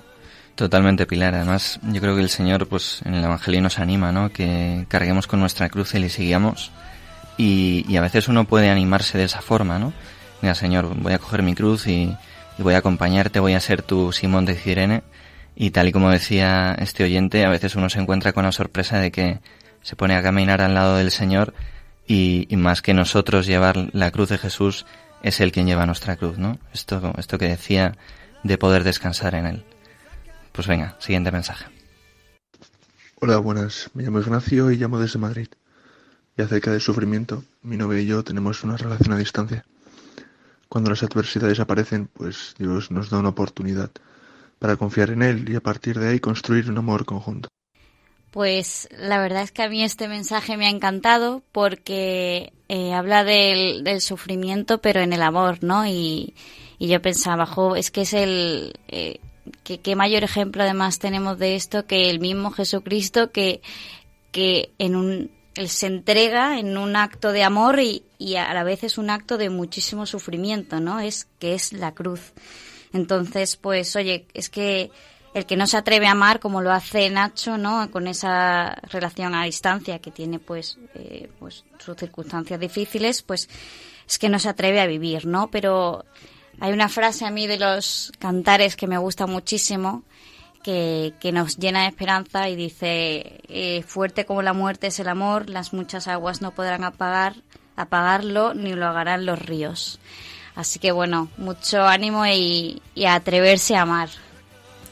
Totalmente, 0.54 1.06
Pilar. 1.06 1.34
Además, 1.34 1.80
yo 1.82 2.00
creo 2.00 2.14
que 2.14 2.22
el 2.22 2.28
Señor, 2.28 2.68
pues, 2.68 3.02
en 3.04 3.14
el 3.14 3.24
Evangelio 3.24 3.60
nos 3.60 3.78
anima, 3.78 4.12
¿no? 4.12 4.30
Que 4.30 4.86
carguemos 4.88 5.26
con 5.26 5.40
nuestra 5.40 5.68
cruz 5.68 5.94
y 5.94 5.98
le 5.98 6.08
sigamos. 6.08 6.70
Y, 7.36 7.84
y 7.88 7.96
a 7.96 8.00
veces 8.00 8.28
uno 8.28 8.44
puede 8.44 8.70
animarse 8.70 9.18
de 9.18 9.24
esa 9.24 9.42
forma, 9.42 9.78
¿no? 9.78 9.92
Mira, 10.42 10.54
Señor, 10.54 10.94
voy 10.94 11.12
a 11.12 11.18
coger 11.18 11.42
mi 11.42 11.54
cruz 11.54 11.88
y, 11.88 12.16
y 12.58 12.62
voy 12.62 12.74
a 12.74 12.78
acompañarte, 12.78 13.40
voy 13.40 13.54
a 13.54 13.60
ser 13.60 13.82
tu 13.82 14.12
Simón 14.12 14.44
de 14.44 14.54
Cirene. 14.54 15.02
Y 15.56 15.70
tal 15.70 15.88
y 15.88 15.92
como 15.92 16.10
decía 16.10 16.74
este 16.78 17.04
oyente, 17.04 17.44
a 17.44 17.50
veces 17.50 17.76
uno 17.76 17.88
se 17.88 18.00
encuentra 18.00 18.32
con 18.32 18.44
la 18.44 18.52
sorpresa 18.52 18.98
de 18.98 19.12
que 19.12 19.40
se 19.82 19.96
pone 19.96 20.16
a 20.16 20.22
caminar 20.22 20.60
al 20.60 20.74
lado 20.74 20.96
del 20.96 21.10
Señor 21.10 21.54
y, 22.06 22.48
más 22.56 22.82
que 22.82 22.94
nosotros 22.94 23.46
llevar 23.46 23.90
la 23.92 24.10
cruz 24.10 24.28
de 24.30 24.38
Jesús, 24.38 24.84
es 25.22 25.40
Él 25.40 25.52
quien 25.52 25.66
lleva 25.66 25.86
nuestra 25.86 26.16
cruz, 26.16 26.38
¿no? 26.38 26.58
Esto, 26.72 27.12
esto 27.16 27.38
que 27.38 27.48
decía 27.48 27.96
de 28.42 28.58
poder 28.58 28.84
descansar 28.84 29.34
en 29.34 29.46
Él. 29.46 29.64
Pues 30.52 30.66
venga, 30.66 30.96
siguiente 30.98 31.30
mensaje. 31.30 31.66
Hola, 33.20 33.38
buenas. 33.38 33.90
Me 33.94 34.02
llamo 34.02 34.20
Ignacio 34.20 34.70
y 34.70 34.76
llamo 34.76 34.98
desde 34.98 35.18
Madrid. 35.18 35.48
Y 36.36 36.42
acerca 36.42 36.72
del 36.72 36.80
sufrimiento, 36.80 37.44
mi 37.62 37.76
novia 37.76 38.00
y 38.00 38.06
yo 38.06 38.24
tenemos 38.24 38.64
una 38.64 38.76
relación 38.76 39.12
a 39.12 39.18
distancia. 39.18 39.64
Cuando 40.68 40.90
las 40.90 41.02
adversidades 41.02 41.60
aparecen, 41.60 42.08
pues 42.08 42.54
Dios 42.58 42.90
nos 42.90 43.08
da 43.08 43.18
una 43.18 43.28
oportunidad 43.30 43.90
para 44.58 44.76
confiar 44.76 45.10
en 45.10 45.22
Él 45.22 45.48
y 45.48 45.56
a 45.56 45.60
partir 45.60 45.98
de 45.98 46.08
ahí 46.08 46.20
construir 46.20 46.70
un 46.70 46.78
amor 46.78 47.04
conjunto. 47.04 47.48
Pues 48.30 48.88
la 48.98 49.18
verdad 49.20 49.42
es 49.42 49.52
que 49.52 49.62
a 49.62 49.68
mí 49.68 49.84
este 49.84 50.08
mensaje 50.08 50.56
me 50.56 50.66
ha 50.66 50.70
encantado 50.70 51.44
porque 51.52 52.52
eh, 52.68 52.92
habla 52.92 53.22
del, 53.22 54.00
sufrimiento 54.00 54.78
pero 54.78 55.00
en 55.00 55.12
el 55.12 55.22
amor, 55.22 55.62
¿no? 55.62 55.86
Y, 55.86 56.34
yo 56.80 57.00
pensaba, 57.00 57.48
es 57.76 57.90
que 57.90 58.02
es 58.02 58.12
el... 58.12 58.74
Eh, 58.88 59.20
que, 59.62 59.78
qué 59.78 59.94
mayor 59.94 60.24
ejemplo 60.24 60.62
además 60.62 60.98
tenemos 60.98 61.38
de 61.38 61.54
esto 61.54 61.86
que 61.86 62.10
el 62.10 62.18
mismo 62.18 62.50
Jesucristo 62.50 63.30
que, 63.30 63.62
que 64.32 64.72
en 64.78 64.96
un, 64.96 65.30
él 65.54 65.68
se 65.68 65.86
entrega 65.86 66.58
en 66.58 66.76
un 66.76 66.96
acto 66.96 67.30
de 67.32 67.44
amor 67.44 67.78
y, 67.78 68.02
y 68.18 68.36
a 68.36 68.52
la 68.52 68.64
vez 68.64 68.84
es 68.84 68.98
un 68.98 69.10
acto 69.10 69.38
de 69.38 69.50
muchísimo 69.50 70.06
sufrimiento, 70.06 70.80
¿no? 70.80 70.98
Es 71.00 71.28
que 71.38 71.54
es 71.54 71.72
la 71.72 71.94
cruz. 71.94 72.32
Entonces, 72.94 73.56
pues, 73.56 73.94
oye, 73.96 74.26
es 74.32 74.48
que 74.48 74.90
el 75.34 75.46
que 75.46 75.56
no 75.56 75.66
se 75.66 75.76
atreve 75.76 76.06
a 76.06 76.12
amar 76.12 76.38
como 76.38 76.62
lo 76.62 76.72
hace 76.72 77.10
Nacho, 77.10 77.58
¿no? 77.58 77.90
Con 77.90 78.06
esa 78.06 78.76
relación 78.90 79.34
a 79.34 79.44
distancia 79.44 79.98
que 79.98 80.12
tiene, 80.12 80.38
pues, 80.38 80.78
eh, 80.94 81.28
pues 81.40 81.64
sus 81.78 81.96
circunstancias 81.96 82.58
difíciles, 82.58 83.22
pues 83.22 83.48
es 84.08 84.18
que 84.18 84.28
no 84.28 84.38
se 84.38 84.48
atreve 84.48 84.80
a 84.80 84.86
vivir, 84.86 85.26
¿no? 85.26 85.50
Pero 85.50 86.04
hay 86.60 86.72
una 86.72 86.88
frase 86.88 87.26
a 87.26 87.32
mí 87.32 87.48
de 87.48 87.58
los 87.58 88.12
cantares 88.20 88.76
que 88.76 88.86
me 88.86 88.96
gusta 88.96 89.26
muchísimo, 89.26 90.04
que, 90.62 91.14
que 91.18 91.32
nos 91.32 91.58
llena 91.58 91.82
de 91.82 91.88
esperanza 91.88 92.48
y 92.48 92.54
dice, 92.54 93.40
eh, 93.48 93.82
fuerte 93.82 94.24
como 94.24 94.40
la 94.40 94.52
muerte 94.52 94.86
es 94.86 95.00
el 95.00 95.08
amor, 95.08 95.50
las 95.50 95.72
muchas 95.72 96.06
aguas 96.06 96.42
no 96.42 96.52
podrán 96.52 96.84
apagar, 96.84 97.34
apagarlo, 97.74 98.54
ni 98.54 98.72
lo 98.72 98.86
hagarán 98.86 99.26
los 99.26 99.40
ríos. 99.40 99.98
Así 100.54 100.78
que 100.78 100.92
bueno, 100.92 101.28
mucho 101.36 101.84
ánimo 101.84 102.26
y, 102.26 102.80
y 102.94 103.04
a 103.06 103.14
atreverse 103.14 103.76
a 103.76 103.82
amar. 103.82 104.08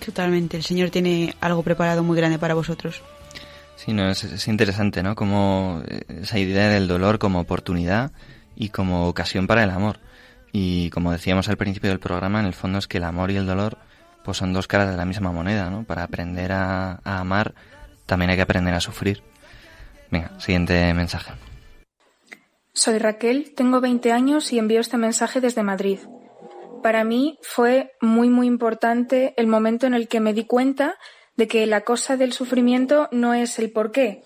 Totalmente, 0.04 0.56
el 0.56 0.64
Señor 0.64 0.90
tiene 0.90 1.36
algo 1.40 1.62
preparado 1.62 2.02
muy 2.02 2.16
grande 2.16 2.38
para 2.38 2.54
vosotros. 2.54 3.02
Sí, 3.76 3.92
no, 3.92 4.10
es, 4.10 4.24
es 4.24 4.48
interesante, 4.48 5.02
¿no? 5.02 5.14
Como 5.14 5.82
eh, 5.86 6.04
esa 6.22 6.38
idea 6.38 6.68
del 6.68 6.88
dolor 6.88 7.18
como 7.18 7.40
oportunidad 7.40 8.10
y 8.56 8.70
como 8.70 9.08
ocasión 9.08 9.46
para 9.46 9.62
el 9.62 9.70
amor. 9.70 10.00
Y 10.52 10.90
como 10.90 11.12
decíamos 11.12 11.48
al 11.48 11.56
principio 11.56 11.90
del 11.90 12.00
programa, 12.00 12.40
en 12.40 12.46
el 12.46 12.54
fondo 12.54 12.78
es 12.78 12.86
que 12.86 12.98
el 12.98 13.04
amor 13.04 13.30
y 13.30 13.36
el 13.36 13.46
dolor 13.46 13.78
pues 14.24 14.36
son 14.36 14.52
dos 14.52 14.68
caras 14.68 14.90
de 14.90 14.96
la 14.96 15.04
misma 15.04 15.32
moneda, 15.32 15.70
¿no? 15.70 15.84
Para 15.84 16.04
aprender 16.04 16.52
a, 16.52 17.00
a 17.02 17.18
amar 17.18 17.54
también 18.06 18.30
hay 18.30 18.36
que 18.36 18.42
aprender 18.42 18.74
a 18.74 18.80
sufrir. 18.80 19.22
Venga, 20.10 20.30
siguiente 20.38 20.92
mensaje. 20.94 21.32
Soy 22.74 22.96
Raquel, 22.96 23.52
tengo 23.54 23.82
20 23.82 24.12
años 24.12 24.50
y 24.50 24.58
envío 24.58 24.80
este 24.80 24.96
mensaje 24.96 25.42
desde 25.42 25.62
Madrid. 25.62 25.98
Para 26.82 27.04
mí 27.04 27.38
fue 27.42 27.92
muy 28.00 28.30
muy 28.30 28.46
importante 28.46 29.34
el 29.36 29.46
momento 29.46 29.86
en 29.86 29.92
el 29.92 30.08
que 30.08 30.20
me 30.20 30.32
di 30.32 30.44
cuenta 30.46 30.96
de 31.36 31.48
que 31.48 31.66
la 31.66 31.82
cosa 31.82 32.16
del 32.16 32.32
sufrimiento 32.32 33.08
no 33.12 33.34
es 33.34 33.58
el 33.58 33.70
porqué 33.70 34.22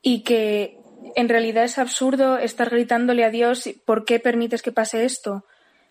y 0.00 0.22
que 0.22 0.78
en 1.16 1.28
realidad 1.28 1.64
es 1.64 1.76
absurdo 1.78 2.38
estar 2.38 2.70
gritándole 2.70 3.24
a 3.24 3.30
Dios 3.30 3.68
¿por 3.84 4.04
qué 4.04 4.20
permites 4.20 4.62
que 4.62 4.70
pase 4.70 5.04
esto? 5.04 5.44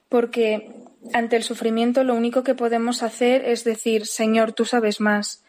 Porque 0.07 0.73
ante 1.13 1.35
el 1.35 1.43
sufrimiento 1.43 2.05
lo 2.05 2.15
único 2.15 2.43
que 2.43 2.55
podemos 2.55 3.03
hacer 3.03 3.43
es 3.43 3.65
decir 3.65 4.05
Señor, 4.05 4.53
tú 4.53 4.63
sabes 4.63 5.01
más. 5.01 5.43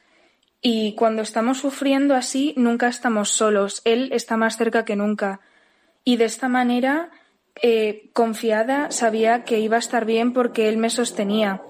Y 0.60 0.96
cuando 0.96 1.22
estamos 1.22 1.58
sufriendo 1.58 2.14
así, 2.16 2.52
nunca 2.56 2.88
estamos 2.88 3.30
solos. 3.30 3.80
Él 3.84 4.10
está 4.12 4.36
más 4.36 4.56
cerca 4.56 4.84
que 4.84 4.96
nunca. 4.96 5.40
Y 6.04 6.16
de 6.16 6.24
esta 6.24 6.48
manera, 6.48 7.10
eh, 7.62 8.10
confiada, 8.12 8.90
sabía 8.90 9.44
que 9.44 9.60
iba 9.60 9.76
a 9.76 9.80
estar 9.80 10.04
bien 10.04 10.32
porque 10.32 10.68
Él 10.68 10.76
me 10.76 10.90
sostenía. 10.90 11.62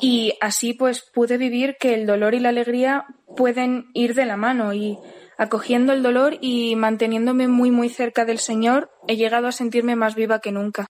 Y 0.00 0.34
así 0.40 0.74
pues 0.74 1.02
pude 1.12 1.38
vivir 1.38 1.76
que 1.80 1.94
el 1.94 2.06
dolor 2.06 2.34
y 2.34 2.40
la 2.40 2.50
alegría 2.50 3.06
pueden 3.36 3.86
ir 3.94 4.14
de 4.14 4.26
la 4.26 4.36
mano 4.36 4.72
y 4.72 4.98
acogiendo 5.38 5.92
el 5.92 6.02
dolor 6.02 6.36
y 6.40 6.76
manteniéndome 6.76 7.48
muy 7.48 7.70
muy 7.70 7.88
cerca 7.88 8.24
del 8.24 8.38
Señor, 8.38 8.90
he 9.06 9.16
llegado 9.16 9.46
a 9.46 9.52
sentirme 9.52 9.96
más 9.96 10.14
viva 10.14 10.40
que 10.40 10.52
nunca. 10.52 10.86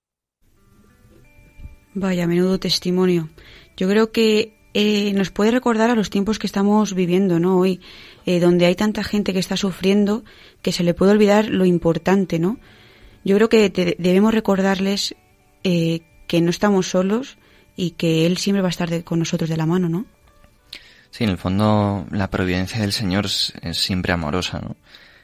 Vaya, 1.94 2.26
menudo 2.26 2.58
testimonio. 2.58 3.28
Yo 3.76 3.88
creo 3.88 4.12
que 4.12 4.58
eh, 4.74 5.12
nos 5.14 5.30
puede 5.30 5.50
recordar 5.50 5.90
a 5.90 5.94
los 5.94 6.10
tiempos 6.10 6.38
que 6.38 6.46
estamos 6.46 6.94
viviendo, 6.94 7.40
¿no? 7.40 7.58
Hoy, 7.58 7.80
eh, 8.28 8.40
donde 8.40 8.66
hay 8.66 8.74
tanta 8.74 9.02
gente 9.02 9.32
que 9.32 9.38
está 9.38 9.56
sufriendo 9.56 10.22
que 10.60 10.70
se 10.72 10.84
le 10.84 10.92
puede 10.92 11.12
olvidar 11.12 11.46
lo 11.48 11.64
importante, 11.64 12.38
¿no? 12.38 12.58
Yo 13.24 13.34
creo 13.36 13.48
que 13.48 13.70
te- 13.70 13.96
debemos 13.98 14.34
recordarles 14.34 15.14
eh, 15.64 16.00
que 16.26 16.40
no 16.42 16.50
estamos 16.50 16.88
solos 16.88 17.38
y 17.74 17.92
que 17.92 18.26
Él 18.26 18.36
siempre 18.36 18.60
va 18.60 18.68
a 18.68 18.74
estar 18.76 18.90
de- 18.90 19.02
con 19.02 19.18
nosotros 19.18 19.48
de 19.48 19.56
la 19.56 19.64
mano, 19.66 19.88
¿no? 19.88 20.04
Sí, 21.10 21.24
en 21.24 21.30
el 21.30 21.38
fondo 21.38 22.06
la 22.10 22.28
providencia 22.28 22.80
del 22.80 22.92
Señor 22.92 23.24
es, 23.26 23.54
siempre 23.72 24.12
amorosa, 24.12 24.60
¿no? 24.60 24.76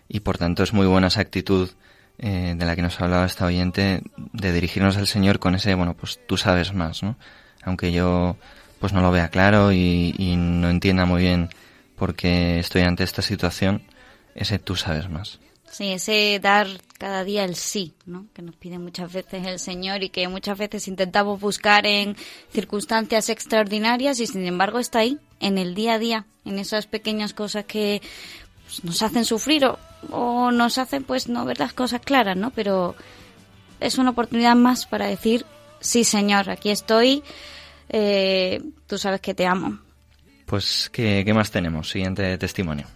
Y 0.08 0.20
por 0.20 0.38
tanto 0.38 0.62
es 0.62 0.72
muy 0.72 0.86
buena 0.86 1.08
esa 1.08 1.20
actitud 1.20 1.68
eh, 2.18 2.54
de 2.56 2.64
la 2.64 2.74
que 2.74 2.82
nos 2.82 2.98
hablaba 3.02 3.26
esta 3.26 3.44
oyente 3.44 4.00
de 4.32 4.52
dirigirnos 4.52 4.96
al 4.96 5.06
Señor 5.06 5.38
con 5.40 5.54
ese, 5.54 5.74
bueno, 5.74 5.94
pues 5.94 6.20
tú 6.26 6.36
sabes 6.38 6.72
más, 6.72 7.02
¿no? 7.02 7.16
Aunque 7.64 7.92
yo 7.92 8.36
pues 8.80 8.92
no 8.94 9.02
lo 9.02 9.10
vea 9.10 9.28
claro 9.28 9.72
y, 9.72 10.14
y 10.18 10.36
no 10.36 10.70
entienda 10.70 11.04
muy 11.04 11.20
bien 11.22 11.48
por 12.04 12.14
qué 12.14 12.58
estoy 12.58 12.82
ante 12.82 13.02
esta 13.02 13.22
situación, 13.22 13.82
ese 14.34 14.58
tú 14.58 14.76
sabes 14.76 15.08
más. 15.08 15.40
Sí, 15.70 15.92
ese 15.92 16.38
dar 16.38 16.66
cada 16.98 17.24
día 17.24 17.44
el 17.44 17.54
sí, 17.54 17.94
¿no? 18.04 18.26
Que 18.34 18.42
nos 18.42 18.56
pide 18.56 18.78
muchas 18.78 19.10
veces 19.10 19.46
el 19.46 19.58
Señor 19.58 20.02
y 20.02 20.10
que 20.10 20.28
muchas 20.28 20.58
veces 20.58 20.86
intentamos 20.86 21.40
buscar 21.40 21.86
en 21.86 22.14
circunstancias 22.52 23.30
extraordinarias 23.30 24.20
y 24.20 24.26
sin 24.26 24.44
embargo 24.44 24.80
está 24.80 24.98
ahí, 24.98 25.18
en 25.40 25.56
el 25.56 25.74
día 25.74 25.94
a 25.94 25.98
día, 25.98 26.26
en 26.44 26.58
esas 26.58 26.86
pequeñas 26.86 27.32
cosas 27.32 27.64
que 27.64 28.02
pues, 28.64 28.84
nos 28.84 29.00
hacen 29.00 29.24
sufrir 29.24 29.64
o, 29.64 29.78
o 30.10 30.50
nos 30.50 30.76
hacen 30.76 31.04
pues 31.04 31.30
no 31.30 31.46
ver 31.46 31.58
las 31.58 31.72
cosas 31.72 32.02
claras, 32.02 32.36
¿no? 32.36 32.50
Pero 32.50 32.96
es 33.80 33.96
una 33.96 34.10
oportunidad 34.10 34.56
más 34.56 34.84
para 34.84 35.06
decir, 35.06 35.46
sí 35.80 36.04
Señor, 36.04 36.50
aquí 36.50 36.68
estoy, 36.68 37.22
eh, 37.88 38.62
tú 38.86 38.98
sabes 38.98 39.22
que 39.22 39.32
te 39.32 39.46
amo. 39.46 39.78
Pues, 40.46 40.90
¿qué, 40.92 41.24
más 41.34 41.50
tenemos? 41.50 41.90
Siguiente 41.90 42.36
testimonio. 42.38 42.86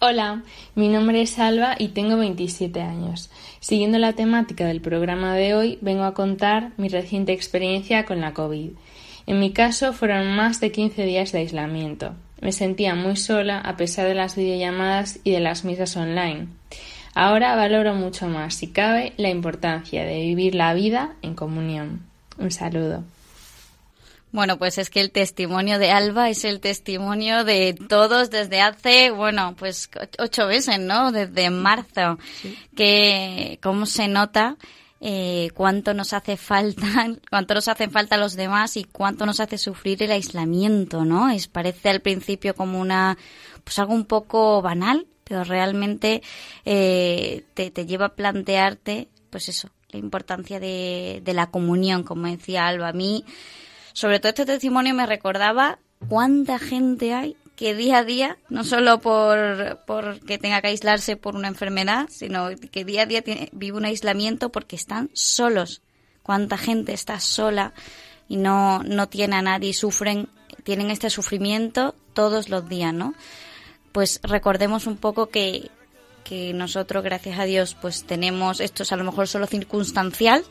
Hola, 0.00 0.42
mi 0.74 0.88
nombre 0.88 1.20
es 1.20 1.38
Alba 1.38 1.76
y 1.78 1.88
tengo 1.88 2.16
27 2.16 2.80
años. 2.80 3.30
Siguiendo 3.60 3.98
la 3.98 4.14
temática 4.14 4.64
del 4.64 4.80
programa 4.80 5.34
de 5.34 5.54
hoy, 5.54 5.78
vengo 5.82 6.04
a 6.04 6.14
contar 6.14 6.72
mi 6.78 6.88
reciente 6.88 7.32
experiencia 7.32 8.06
con 8.06 8.20
la 8.20 8.32
COVID. 8.32 8.70
En 9.26 9.40
mi 9.40 9.52
caso 9.52 9.92
fueron 9.92 10.34
más 10.34 10.58
de 10.60 10.72
15 10.72 11.04
días 11.04 11.32
de 11.32 11.40
aislamiento. 11.40 12.14
Me 12.40 12.52
sentía 12.52 12.94
muy 12.94 13.16
sola 13.16 13.58
a 13.58 13.76
pesar 13.76 14.06
de 14.08 14.14
las 14.14 14.36
videollamadas 14.36 15.20
y 15.22 15.32
de 15.32 15.40
las 15.40 15.66
misas 15.66 15.94
online. 15.98 16.48
Ahora 17.14 17.54
valoro 17.54 17.94
mucho 17.94 18.28
más, 18.28 18.54
si 18.54 18.68
cabe, 18.68 19.12
la 19.18 19.28
importancia 19.28 20.04
de 20.04 20.20
vivir 20.20 20.54
la 20.54 20.72
vida 20.72 21.16
en 21.20 21.34
comunión. 21.34 22.00
Un 22.38 22.50
saludo. 22.50 23.04
Bueno, 24.32 24.58
pues 24.58 24.78
es 24.78 24.90
que 24.90 25.00
el 25.00 25.10
testimonio 25.10 25.78
de 25.78 25.90
Alba 25.90 26.30
es 26.30 26.44
el 26.44 26.60
testimonio 26.60 27.44
de 27.44 27.74
todos 27.88 28.30
desde 28.30 28.60
hace, 28.60 29.10
bueno, 29.10 29.56
pues 29.58 29.90
ocho 30.18 30.46
meses, 30.46 30.78
¿no? 30.78 31.10
Desde 31.10 31.50
marzo. 31.50 32.18
Que 32.76 33.58
cómo 33.60 33.86
se 33.86 34.06
nota 34.06 34.56
eh, 35.00 35.50
cuánto 35.54 35.94
nos 35.94 36.12
hace 36.12 36.36
falta, 36.36 36.86
cuánto 37.30 37.54
nos 37.54 37.68
hacen 37.68 37.90
falta 37.90 38.18
los 38.18 38.36
demás 38.36 38.76
y 38.76 38.84
cuánto 38.84 39.24
nos 39.24 39.40
hace 39.40 39.56
sufrir 39.56 40.02
el 40.02 40.12
aislamiento, 40.12 41.04
¿no? 41.04 41.30
Es 41.30 41.48
parece 41.48 41.88
al 41.88 42.00
principio 42.00 42.54
como 42.54 42.78
una, 42.78 43.16
pues 43.64 43.78
algo 43.78 43.94
un 43.94 44.04
poco 44.04 44.60
banal, 44.60 45.06
pero 45.24 45.42
realmente 45.42 46.22
eh, 46.64 47.44
te, 47.54 47.70
te 47.70 47.86
lleva 47.86 48.06
a 48.06 48.14
plantearte, 48.14 49.08
pues 49.30 49.48
eso, 49.48 49.70
la 49.88 49.98
importancia 49.98 50.60
de, 50.60 51.22
de 51.24 51.34
la 51.34 51.50
comunión, 51.50 52.04
como 52.04 52.26
decía 52.26 52.66
Alba. 52.66 52.88
A 52.88 52.92
mí, 52.92 53.24
sobre 53.92 54.20
todo 54.20 54.30
este 54.30 54.46
testimonio 54.46 54.94
me 54.94 55.06
recordaba 55.06 55.78
cuánta 56.08 56.58
gente 56.58 57.12
hay 57.14 57.36
que 57.56 57.74
día 57.74 57.98
a 57.98 58.04
día, 58.04 58.38
no 58.48 58.64
solo 58.64 59.00
por, 59.02 59.80
por 59.86 60.20
que 60.20 60.38
tenga 60.38 60.62
que 60.62 60.68
aislarse 60.68 61.16
por 61.16 61.36
una 61.36 61.48
enfermedad, 61.48 62.08
sino 62.10 62.48
que 62.72 62.86
día 62.86 63.02
a 63.02 63.06
día 63.06 63.20
tiene- 63.20 63.50
vive 63.52 63.76
un 63.76 63.84
aislamiento 63.84 64.48
porque 64.48 64.76
están 64.76 65.10
solos. 65.12 65.82
Cuánta 66.22 66.56
gente 66.56 66.94
está 66.94 67.20
sola 67.20 67.74
y 68.28 68.36
no, 68.36 68.82
no 68.82 69.08
tiene 69.10 69.36
a 69.36 69.42
nadie 69.42 69.70
y 69.70 69.72
sufren, 69.74 70.28
tienen 70.64 70.90
este 70.90 71.10
sufrimiento 71.10 71.94
todos 72.14 72.48
los 72.48 72.66
días, 72.66 72.94
¿no? 72.94 73.14
Pues 73.92 74.20
recordemos 74.22 74.86
un 74.86 74.96
poco 74.96 75.28
que, 75.28 75.70
que 76.24 76.54
nosotros, 76.54 77.04
gracias 77.04 77.38
a 77.38 77.44
Dios, 77.44 77.76
pues 77.78 78.04
tenemos, 78.04 78.60
esto 78.60 78.84
es 78.84 78.92
a 78.92 78.96
lo 78.96 79.04
mejor 79.04 79.28
solo 79.28 79.46
circunstancial, 79.46 80.44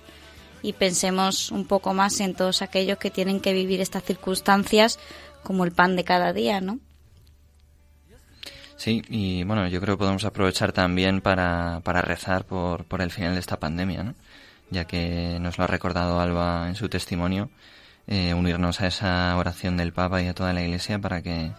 y 0.62 0.74
pensemos 0.74 1.51
un 1.51 1.66
poco 1.66 1.93
más 1.93 2.20
en 2.20 2.34
todos 2.34 2.62
aquellos 2.62 2.97
que 2.97 3.12
tienen 3.12 3.39
que 3.39 3.53
vivir 3.53 3.82
estas 3.82 4.03
circunstancias 4.03 4.99
como 5.43 5.64
el 5.64 5.72
pan 5.72 5.95
de 5.95 6.03
cada 6.03 6.34
día, 6.34 6.62
¿no? 6.62 6.80
Sí, 8.78 9.01
y 9.10 9.43
bueno, 9.43 9.68
yo 9.68 9.82
creo 9.82 9.95
que 9.95 9.99
podemos 9.99 10.24
aprovechar 10.24 10.72
también 10.72 11.20
para, 11.20 11.82
para 11.84 12.01
rezar 12.01 12.45
por, 12.45 12.86
por 12.86 13.01
el 13.01 13.12
final 13.12 13.34
de 13.34 13.41
esta 13.41 13.60
pandemia, 13.60 14.03
¿no? 14.03 14.16
Ya 14.70 14.86
que 14.86 15.38
nos 15.41 15.57
lo 15.57 15.66
ha 15.66 15.68
recordado 15.68 16.22
Alba 16.22 16.68
en 16.70 16.76
su 16.76 16.88
testimonio, 16.88 17.49
eh, 18.07 18.34
unirnos 18.34 18.80
a 18.80 18.88
esa 18.88 19.36
oración 19.36 19.76
del 19.76 19.91
Papa 19.91 20.22
y 20.22 20.28
a 20.28 20.34
toda 20.34 20.53
la 20.53 20.62
Iglesia 20.62 20.97
para 20.99 21.22
que 21.22 21.51